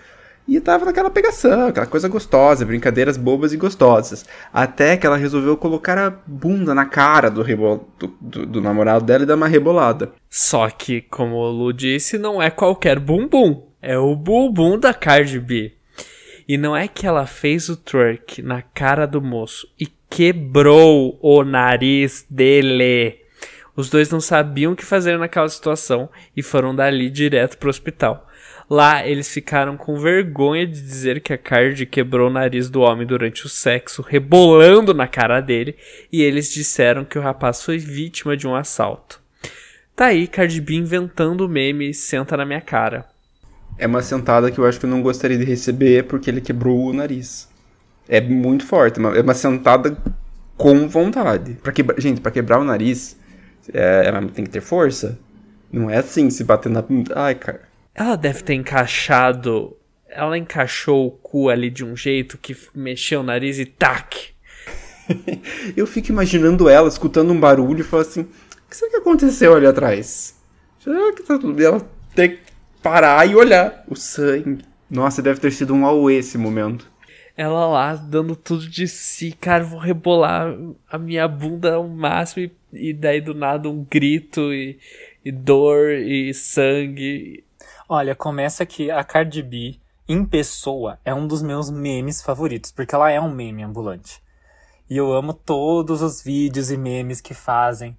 [0.53, 4.26] e estava naquela pegação, aquela coisa gostosa, brincadeiras bobas e gostosas.
[4.53, 9.03] Até que ela resolveu colocar a bunda na cara do, rebol do, do, do namorado
[9.03, 10.12] dela e dar uma rebolada.
[10.28, 13.66] Só que, como o Lu disse, não é qualquer bumbum.
[13.80, 15.72] É o bumbum da Cardi B.
[16.46, 21.42] E não é que ela fez o twerk na cara do moço e quebrou o
[21.44, 23.16] nariz dele.
[23.74, 28.28] Os dois não sabiam o que fazer naquela situação e foram dali direto pro hospital.
[28.73, 33.07] Lá, eles ficaram com vergonha de dizer que a Cardi quebrou o nariz do homem
[33.07, 35.77] durante o sexo, rebolando na cara dele,
[36.11, 39.20] e eles disseram que o rapaz foi vítima de um assalto.
[39.95, 43.12] Tá aí Cardi B inventando o meme Senta na minha cara
[43.79, 46.87] é uma sentada que eu acho que eu não gostaria de receber porque ele quebrou
[46.87, 47.49] o nariz.
[48.09, 49.97] É muito forte, é uma sentada
[50.57, 51.55] com vontade.
[51.55, 52.01] Pra quebra...
[52.01, 53.16] Gente, para quebrar o nariz,
[53.73, 54.07] é...
[54.07, 55.18] é tem que ter força.
[55.70, 56.85] Não é assim, se bater na.
[57.16, 57.72] Ai, cara.
[57.95, 59.76] Ela deve ter encaixado.
[60.09, 64.32] Ela encaixou o cu ali de um jeito que mexeu o nariz e tac!
[65.76, 69.55] eu fico imaginando ela escutando um barulho e falando assim: o que será que aconteceu
[69.55, 70.36] ali atrás?
[70.78, 71.62] Será que tá tudo.
[71.62, 71.80] Ela
[72.14, 72.38] tem
[72.82, 74.64] parar e olhar o sangue.
[74.90, 76.90] Nossa, deve ter sido um auê esse momento.
[77.34, 80.55] Ela lá dando tudo de si, cara, vou rebolar
[80.90, 84.78] a minha bunda ao máximo e, e daí do nada um grito e,
[85.24, 87.43] e dor e sangue.
[87.95, 89.78] Olha, começa que a Cardi B,
[90.09, 94.22] em pessoa, é um dos meus memes favoritos, porque ela é um meme ambulante.
[94.88, 97.95] E eu amo todos os vídeos e memes que fazem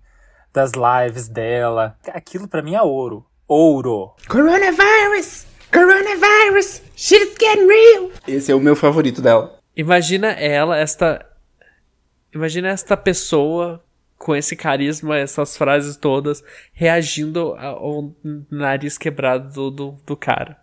[0.52, 1.96] das lives dela.
[2.08, 4.16] Aquilo para mim é ouro ouro.
[4.28, 5.46] Coronavirus!
[5.72, 8.10] Coronavirus, shit's getting real.
[8.28, 9.60] Esse é o meu favorito dela.
[9.78, 11.24] Imagina ela, esta.
[12.34, 13.84] Imagina esta pessoa
[14.24, 18.16] com esse carisma, essas frases todas, reagindo ao
[18.50, 20.58] nariz quebrado do, do, do cara.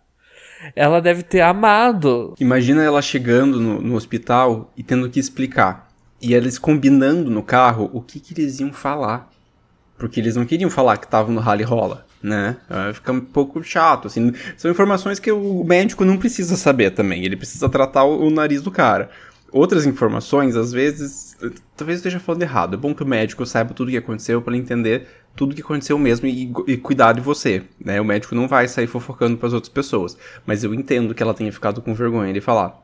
[0.75, 2.33] Ela deve ter amado.
[2.39, 5.91] Imagina ela chegando no, no hospital e tendo que explicar.
[6.19, 9.29] E eles combinando no carro o que, que eles iam falar.
[9.95, 12.57] Porque eles não queriam falar que estavam no rally rola, né?
[12.95, 14.33] Fica um pouco chato, assim.
[14.57, 17.23] São informações que o médico não precisa saber também.
[17.23, 19.11] Ele precisa tratar o nariz do cara.
[19.51, 21.35] Outras informações, às vezes,
[21.75, 22.75] talvez eu esteja falando errado.
[22.75, 25.61] É bom que o médico saiba tudo o que aconteceu para entender tudo o que
[25.61, 27.99] aconteceu mesmo e, e, cuidar de você, né?
[27.99, 30.17] O médico não vai sair fofocando para as outras pessoas.
[30.45, 32.81] Mas eu entendo que ela tenha ficado com vergonha de falar.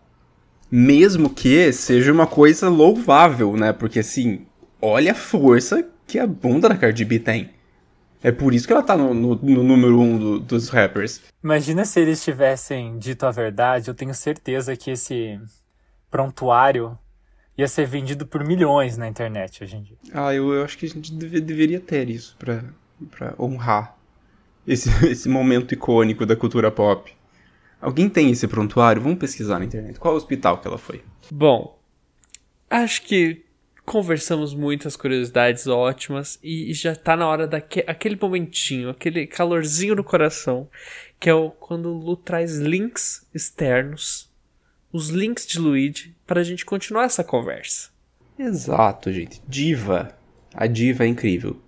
[0.70, 3.72] Mesmo que seja uma coisa louvável, né?
[3.72, 4.46] Porque assim,
[4.82, 7.50] olha a força que a bunda da Cardi B tem.
[8.22, 11.22] É por isso que ela tá no, no, no número um do, dos rappers.
[11.42, 15.40] Imagina se eles tivessem dito a verdade, eu tenho certeza que esse
[16.10, 16.98] prontuário
[17.58, 19.98] ia ser vendido por milhões na internet hoje em dia.
[20.14, 22.64] Ah, eu, eu acho que a gente deve, deveria ter isso pra,
[23.10, 23.98] pra honrar
[24.68, 27.12] esse, esse momento icônico da cultura pop.
[27.82, 29.02] Alguém tem esse prontuário?
[29.02, 30.00] Vamos pesquisar na internet.
[30.00, 31.04] Qual hospital que ela foi?
[31.32, 31.80] Bom,
[32.70, 33.46] acho que
[33.86, 40.70] conversamos muitas curiosidades ótimas e, já tá na hora daquele momentinho, aquele calorzinho no coração,
[41.18, 44.27] que é o, quando o Lu traz links externos,
[44.98, 47.90] os links de Luigi, para a gente continuar essa conversa.
[48.38, 49.40] Exato, gente.
[49.48, 50.18] Diva.
[50.52, 51.62] A diva é incrível.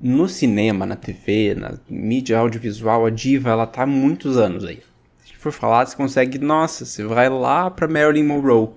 [0.00, 4.80] No cinema, na TV, na mídia audiovisual, a diva ela tá há muitos anos aí.
[5.26, 8.68] Se for falar, você consegue, nossa, você vai lá pra Marilyn Monroe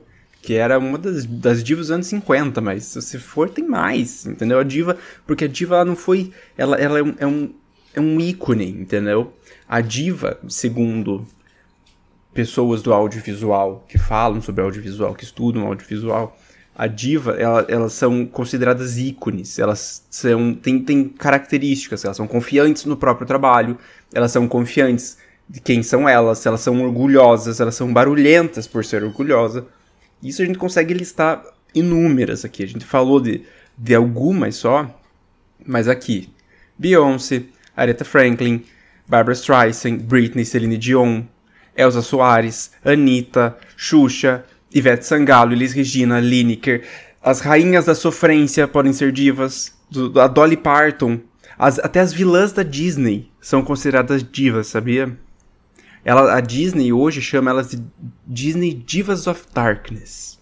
[0.41, 4.25] que era uma das, das divas dos anos 50, mas se você for, tem mais,
[4.25, 4.59] entendeu?
[4.59, 7.53] A diva, porque a diva ela não foi, ela, ela é, um, é, um,
[7.93, 9.31] é um ícone, entendeu?
[9.69, 11.25] A diva, segundo
[12.33, 16.37] pessoas do audiovisual que falam sobre audiovisual, que estudam audiovisual,
[16.75, 22.85] a diva, ela, elas são consideradas ícones, elas são, têm, têm características, elas são confiantes
[22.85, 23.77] no próprio trabalho,
[24.11, 25.17] elas são confiantes
[25.47, 29.67] de quem são elas, elas são orgulhosas, elas são barulhentas por ser orgulhosa,
[30.21, 31.43] isso a gente consegue listar
[31.75, 32.63] inúmeras aqui.
[32.63, 33.43] A gente falou de,
[33.77, 34.89] de algumas só,
[35.65, 36.29] mas aqui:
[36.77, 37.43] Beyoncé,
[37.75, 38.63] Aretha Franklin,
[39.07, 41.23] Barbara Streisand, Britney, Celine Dion,
[41.75, 44.43] Elsa Soares, Anitta, Xuxa,
[44.73, 46.83] Ivete Sangalo, Elis Regina, Lineker.
[47.21, 49.73] As rainhas da sofrência podem ser divas.
[49.89, 51.19] Do, a Dolly Parton.
[51.57, 55.17] As, até as vilãs da Disney são consideradas divas, sabia?
[56.03, 57.83] Ela, a Disney hoje chama elas de
[58.27, 60.39] Disney Divas of Darkness.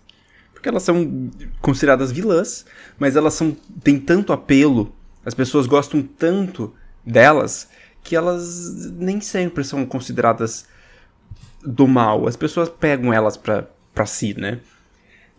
[0.54, 1.30] Porque elas são
[1.62, 2.66] consideradas vilãs,
[2.98, 6.74] mas elas são têm tanto apelo, as pessoas gostam tanto
[7.06, 7.68] delas,
[8.04, 10.66] que elas nem sempre são consideradas
[11.66, 12.28] do mal.
[12.28, 14.60] As pessoas pegam elas pra, pra si, né?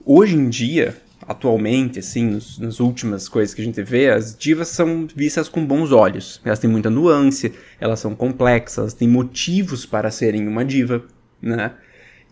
[0.04, 0.96] Hoje em dia,
[1.26, 5.64] atualmente, assim, nos, nas últimas coisas que a gente vê, as divas são vistas com
[5.64, 6.40] bons olhos.
[6.44, 11.04] Elas têm muita nuance, elas são complexas, elas têm motivos para serem uma diva,
[11.40, 11.72] né?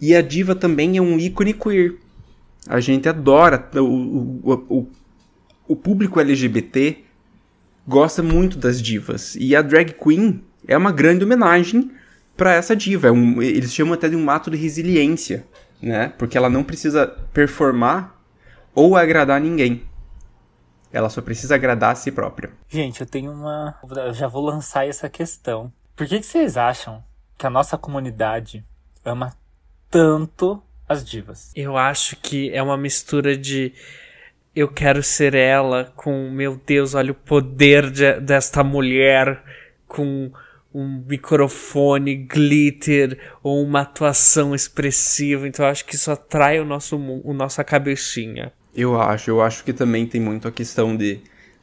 [0.01, 1.97] E a diva também é um ícone queer.
[2.67, 4.89] A gente adora, o, o, o,
[5.69, 6.99] o público LGBT
[7.87, 9.37] gosta muito das divas.
[9.37, 11.91] E a drag queen é uma grande homenagem
[12.41, 13.09] para essa diva.
[13.09, 15.45] É um, eles chamam até de um ato de resiliência,
[15.83, 16.09] né?
[16.17, 18.19] Porque ela não precisa performar
[18.75, 19.85] ou agradar ninguém.
[20.91, 22.51] Ela só precisa agradar a si própria.
[22.67, 23.79] Gente, eu tenho uma.
[23.95, 25.71] Eu já vou lançar essa questão.
[25.95, 27.05] Por que, que vocês acham
[27.37, 28.65] que a nossa comunidade
[29.05, 29.37] ama
[29.91, 31.53] tanto as divas?
[31.55, 33.75] Eu acho que é uma mistura de
[34.57, 39.45] eu quero ser ela com meu Deus, olha o poder de, desta mulher
[39.87, 40.31] com
[40.73, 45.47] um microfone, glitter ou uma atuação expressiva.
[45.47, 48.53] Então acho que isso atrai o nosso o nossa cabecinha.
[48.75, 51.21] Eu acho, eu acho que também tem muito a questão de.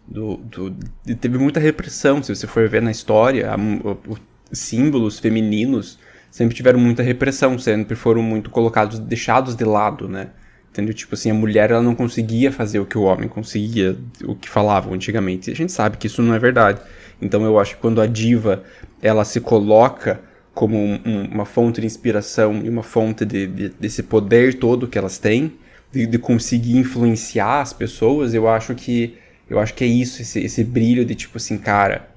[0.07, 0.69] Do, do
[1.05, 4.17] de, teve muita repressão, se você for ver na história, a, o,
[4.51, 5.99] símbolos femininos
[6.31, 10.29] sempre tiveram muita repressão, sempre foram muito colocados, deixados de lado, né?
[10.69, 10.93] Entendeu?
[10.93, 14.47] Tipo assim, a mulher ela não conseguia fazer o que o homem conseguia, o que
[14.47, 15.49] falavam antigamente.
[15.49, 16.79] E a gente sabe que isso não é verdade.
[17.21, 18.63] Então eu acho que quando a diva
[19.01, 20.21] ela se coloca
[20.53, 24.87] como um, um, uma fonte de inspiração e uma fonte de, de, desse poder todo
[24.87, 25.57] que elas têm,
[25.91, 29.17] de, de, conseguir influenciar as pessoas, eu acho que
[29.49, 32.09] eu acho que é isso, esse, esse brilho de tipo assim, cara,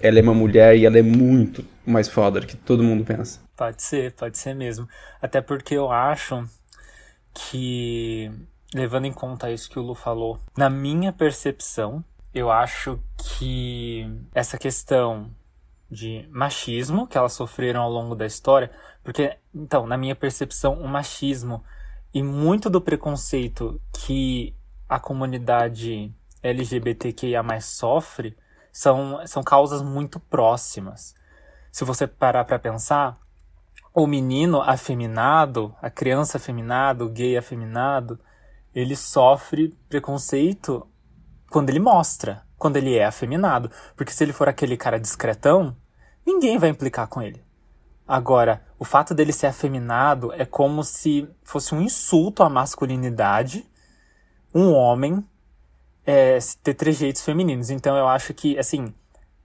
[0.00, 3.40] ela é uma mulher e ela é muito mais foda do que todo mundo pensa.
[3.56, 4.88] Pode ser, pode ser mesmo.
[5.20, 6.48] Até porque eu acho
[7.34, 8.30] que,
[8.74, 12.02] levando em conta isso que o Lu falou, na minha percepção,
[12.32, 15.30] eu acho que essa questão
[15.90, 18.70] de machismo que elas sofreram ao longo da história,
[19.02, 21.64] porque, então, na minha percepção, o machismo
[22.14, 24.54] e muito do preconceito que
[24.88, 26.12] a comunidade
[26.42, 28.36] LGBTQIA sofre
[28.72, 31.14] são, são causas muito próximas.
[31.72, 33.18] Se você parar para pensar,
[33.92, 38.18] o menino afeminado, a criança afeminada, o gay afeminado,
[38.74, 40.86] ele sofre preconceito
[41.50, 43.70] quando ele mostra, quando ele é afeminado.
[43.96, 45.76] Porque se ele for aquele cara discretão,
[46.24, 47.44] ninguém vai implicar com ele.
[48.08, 53.68] Agora, o fato dele ser afeminado é como se fosse um insulto à masculinidade
[54.54, 55.24] um homem
[56.04, 57.70] é, ter trejeitos femininos.
[57.70, 58.92] Então eu acho que, assim,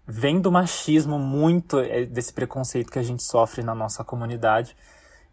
[0.08, 4.76] vem do machismo muito é, desse preconceito que a gente sofre na nossa comunidade.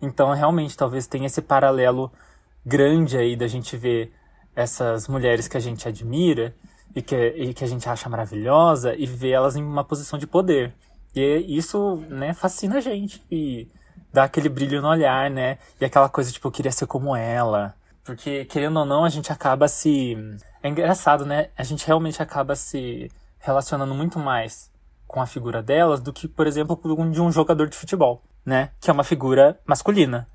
[0.01, 2.13] Então realmente talvez tenha esse paralelo
[2.65, 4.13] grande aí da gente ver
[4.55, 6.55] essas mulheres que a gente admira
[6.95, 10.27] e que, e que a gente acha maravilhosa e ver elas em uma posição de
[10.27, 10.75] poder.
[11.15, 13.69] E isso, né, fascina a gente e
[14.13, 15.59] dá aquele brilho no olhar, né?
[15.81, 17.75] E aquela coisa, tipo, eu queria ser como ela.
[18.05, 20.17] Porque, querendo ou não, a gente acaba se.
[20.63, 21.49] É engraçado, né?
[21.57, 24.71] A gente realmente acaba se relacionando muito mais
[25.07, 26.79] com a figura delas do que, por exemplo,
[27.11, 28.71] de um jogador de futebol, né?
[28.81, 30.27] Que é uma figura masculina.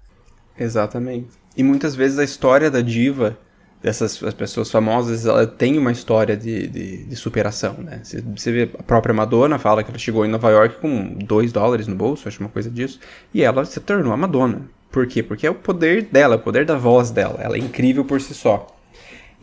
[0.57, 1.29] Exatamente.
[1.55, 3.37] E muitas vezes a história da diva
[3.81, 8.01] dessas pessoas famosas, ela tem uma história de, de, de superação, né?
[8.03, 11.87] Você, vê a própria Madonna fala que ela chegou em Nova York com 2 dólares
[11.87, 12.99] no bolso, acho uma coisa disso,
[13.33, 14.61] e ela se tornou a Madonna.
[14.91, 15.21] Por quê?
[15.21, 17.39] Porque é o poder dela, o poder da voz dela.
[17.39, 18.67] Ela é incrível por si só.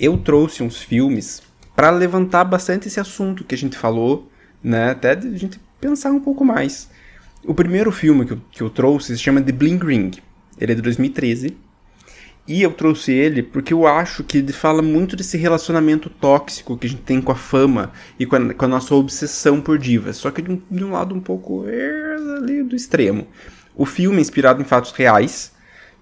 [0.01, 1.43] Eu trouxe uns filmes
[1.76, 4.28] para levantar bastante esse assunto que a gente falou,
[4.62, 4.91] né?
[4.91, 6.89] Até de a gente pensar um pouco mais.
[7.45, 10.11] O primeiro filme que eu, que eu trouxe se chama The Bling Ring.
[10.59, 11.57] Ele é de 2013
[12.47, 16.86] e eu trouxe ele porque eu acho que ele fala muito desse relacionamento tóxico que
[16.86, 20.18] a gente tem com a fama e com a, com a nossa obsessão por divas.
[20.18, 23.26] Só que de um, de um lado um pouco é, ali do extremo.
[23.74, 25.53] O filme é inspirado em fatos reais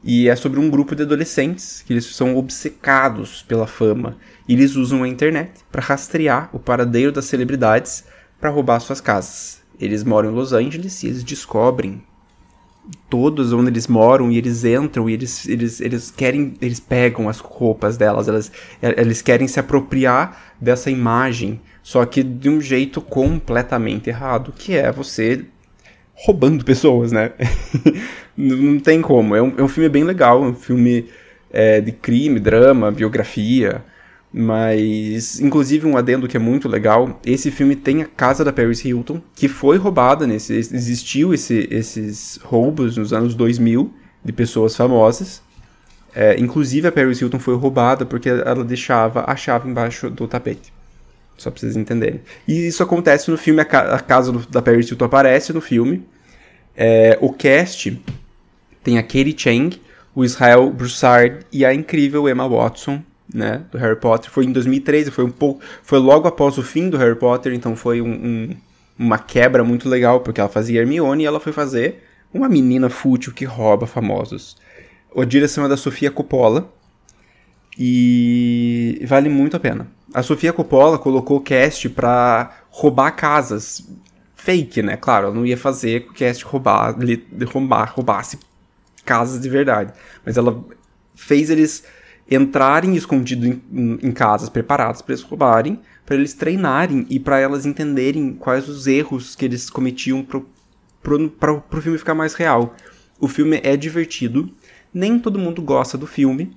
[0.03, 4.17] e é sobre um grupo de adolescentes que eles são obcecados pela fama
[4.49, 8.05] e eles usam a internet para rastrear o paradeiro das celebridades
[8.41, 9.63] para roubar suas casas.
[9.79, 12.03] Eles moram em Los Angeles e eles descobrem
[13.09, 17.39] todos onde eles moram e eles entram e eles, eles, eles querem, eles pegam as
[17.39, 18.51] roupas delas, elas,
[18.83, 24.91] eles querem se apropriar dessa imagem, só que de um jeito completamente errado, que é
[24.91, 25.45] você
[26.15, 27.33] roubando pessoas, né?
[28.37, 29.35] Não tem como.
[29.35, 31.07] É um, é um filme bem legal, é um filme
[31.51, 33.85] é, de crime, drama, biografia.
[34.33, 38.83] Mas, inclusive, um adendo que é muito legal: esse filme tem a casa da Paris
[38.83, 40.55] Hilton, que foi roubada nesse.
[40.55, 43.93] Existiu esse, esses roubos nos anos 2000
[44.25, 45.43] de pessoas famosas.
[46.15, 50.73] É, inclusive, a Paris Hilton foi roubada porque ela deixava a chave embaixo do tapete.
[51.37, 52.21] Só pra vocês entenderem.
[52.49, 55.61] E isso acontece no filme, a, ca a casa do, da Paris Hilton aparece no
[55.61, 56.07] filme.
[56.75, 58.01] É, o cast
[58.83, 59.79] tem a Katie Chang,
[60.15, 63.03] o Israel Broussard e a incrível Emma Watson
[63.35, 64.31] né, do Harry Potter.
[64.31, 67.75] Foi em 2013, foi um pouco, foi logo após o fim do Harry Potter, então
[67.75, 68.57] foi um, um,
[68.99, 72.03] uma quebra muito legal, porque ela fazia Hermione e ela foi fazer
[72.33, 74.57] uma menina fútil que rouba famosos.
[75.17, 76.73] A direção é da Sofia Coppola
[77.79, 79.87] e vale muito a pena.
[80.15, 83.87] A Sofia Coppola colocou o cast pra roubar casas.
[84.35, 84.97] Fake, né?
[84.97, 86.97] Claro, ela não ia fazer o cast roubar,
[87.47, 88.39] roubar, roubasse
[89.05, 89.93] casas de verdade.
[90.25, 90.65] Mas ela
[91.15, 91.85] fez eles
[92.31, 97.67] entrarem escondidos em, em, casas preparadas para eles roubarem, para eles treinarem e para elas
[97.67, 102.75] entenderem quais os erros que eles cometiam para o filme ficar mais real.
[103.21, 104.51] O filme é divertido,
[104.93, 106.57] nem todo mundo gosta do filme,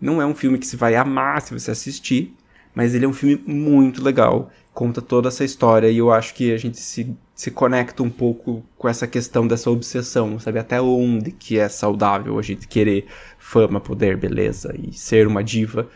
[0.00, 2.34] não é um filme que se vai amar se você assistir,
[2.74, 6.52] mas ele é um filme muito legal, conta toda essa história e eu acho que
[6.52, 10.58] a gente se, se conecta um pouco com essa questão dessa obsessão, sabe?
[10.58, 13.06] Até onde que é saudável a gente querer
[13.38, 15.88] fama, poder, beleza e ser uma diva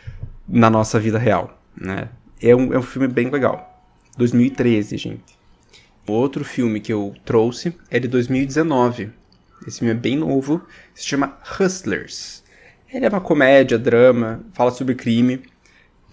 [0.47, 2.09] na nossa vida real, né?
[2.41, 3.81] É um, é um filme bem legal.
[4.17, 5.35] 2013, gente.
[6.07, 9.09] Outro filme que eu trouxe é de 2019.
[9.65, 10.61] Esse filme é bem novo,
[10.93, 12.43] se chama Hustlers.
[12.93, 15.41] Ele é uma comédia, drama, fala sobre crime.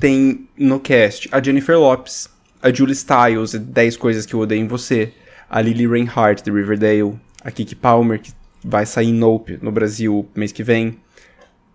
[0.01, 2.29] Tem no cast a Jennifer Lopes,
[2.63, 5.13] a Julie Stiles, 10 Coisas Que Eu Odeio em Você,
[5.51, 8.33] a Lily Reinhardt, de Riverdale, a Kiki Palmer, que
[8.65, 10.99] vai sair em Nope no Brasil mês que vem,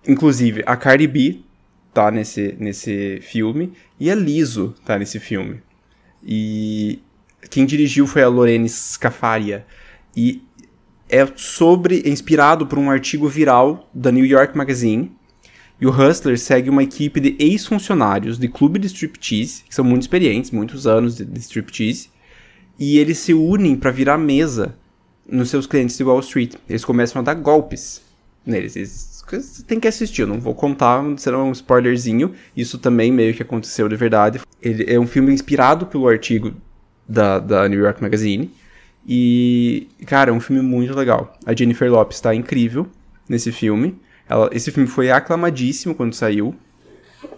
[0.07, 1.41] Inclusive, a Cardi B
[1.93, 5.61] tá nesse, nesse filme e a Liso tá nesse filme.
[6.23, 6.99] E
[7.49, 9.65] quem dirigiu foi a Lorene Scafaria.
[10.15, 10.41] E
[11.09, 15.11] é sobre, é inspirado por um artigo viral da New York Magazine.
[15.79, 20.01] E o Hustler segue uma equipe de ex-funcionários de clube de striptease, que são muito
[20.01, 22.09] experientes, muitos anos de, de striptease.
[22.79, 24.75] e eles se unem para virar mesa
[25.27, 26.55] nos seus clientes de Wall Street.
[26.69, 28.01] Eles começam a dar golpes
[28.45, 28.75] neles.
[28.75, 32.33] Eles, você tem que assistir, eu não vou contar, será um spoilerzinho.
[32.55, 34.39] Isso também meio que aconteceu de verdade.
[34.61, 36.53] Ele é um filme inspirado pelo artigo
[37.07, 38.51] da, da New York Magazine.
[39.07, 41.37] E, cara, é um filme muito legal.
[41.45, 42.87] A Jennifer Lopes está incrível
[43.27, 43.97] nesse filme.
[44.29, 46.55] Ela, esse filme foi aclamadíssimo quando saiu.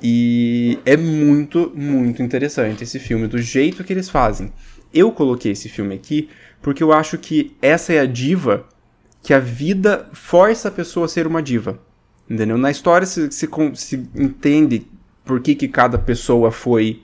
[0.01, 4.51] E é muito, muito interessante esse filme, do jeito que eles fazem.
[4.93, 6.29] Eu coloquei esse filme aqui
[6.61, 8.67] porque eu acho que essa é a diva
[9.21, 11.79] que a vida força a pessoa a ser uma diva.
[12.29, 12.57] Entendeu?
[12.57, 14.87] Na história se, se, se entende
[15.25, 17.03] por que, que cada pessoa foi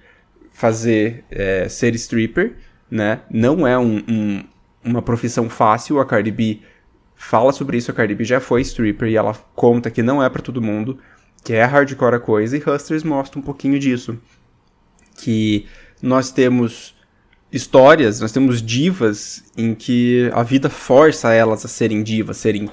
[0.52, 2.56] fazer é, ser stripper,
[2.90, 3.22] né?
[3.30, 4.44] Não é um, um,
[4.84, 6.00] uma profissão fácil.
[6.00, 6.60] A Cardi B
[7.16, 7.92] fala sobre isso.
[7.92, 10.98] A Cardi B já foi stripper e ela conta que não é para todo mundo,
[11.44, 12.58] que é hardcore a coisa.
[12.58, 14.18] E Hustlers mostra um pouquinho disso.
[15.18, 15.66] Que
[16.02, 16.96] nós temos
[17.52, 22.70] histórias, nós temos divas em que a vida força elas a serem divas, serem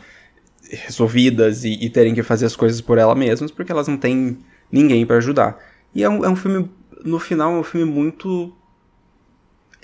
[0.69, 4.39] resolvidas e, e terem que fazer as coisas por elas mesmas, porque elas não têm
[4.71, 5.59] ninguém para ajudar.
[5.95, 6.71] E é um, é um filme,
[7.05, 8.53] no final, é um filme muito.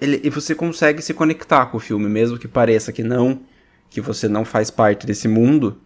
[0.00, 3.42] Ele, e você consegue se conectar com o filme, mesmo que pareça que não,
[3.90, 5.78] que você não faz parte desse mundo.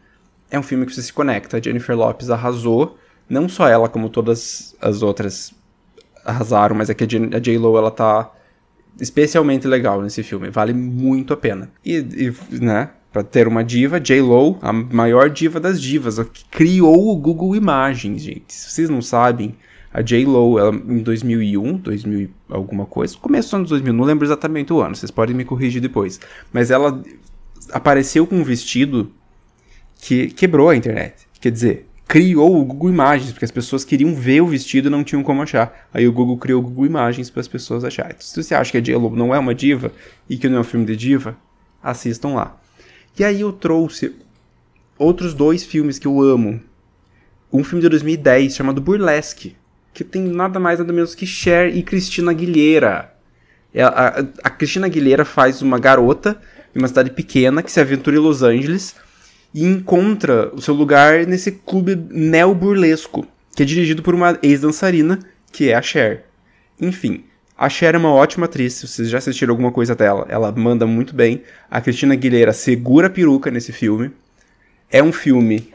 [0.51, 1.57] É um filme que você se conecta.
[1.57, 2.99] A Jennifer Lopes arrasou,
[3.29, 5.55] não só ela, como todas as outras
[6.25, 8.31] arrasaram, mas é que a J-Lo ela tá
[9.01, 10.51] especialmente legal nesse filme.
[10.51, 11.71] Vale muito a pena.
[11.85, 17.11] E, e né, para ter uma diva, J-Lo, a maior diva das divas, que criou
[17.11, 18.53] o Google Imagens, gente.
[18.53, 19.55] Se vocês não sabem,
[19.93, 24.81] a J-Lo, ela em 2001, 2000 alguma coisa, começou nos 2000, não lembro exatamente o
[24.81, 26.19] ano, vocês podem me corrigir depois.
[26.53, 27.03] Mas ela
[27.73, 29.13] apareceu com um vestido
[30.01, 31.27] que quebrou a internet.
[31.41, 35.03] Quer dizer, criou o Google Imagens, porque as pessoas queriam ver o vestido e não
[35.03, 35.89] tinham como achar.
[35.93, 38.13] Aí o Google criou o Google Imagens para as pessoas acharem.
[38.15, 39.93] Então, se você acha que a J-Lo não é uma diva
[40.29, 41.37] e que não é um filme de diva,
[41.83, 42.61] assistam lá.
[43.19, 44.15] E aí eu trouxe
[44.99, 46.61] outros dois filmes que eu amo.
[47.53, 49.57] Um filme de 2010 chamado Burlesque,
[49.93, 53.13] que tem nada mais nada menos que Cher e Cristina Aguilera.
[53.75, 56.41] A, a, a Cristina Aguilera faz uma garota
[56.75, 58.95] em uma cidade pequena que se aventura em Los Angeles
[59.55, 65.19] e encontra o seu lugar nesse clube neo-burlesco, que é dirigido por uma ex-dançarina,
[65.53, 66.25] que é a Cher.
[66.81, 67.25] Enfim,
[67.57, 70.87] a Cher é uma ótima atriz, se vocês já assistiram alguma coisa dela, ela manda
[70.87, 71.43] muito bem.
[71.71, 74.11] A Cristina Aguilera segura a peruca nesse filme.
[74.91, 75.73] É um filme.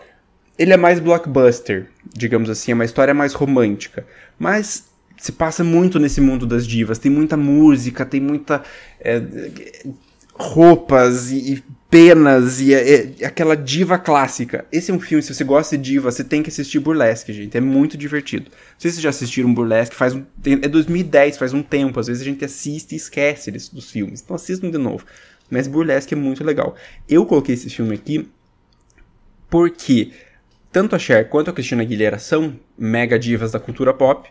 [0.58, 4.06] Ele é mais blockbuster, digamos assim, é uma história mais romântica.
[4.40, 7.00] Mas se passa muito nesse mundo das divas.
[7.00, 8.64] Tem muita música, tem muita.
[9.00, 9.22] É,
[10.38, 14.66] roupas e, e penas e, e, aquela diva clássica.
[14.72, 17.58] Esse é um filme, se você gosta de diva, você tem que assistir Burlesque, gente.
[17.58, 18.50] É muito divertido.
[18.52, 22.00] Não sei se vocês já assistiram Burlesque, faz um, é 2010, faz um tempo.
[22.00, 24.22] Às vezes a gente assiste e esquece desse, dos filmes.
[24.22, 25.06] Então assistam de novo.
[25.50, 26.76] Mas Burlesque é muito legal.
[27.08, 28.30] Eu coloquei esse filme aqui
[29.50, 30.12] porque
[30.72, 34.30] tanto a Cher quanto a Cristina Aguilera são mega divas da cultura pop.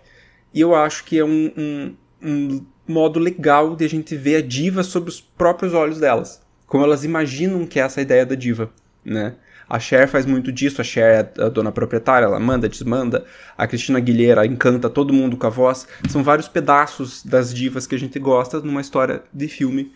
[0.52, 4.42] E eu acho que é um, um, um modo legal de a gente ver a
[4.42, 8.70] diva sob os próprios olhos delas como elas imaginam que é essa ideia da diva,
[9.04, 9.36] né?
[9.68, 13.24] A Cher faz muito disso, a Cher é a dona proprietária, ela manda, desmanda.
[13.58, 15.88] A Cristina Aguilera encanta todo mundo com a voz.
[16.08, 19.92] São vários pedaços das divas que a gente gosta numa história de filme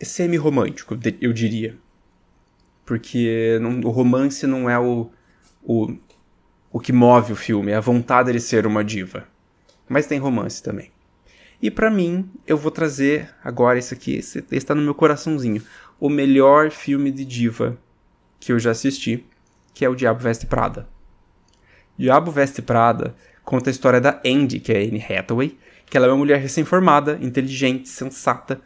[0.00, 1.76] semi-romântico, eu diria.
[2.86, 5.10] Porque não, o romance não é o,
[5.62, 5.94] o,
[6.72, 9.24] o que move o filme, é a vontade de ser uma diva.
[9.86, 10.90] Mas tem romance também.
[11.60, 14.20] E para mim, eu vou trazer agora esse aqui,
[14.52, 15.62] está no meu coraçãozinho,
[15.98, 17.76] o melhor filme de diva
[18.38, 19.26] que eu já assisti,
[19.74, 20.88] que é o Diabo Veste Prada.
[21.98, 23.14] Diabo Veste Prada
[23.44, 27.18] conta a história da Andy, que é Anne Hathaway, que ela é uma mulher recém-formada,
[27.20, 28.60] inteligente, sensata,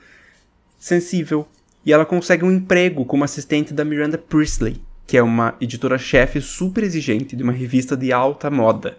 [0.78, 1.48] sensível,
[1.86, 6.84] e ela consegue um emprego como assistente da Miranda Priestley, que é uma editora-chefe super
[6.84, 8.98] exigente de uma revista de alta moda.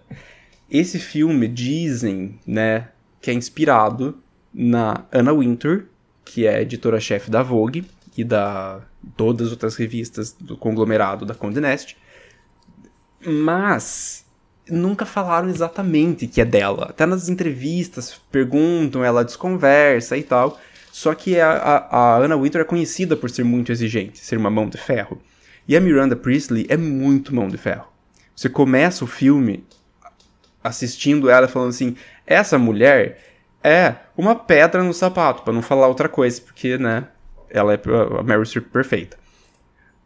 [0.69, 2.87] Esse filme, dizem, né,
[3.23, 4.21] que é inspirado
[4.53, 5.85] na Anna Wintour,
[6.25, 7.85] que é editora-chefe da Vogue
[8.17, 8.81] e da
[9.15, 11.95] todas as outras revistas do conglomerado da Condé Nast.
[13.25, 14.25] Mas
[14.69, 16.87] nunca falaram exatamente que é dela.
[16.89, 20.59] Até nas entrevistas perguntam, ela desconversa e tal.
[20.91, 24.49] Só que a, a, a Anna Wintour é conhecida por ser muito exigente, ser uma
[24.49, 25.21] mão de ferro.
[25.65, 27.87] E a Miranda Priestley é muito mão de ferro.
[28.35, 29.63] Você começa o filme
[30.63, 31.95] assistindo ela falando assim:
[32.25, 33.19] essa mulher
[33.63, 37.07] é uma pedra no sapato, para não falar outra coisa, porque, né,
[37.49, 37.79] ela é
[38.19, 39.17] a Mary Streep perfeita.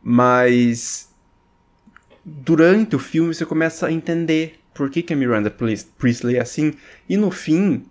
[0.02, 1.10] Mas
[2.24, 6.74] durante o filme você começa a entender por que, que a Miranda Priestley é assim,
[7.10, 7.86] e no fim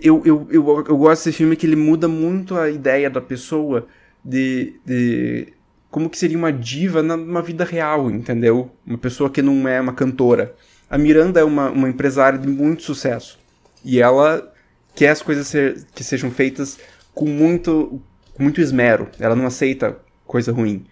[0.00, 3.86] eu, eu, eu, eu gosto desse filme que ele muda muito a ideia da pessoa
[4.24, 5.52] de, de
[5.90, 8.70] como que seria uma diva numa vida real, entendeu?
[8.84, 10.54] Uma pessoa que não é uma cantora.
[10.92, 13.38] A Miranda é uma, uma empresária de muito sucesso.
[13.82, 14.52] E ela
[14.94, 16.78] quer as coisas ser, que sejam feitas
[17.14, 17.98] com muito,
[18.34, 19.08] com muito esmero.
[19.18, 19.96] Ela não aceita
[20.26, 20.84] coisa ruim.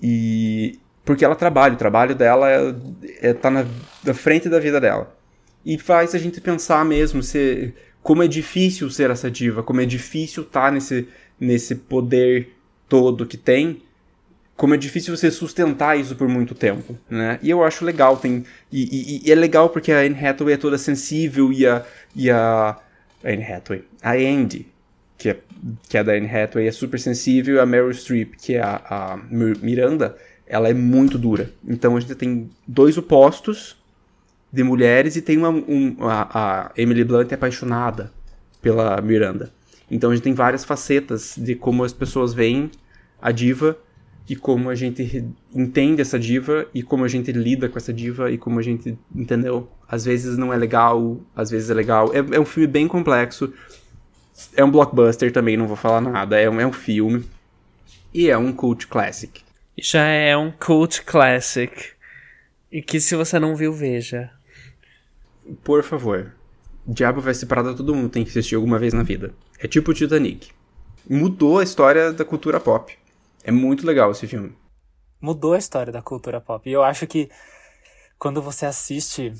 [0.00, 2.74] E porque ela trabalha, o trabalho dela é,
[3.30, 3.66] é tá na,
[4.04, 5.12] na frente da vida dela.
[5.66, 7.74] E faz a gente pensar mesmo se
[8.04, 11.08] como é difícil ser essa diva, como é difícil estar tá nesse,
[11.40, 12.54] nesse poder
[12.88, 13.82] todo que tem,
[14.56, 17.38] como é difícil você sustentar isso por muito tempo, né?
[17.42, 20.56] E eu acho legal, tem e, e, e é legal porque a Anne Hathaway é
[20.56, 22.78] toda sensível e a e a,
[23.24, 24.66] Anne Hathaway, a Andy,
[25.16, 25.38] que é,
[25.88, 28.82] que é da Anne Hathaway, é super sensível, e a Meryl Streep, que é a,
[28.88, 30.16] a Miranda,
[30.46, 31.50] ela é muito dura.
[31.66, 33.76] Então a gente tem dois opostos
[34.52, 36.28] de mulheres e tem uma um, a,
[36.68, 38.12] a, Emily Blunt é apaixonada
[38.60, 39.50] pela Miranda.
[39.90, 42.70] Então a gente tem várias facetas de como as pessoas veem
[43.20, 43.76] a diva
[44.28, 48.30] e como a gente entende essa diva e como a gente lida com essa diva
[48.30, 49.68] e como a gente entendeu.
[49.86, 52.10] Às vezes não é legal, às vezes é legal.
[52.14, 53.52] É, é um filme bem complexo.
[54.56, 56.40] É um blockbuster também, não vou falar nada.
[56.40, 57.24] É um, é um filme.
[58.12, 59.42] E é um cult classic.
[59.76, 61.90] Já é um cult classic.
[62.72, 64.30] E que se você não viu, veja.
[65.62, 66.32] Por favor.
[66.86, 69.34] Diabo vai se Prada todo mundo tem que assistir alguma vez na vida.
[69.58, 70.48] É tipo o Titanic.
[71.08, 72.96] Mudou a história da cultura pop.
[73.44, 74.56] É muito legal esse filme.
[75.20, 76.68] Mudou a história da cultura pop.
[76.68, 77.30] E eu acho que
[78.18, 79.32] quando você assiste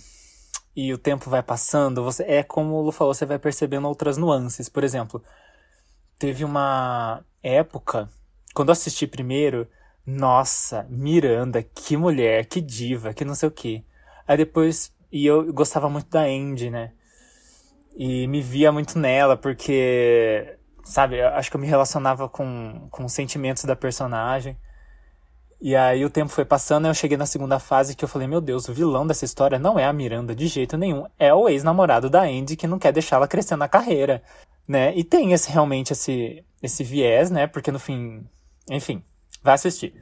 [0.76, 4.16] e o tempo vai passando, você é como o Lu falou, você vai percebendo outras
[4.16, 4.68] nuances.
[4.68, 5.22] Por exemplo,
[6.18, 8.08] teve uma época,
[8.54, 9.66] quando eu assisti primeiro,
[10.06, 13.84] nossa, Miranda, que mulher, que diva, que não sei o que.
[14.26, 16.92] Aí depois e eu gostava muito da Andy, né?
[17.96, 23.12] E me via muito nela, porque, sabe, acho que eu me relacionava com, com os
[23.12, 24.56] sentimentos da personagem.
[25.60, 28.40] E aí o tempo foi passando eu cheguei na segunda fase que eu falei, meu
[28.40, 31.06] Deus, o vilão dessa história não é a Miranda de jeito nenhum.
[31.18, 34.22] É o ex-namorado da Andy que não quer deixá-la crescer na carreira,
[34.68, 34.94] né?
[34.94, 37.46] E tem esse realmente esse, esse viés, né?
[37.46, 38.26] Porque no fim,
[38.70, 39.02] enfim,
[39.42, 39.94] vai assistir.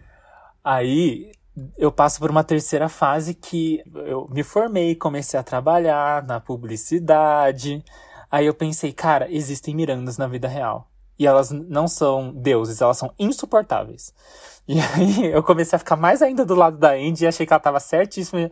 [0.65, 1.31] Aí
[1.77, 7.85] eu passo por uma terceira fase que eu me formei, comecei a trabalhar na publicidade.
[8.33, 10.91] Aí eu pensei, cara, existem Mirandas na vida real.
[11.19, 14.13] E elas não são deuses, elas são insuportáveis.
[14.69, 17.53] E aí eu comecei a ficar mais ainda do lado da Andy e achei que
[17.53, 18.49] ela estava certíssima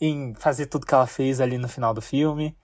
[0.00, 2.56] em fazer tudo que ela fez ali no final do filme.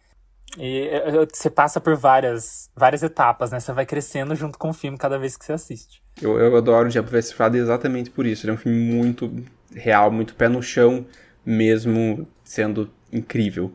[0.57, 0.89] E
[1.35, 3.59] você passa por várias, várias etapas, né?
[3.59, 6.01] Você vai crescendo junto com o filme cada vez que você assiste.
[6.23, 8.47] Eu, eu adoro o Diabo Veste Prada exatamente por isso.
[8.47, 9.29] Ele é um filme muito
[9.75, 11.05] real, muito pé no chão,
[11.45, 13.73] mesmo sendo incrível.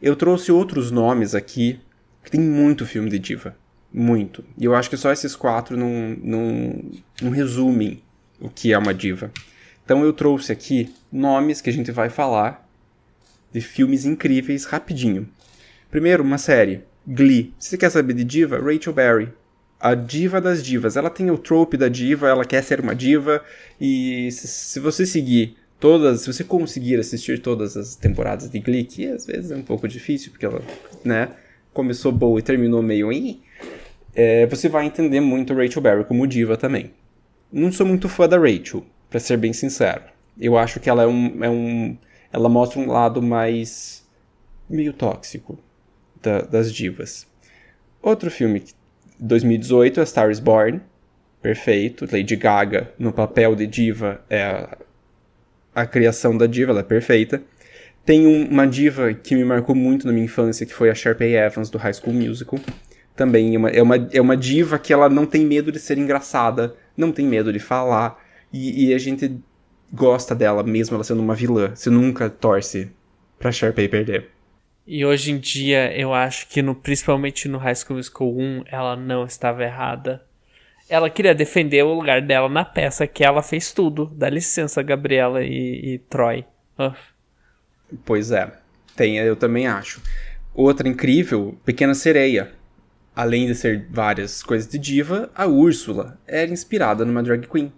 [0.00, 1.78] Eu trouxe outros nomes aqui,
[2.26, 3.56] que tem muito filme de diva.
[3.94, 4.44] Muito.
[4.58, 6.84] E eu acho que só esses quatro não, não,
[7.22, 8.02] não resumem
[8.40, 9.30] o que é uma diva.
[9.84, 12.68] Então eu trouxe aqui nomes que a gente vai falar
[13.52, 15.28] de filmes incríveis rapidinho.
[15.88, 16.82] Primeiro, uma série.
[17.06, 17.54] Glee.
[17.60, 19.28] Se você quer saber de diva, Rachel Berry.
[19.78, 20.96] A diva das divas.
[20.96, 23.40] Ela tem o trope da diva, ela quer ser uma diva.
[23.80, 29.06] E se você seguir todas, se você conseguir assistir todas as temporadas de Glee, que
[29.06, 30.60] às vezes é um pouco difícil, porque ela,
[31.04, 31.28] né,
[31.76, 33.42] começou boa e terminou meio em,
[34.14, 36.90] é, você vai entender muito Rachel Berry como diva também.
[37.52, 40.02] Não sou muito fã da Rachel, para ser bem sincero.
[40.40, 41.96] Eu acho que ela é um, é um,
[42.32, 44.02] ela mostra um lado mais
[44.68, 45.58] meio tóxico
[46.22, 47.26] da, das divas.
[48.02, 48.64] Outro filme,
[49.20, 50.80] 2018, A Star is Born.
[51.42, 52.08] Perfeito.
[52.10, 54.78] Lady Gaga, no papel de diva, é a,
[55.74, 57.42] a criação da diva, ela é perfeita.
[58.06, 61.34] Tem um, uma diva que me marcou muito na minha infância, que foi a Sharpay
[61.34, 62.60] Evans, do High School Musical.
[63.16, 65.98] Também é uma, é uma, é uma diva que ela não tem medo de ser
[65.98, 68.16] engraçada, não tem medo de falar,
[68.52, 69.36] e, e a gente
[69.92, 71.74] gosta dela, mesmo ela sendo uma vilã.
[71.74, 72.92] Você nunca torce
[73.40, 74.30] pra Sharpay perder.
[74.86, 78.94] E hoje em dia, eu acho que no, principalmente no High School Musical 1, ela
[78.94, 80.24] não estava errada.
[80.88, 84.06] Ela queria defender o lugar dela na peça, que ela fez tudo.
[84.14, 86.44] Dá licença, Gabriela e, e Troy.
[86.78, 87.15] Uf.
[88.04, 88.52] Pois é,
[88.94, 90.00] tem, eu também acho.
[90.54, 92.52] Outra incrível, Pequena Sereia.
[93.14, 97.72] Além de ser várias coisas de diva, a Úrsula era inspirada numa drag queen,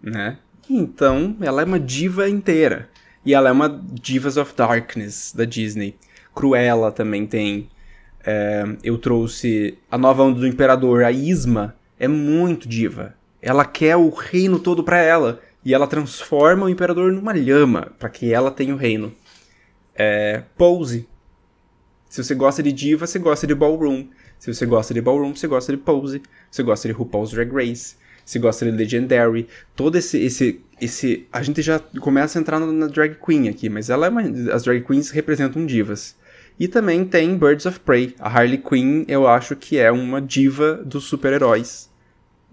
[0.00, 0.38] né?
[0.70, 2.88] Então, ela é uma diva inteira.
[3.24, 5.96] E ela é uma Divas of Darkness da Disney.
[6.34, 7.68] Cruella também tem.
[8.24, 13.14] É, eu trouxe a nova onda do Imperador, a Isma, é muito diva.
[13.40, 15.40] Ela quer o reino todo para ela.
[15.64, 19.12] E ela transforma o Imperador numa lhama, para que ela tenha o reino.
[19.98, 21.08] É, Pose.
[22.08, 24.06] Se você gosta de diva, você gosta de ballroom.
[24.38, 26.22] Se você gosta de ballroom, você gosta de pose.
[26.50, 27.96] Você gosta de RuPaul's Drag Race.
[28.24, 29.46] Você gosta de Legendary.
[29.76, 33.90] Todo esse, esse, esse, a gente já começa a entrar na drag queen aqui, mas
[33.90, 34.22] ela é uma,
[34.52, 36.16] as drag queens representam divas.
[36.58, 38.14] E também tem Birds of Prey.
[38.18, 41.88] A Harley Quinn, eu acho que é uma diva dos super-heróis.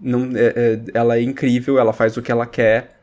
[0.00, 3.00] Não, é, é, ela é incrível, ela faz o que ela quer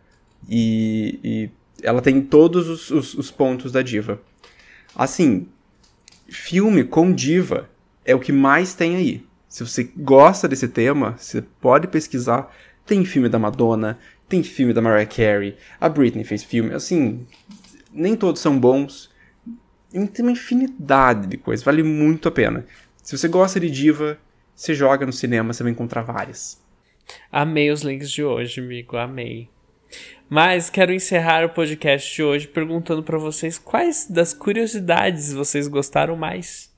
[0.47, 1.49] e, e
[1.81, 4.21] ela tem todos os, os, os pontos da diva.
[4.95, 5.47] Assim,
[6.27, 7.69] filme com diva
[8.05, 9.25] é o que mais tem aí.
[9.47, 12.53] Se você gosta desse tema, você pode pesquisar.
[12.85, 16.73] Tem filme da Madonna, tem filme da Mariah Carey, a Britney fez filme.
[16.73, 17.25] Assim,
[17.91, 19.11] nem todos são bons.
[19.91, 22.65] Tem uma infinidade de coisas, vale muito a pena.
[23.01, 24.17] Se você gosta de diva,
[24.55, 26.59] você joga no cinema, você vai encontrar várias.
[27.31, 29.49] Amei os links de hoje, amigo, amei.
[30.29, 36.15] Mas quero encerrar o podcast de hoje perguntando para vocês quais das curiosidades vocês gostaram
[36.15, 36.71] mais.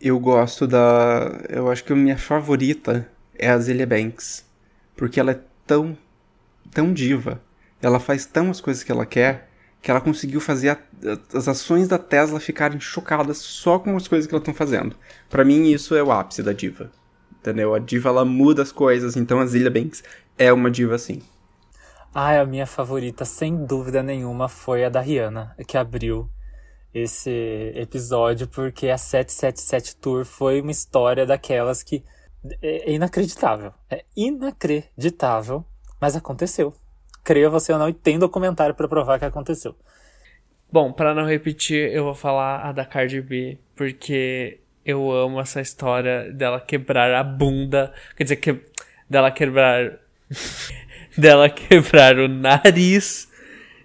[0.00, 1.40] Eu gosto da.
[1.48, 3.08] Eu acho que a minha favorita
[3.38, 4.44] é a Zelia Banks.
[4.96, 5.96] Porque ela é tão.
[6.70, 7.40] tão diva.
[7.80, 9.48] Ela faz tão as coisas que ela quer
[9.82, 10.78] que ela conseguiu fazer a,
[11.34, 14.94] as ações da Tesla ficarem chocadas só com as coisas que ela estão fazendo.
[15.28, 16.90] Para mim, isso é o ápice da diva.
[17.40, 17.74] Entendeu?
[17.74, 20.04] A diva ela muda as coisas, então a Zilia Banks
[20.38, 21.20] é uma diva assim.
[22.14, 26.28] Ah, a minha favorita, sem dúvida nenhuma, foi a da Rihanna, que abriu
[26.92, 32.04] esse episódio, porque a 777 Tour foi uma história daquelas que
[32.60, 33.72] é inacreditável.
[33.90, 35.64] É inacreditável,
[36.00, 36.74] mas aconteceu
[37.22, 39.74] creia você ou não, e tem documentário para provar que aconteceu.
[40.70, 45.60] Bom, para não repetir, eu vou falar a da Cardi B, porque eu amo essa
[45.60, 48.58] história dela quebrar a bunda, quer dizer, que,
[49.08, 49.98] dela quebrar
[51.16, 53.28] dela quebrar o nariz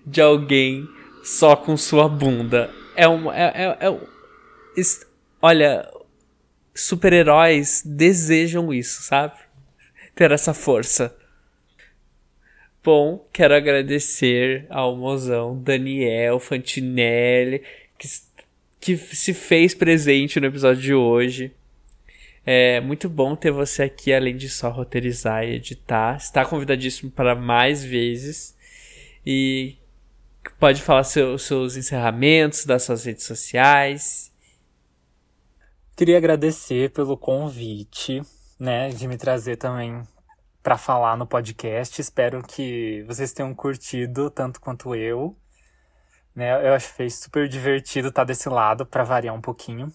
[0.06, 0.88] de alguém
[1.24, 2.70] só com sua bunda.
[2.96, 4.00] É um é, é, é
[5.42, 5.88] olha,
[6.74, 9.36] super-heróis desejam isso, sabe?
[10.16, 11.16] Ter essa força.
[12.84, 17.62] Bom, quero agradecer ao mozão Daniel Fantinelli,
[17.98, 18.08] que,
[18.80, 21.52] que se fez presente no episódio de hoje.
[22.50, 26.16] É muito bom ter você aqui, além de só roteirizar e editar.
[26.16, 28.56] Está convidadíssimo para mais vezes.
[29.26, 29.78] E
[30.58, 34.32] pode falar seu, seus encerramentos das suas redes sociais.
[35.94, 38.22] Queria agradecer pelo convite,
[38.58, 40.02] né, de me trazer também
[40.64, 42.00] para falar no podcast.
[42.00, 45.36] Espero que vocês tenham curtido tanto quanto eu.
[46.34, 46.74] Né?
[46.74, 49.92] Eu foi super divertido estar desse lado para variar um pouquinho.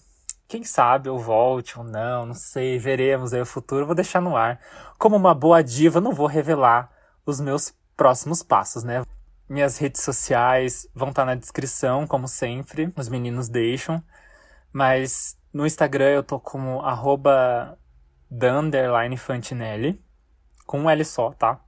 [0.53, 3.87] Quem sabe eu volte ou não, não sei, veremos aí o futuro.
[3.87, 4.59] Vou deixar no ar.
[4.99, 6.91] Como uma boa diva, não vou revelar
[7.25, 9.03] os meus próximos passos, né?
[9.49, 13.99] Minhas redes sociais vão estar na descrição, como sempre, os meninos deixam.
[14.71, 17.75] Mas no Instagram eu tô como arroba
[19.17, 19.99] Fantinelli
[20.67, 21.61] com um L só, tá?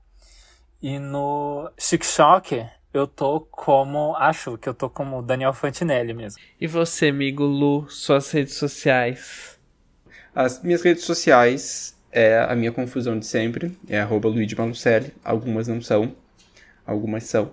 [0.80, 2.64] E no TikTok
[2.98, 4.14] eu tô como.
[4.16, 6.40] Acho que eu tô como Daniel Fantinelli mesmo.
[6.60, 9.58] E você, amigo Lu, suas redes sociais?
[10.34, 15.12] As minhas redes sociais é a minha confusão de sempre, é arroba Luigi Malucelli.
[15.24, 16.14] Algumas não são,
[16.86, 17.52] algumas são.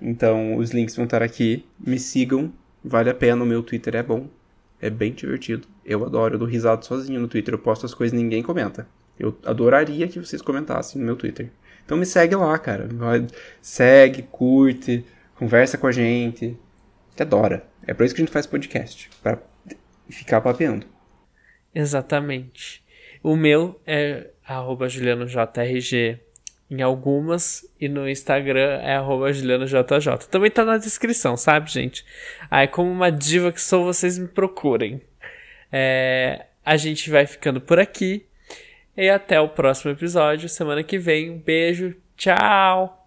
[0.00, 1.66] Então os links vão estar aqui.
[1.78, 2.52] Me sigam,
[2.84, 3.42] vale a pena.
[3.42, 4.26] O meu Twitter é bom,
[4.80, 5.68] é bem divertido.
[5.84, 7.54] Eu adoro, eu dou risada sozinho no Twitter.
[7.54, 8.86] Eu posto as coisas e ninguém comenta.
[9.18, 11.50] Eu adoraria que vocês comentassem no meu Twitter.
[11.84, 12.88] Então me segue lá, cara.
[13.60, 15.04] Segue, curte,
[15.36, 16.56] conversa com a gente.
[17.18, 17.64] Adora.
[17.86, 19.10] É por isso que a gente faz podcast.
[19.22, 19.38] para
[20.08, 20.86] ficar papeando.
[21.74, 22.82] Exatamente.
[23.22, 24.30] O meu é
[24.88, 26.20] JulianoJRG
[26.70, 28.96] em algumas e no Instagram é
[29.32, 30.28] JulianoJJ.
[30.30, 32.04] Também tá na descrição, sabe, gente?
[32.50, 35.00] Aí, como uma diva que sou, vocês me procurem.
[35.70, 38.26] É, a gente vai ficando por aqui.
[38.96, 41.30] E até o próximo episódio, semana que vem.
[41.30, 43.01] Um beijo, tchau!